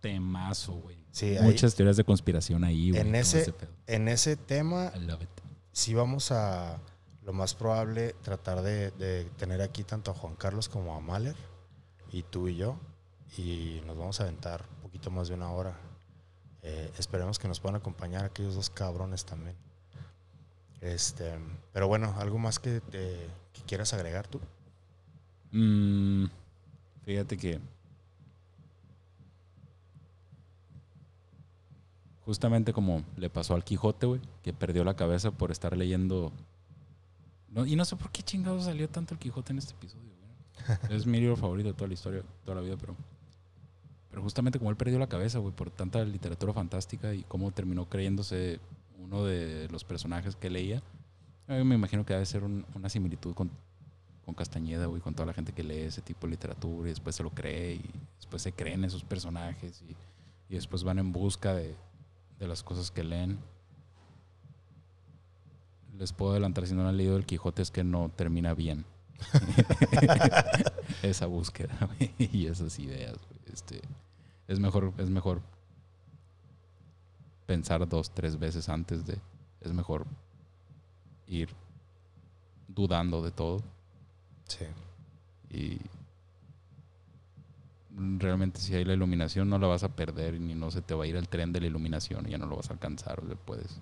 Temazo, 0.00 0.72
güey. 0.74 0.96
Sí, 1.10 1.36
ahí- 1.36 1.42
Muchas 1.44 1.74
teorías 1.74 1.96
de 1.96 2.04
conspiración 2.04 2.64
ahí, 2.64 2.90
güey. 2.90 3.00
En 3.02 3.14
ese-. 3.14 3.54
En 3.86 4.08
ese 4.08 4.36
tema, 4.36 4.92
sí 5.72 5.94
vamos 5.94 6.30
a, 6.32 6.80
lo 7.22 7.32
más 7.32 7.54
probable, 7.54 8.14
tratar 8.22 8.62
de, 8.62 8.90
de 8.92 9.24
tener 9.36 9.62
aquí 9.62 9.82
tanto 9.84 10.10
a 10.10 10.14
Juan 10.14 10.34
Carlos 10.36 10.68
como 10.68 10.94
a 10.94 11.00
Mahler, 11.00 11.36
y 12.12 12.22
tú 12.22 12.48
y 12.48 12.56
yo, 12.56 12.76
y 13.36 13.80
nos 13.86 13.96
vamos 13.96 14.20
a 14.20 14.24
aventar 14.24 14.64
un 14.76 14.82
poquito 14.82 15.10
más 15.10 15.28
de 15.28 15.34
una 15.34 15.50
hora. 15.50 15.76
Eh, 16.68 16.90
esperemos 16.98 17.38
que 17.38 17.46
nos 17.46 17.60
puedan 17.60 17.76
acompañar 17.76 18.24
aquellos 18.24 18.56
dos 18.56 18.70
cabrones 18.70 19.24
también. 19.24 19.54
Este, 20.80 21.32
pero 21.72 21.86
bueno, 21.86 22.12
¿algo 22.18 22.38
más 22.38 22.58
que, 22.58 22.80
te- 22.80 23.28
que 23.52 23.62
quieras 23.66 23.92
agregar 23.94 24.26
tú? 24.26 24.40
Mm, 25.52 26.26
fíjate 27.04 27.36
que 27.36 27.60
justamente 32.24 32.72
como 32.72 33.02
le 33.16 33.30
pasó 33.30 33.54
al 33.54 33.64
Quijote, 33.64 34.06
güey, 34.06 34.20
que 34.42 34.52
perdió 34.52 34.84
la 34.84 34.96
cabeza 34.96 35.30
por 35.30 35.50
estar 35.50 35.76
leyendo. 35.76 36.32
No, 37.48 37.64
y 37.64 37.76
no 37.76 37.84
sé 37.84 37.96
por 37.96 38.10
qué 38.10 38.22
chingado 38.22 38.60
salió 38.60 38.88
tanto 38.88 39.14
el 39.14 39.20
Quijote 39.20 39.52
en 39.52 39.58
este 39.58 39.72
episodio, 39.74 40.02
güey. 40.20 40.78
Es 40.96 41.06
mi 41.06 41.20
libro 41.20 41.36
favorito 41.36 41.68
de 41.68 41.74
toda 41.74 41.88
la 41.88 41.94
historia, 41.94 42.22
toda 42.44 42.56
la 42.56 42.60
vida, 42.62 42.76
pero. 42.76 42.96
Pero 44.16 44.24
justamente 44.24 44.58
como 44.58 44.70
él 44.70 44.78
perdió 44.78 44.98
la 44.98 45.08
cabeza, 45.08 45.40
güey, 45.40 45.54
por 45.54 45.68
tanta 45.70 46.02
literatura 46.02 46.54
fantástica 46.54 47.12
y 47.12 47.22
cómo 47.24 47.50
terminó 47.50 47.86
creyéndose 47.86 48.60
uno 48.98 49.26
de 49.26 49.68
los 49.68 49.84
personajes 49.84 50.36
que 50.36 50.48
leía, 50.48 50.82
eh, 51.48 51.62
me 51.64 51.74
imagino 51.74 52.06
que 52.06 52.14
debe 52.14 52.24
ser 52.24 52.42
un- 52.42 52.64
una 52.74 52.88
similitud 52.88 53.34
con, 53.34 53.50
con 54.24 54.34
Castañeda, 54.34 54.86
güey, 54.86 55.02
con 55.02 55.12
toda 55.14 55.26
la 55.26 55.34
gente 55.34 55.52
que 55.52 55.62
lee 55.62 55.80
ese 55.80 56.00
tipo 56.00 56.26
de 56.26 56.30
literatura 56.30 56.88
y 56.88 56.92
después 56.92 57.14
se 57.14 57.22
lo 57.24 57.28
cree 57.28 57.74
y 57.74 57.90
después 58.16 58.40
se 58.40 58.52
creen 58.52 58.84
esos 58.84 59.04
personajes 59.04 59.82
y, 59.86 59.94
después 60.54 60.82
van 60.82 60.98
en 60.98 61.12
busca 61.12 61.52
de, 61.54 61.74
de 62.38 62.48
las 62.48 62.62
cosas 62.62 62.90
que 62.90 63.04
leen. 63.04 63.38
les 65.98 66.14
puedo 66.14 66.30
adelantar 66.32 66.66
si 66.66 66.72
no 66.72 66.88
han 66.88 66.96
leído 66.96 67.18
El 67.18 67.26
Quijote 67.26 67.60
es 67.60 67.70
que 67.70 67.84
no 67.84 68.10
termina 68.16 68.54
bien. 68.54 68.86
Esa 71.02 71.26
búsqueda 71.26 71.90
y 72.18 72.46
esas 72.46 72.78
ideas. 72.78 73.18
güey. 73.28 73.40
Este, 73.52 73.82
es 74.48 74.58
mejor, 74.60 74.92
es 74.98 75.10
mejor 75.10 75.40
pensar 77.46 77.88
dos, 77.88 78.10
tres 78.12 78.38
veces 78.38 78.68
antes 78.68 79.06
de. 79.06 79.18
Es 79.60 79.72
mejor 79.72 80.06
ir 81.26 81.48
dudando 82.68 83.22
de 83.22 83.30
todo 83.32 83.62
Sí. 84.46 84.66
y 85.50 85.80
realmente 88.18 88.60
si 88.60 88.74
hay 88.74 88.84
la 88.84 88.92
iluminación 88.92 89.48
no 89.48 89.58
la 89.58 89.66
vas 89.66 89.82
a 89.82 89.88
perder 89.88 90.34
y 90.34 90.38
ni 90.40 90.54
no 90.54 90.70
se 90.70 90.82
te 90.82 90.94
va 90.94 91.04
a 91.04 91.06
ir 91.06 91.16
el 91.16 91.28
tren 91.28 91.52
de 91.52 91.60
la 91.60 91.66
iluminación 91.66 92.26
y 92.28 92.32
ya 92.32 92.38
no 92.38 92.46
lo 92.46 92.56
vas 92.56 92.68
a 92.70 92.74
alcanzar, 92.74 93.20
o 93.20 93.26
sea, 93.26 93.36
puedes 93.36 93.80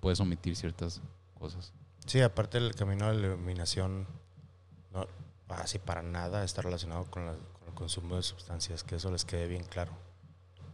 puedes 0.00 0.20
omitir 0.20 0.54
ciertas 0.56 1.00
cosas. 1.38 1.72
Sí, 2.06 2.20
aparte 2.20 2.58
el 2.58 2.74
camino 2.76 3.08
de 3.08 3.14
la 3.14 3.26
iluminación, 3.28 4.06
no, 4.92 5.06
así 5.48 5.78
para 5.80 6.02
nada 6.02 6.44
está 6.44 6.62
relacionado 6.62 7.04
con, 7.10 7.26
la- 7.26 7.36
consumo 7.76 8.16
de 8.16 8.22
sustancias, 8.24 8.82
que 8.82 8.96
eso 8.96 9.12
les 9.12 9.24
quede 9.24 9.46
bien 9.46 9.62
claro. 9.62 9.92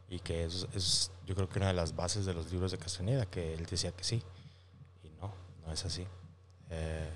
Y 0.09 0.21
que 0.21 0.45
eso 0.45 0.67
es, 0.75 1.11
yo 1.27 1.35
creo 1.35 1.49
que 1.51 1.59
una 1.59 1.69
de 1.69 1.75
las 1.75 1.95
bases 1.95 2.25
de 2.25 2.33
los 2.33 2.51
libros 2.51 2.73
de 2.73 2.79
Castañeda, 2.79 3.27
que 3.27 3.53
él 3.53 3.67
decía 3.67 3.93
que 3.93 4.05
sí. 4.05 4.23
Y 5.05 5.11
no, 5.21 5.33
no 5.67 5.73
es 5.73 5.85
así. 5.85 6.07
Eh, 6.71 7.11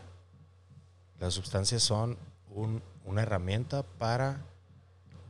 las 1.18 1.32
sustancias 1.32 1.82
son 1.82 2.18
un- 2.50 2.82
una 3.06 3.22
herramienta 3.22 3.82
para 3.82 4.44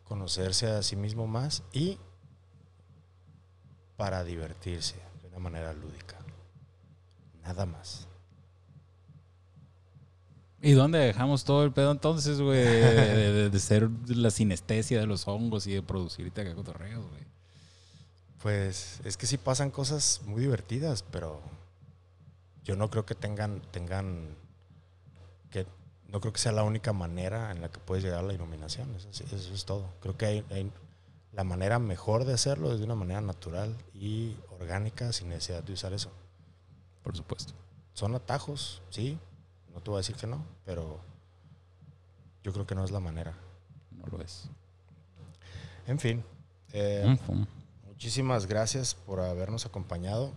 conocerse 0.04 0.68
a 0.70 0.82
sí 0.82 0.96
mismo 0.96 1.26
más 1.28 1.62
y 1.72 1.98
para 3.96 4.24
divertirse 4.24 4.96
de 5.22 5.28
una 5.28 5.38
manera 5.38 5.72
lúdica. 5.72 6.16
Nada 7.42 7.66
más. 7.66 8.06
¿Y 10.62 10.72
dónde 10.72 10.98
dejamos 10.98 11.44
todo 11.44 11.64
el 11.64 11.72
pedo 11.72 11.92
entonces, 11.92 12.40
güey? 12.40 12.58
De, 12.64 13.32
de- 13.32 13.50
de 13.50 13.58
ser 13.60 13.88
la 14.08 14.30
sinestesia 14.30 14.98
de 14.98 15.06
los 15.06 15.28
hongos 15.28 15.66
y 15.66 15.74
de 15.74 15.82
producirte 15.82 16.40
acá 16.40 16.54
cotorreos, 16.54 17.04
güey. 17.08 17.22
Pues 18.42 19.00
es 19.04 19.16
que 19.16 19.26
sí 19.26 19.38
pasan 19.38 19.70
cosas 19.70 20.20
muy 20.24 20.40
divertidas, 20.40 21.02
pero 21.02 21.40
yo 22.64 22.76
no 22.76 22.90
creo 22.90 23.04
que 23.06 23.14
tengan, 23.14 23.60
tengan, 23.70 24.28
que 25.50 25.66
no 26.08 26.20
creo 26.20 26.32
que 26.32 26.40
sea 26.40 26.52
la 26.52 26.62
única 26.64 26.92
manera 26.92 27.50
en 27.50 27.60
la 27.60 27.68
que 27.70 27.78
puedes 27.80 28.04
llegar 28.04 28.20
a 28.20 28.26
la 28.26 28.32
iluminación. 28.34 28.94
Eso, 28.96 29.08
sí- 29.12 29.24
eso 29.32 29.52
es 29.54 29.64
todo. 29.64 29.88
Creo 30.00 30.16
que 30.16 30.26
hay, 30.26 30.44
hay- 30.50 30.70
la 31.32 31.44
manera 31.44 31.78
mejor 31.78 32.24
de 32.24 32.32
hacerlo 32.32 32.72
es 32.72 32.78
de 32.78 32.84
una 32.86 32.94
manera 32.94 33.20
natural 33.20 33.74
y 33.94 34.36
orgánica 34.58 35.12
sin 35.12 35.28
necesidad 35.28 35.62
de 35.62 35.72
usar 35.74 35.92
eso. 35.92 36.10
Por 37.02 37.14
supuesto. 37.16 37.52
Son 37.92 38.14
atajos, 38.14 38.80
sí. 38.90 39.18
No 39.76 39.82
te 39.82 39.90
voy 39.90 39.98
a 39.98 40.00
decir 40.00 40.16
que 40.16 40.26
no, 40.26 40.42
pero 40.64 40.98
yo 42.42 42.52
creo 42.52 42.66
que 42.66 42.74
no 42.74 42.82
es 42.82 42.90
la 42.90 42.98
manera. 42.98 43.34
No 43.92 44.06
lo 44.10 44.22
es. 44.22 44.48
En 45.86 45.98
fin. 45.98 46.24
eh, 46.72 47.16
Ujú. 47.28 47.46
Muchísimas 47.86 48.46
gracias 48.46 48.94
por 48.94 49.20
habernos 49.20 49.66
acompañado, 49.66 50.32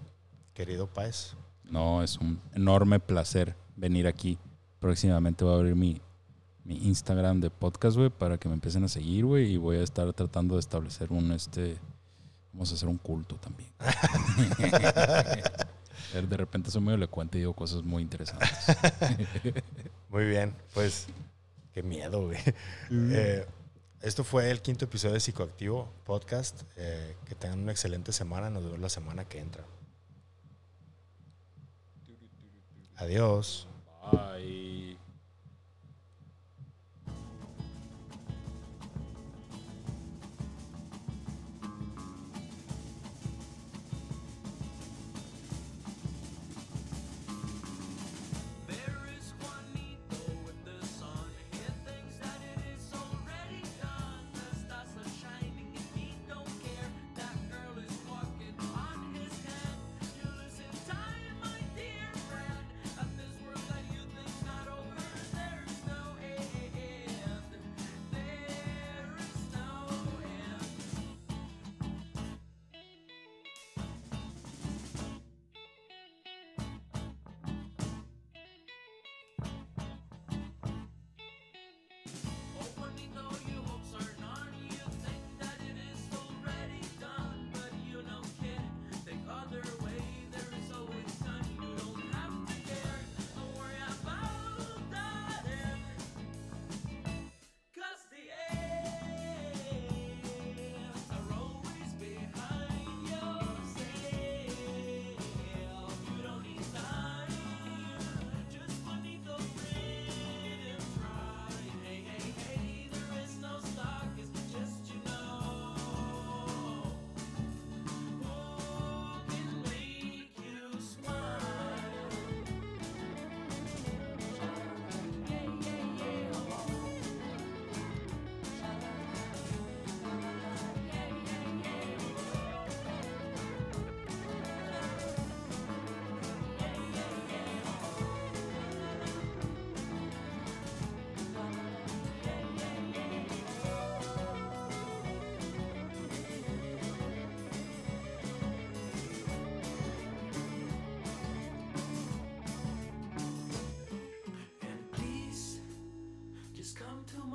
querido 0.53 0.87
Paez. 0.87 1.35
No, 1.63 2.03
es 2.03 2.17
un 2.17 2.41
enorme 2.53 2.99
placer 2.99 3.55
venir 3.77 4.07
aquí. 4.07 4.37
Próximamente 4.79 5.45
voy 5.45 5.53
a 5.53 5.57
abrir 5.57 5.75
mi, 5.75 6.01
mi 6.65 6.75
Instagram 6.87 7.39
de 7.39 7.49
podcast, 7.49 7.95
güey, 7.97 8.09
para 8.09 8.37
que 8.37 8.49
me 8.49 8.55
empiecen 8.55 8.83
a 8.83 8.89
seguir, 8.89 9.25
güey, 9.25 9.53
y 9.53 9.57
voy 9.57 9.77
a 9.77 9.83
estar 9.83 10.11
tratando 10.13 10.55
de 10.55 10.59
establecer 10.59 11.11
un, 11.13 11.31
este, 11.31 11.77
vamos 12.51 12.71
a 12.71 12.75
hacer 12.75 12.89
un 12.89 12.97
culto 12.97 13.35
también. 13.37 13.69
de 16.13 16.37
repente 16.37 16.71
soy 16.71 16.81
muy 16.81 16.93
elocuente 16.93 17.37
y 17.37 17.41
digo 17.41 17.53
cosas 17.53 17.83
muy 17.83 18.01
interesantes. 18.03 18.49
Muy 20.09 20.25
bien, 20.25 20.55
pues 20.73 21.05
qué 21.71 21.83
miedo, 21.83 22.25
güey. 22.25 22.39
Eh, 22.89 23.45
esto 24.01 24.23
fue 24.23 24.49
el 24.49 24.61
quinto 24.61 24.85
episodio 24.85 25.13
de 25.13 25.19
Psicoactivo 25.19 25.87
Podcast. 26.03 26.63
Eh, 26.77 27.15
que 27.25 27.35
tengan 27.35 27.59
una 27.59 27.71
excelente 27.71 28.11
semana. 28.11 28.49
Nos 28.49 28.63
vemos 28.63 28.79
la 28.79 28.89
semana 28.89 29.25
que 29.25 29.39
entra. 29.39 29.63
Adiós. 32.95 33.68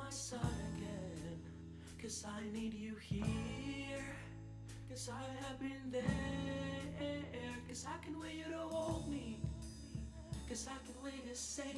My 0.05 0.11
side 0.11 0.41
again. 0.77 1.41
Cause 2.01 2.27
I 2.29 2.43
need 2.53 2.75
you 2.75 2.95
here. 2.97 4.05
Cause 4.89 5.09
I 5.09 5.47
have 5.47 5.59
been 5.59 5.91
there. 5.91 6.03
Cause 7.67 7.87
I 7.89 8.05
can 8.05 8.21
wait 8.21 8.35
you 8.35 8.53
to 8.53 8.59
hold 8.59 9.09
me. 9.11 9.39
Cause 10.49 10.69
I 10.69 10.77
can 10.85 11.03
wait 11.03 11.27
to 11.29 11.35
say 11.35 11.73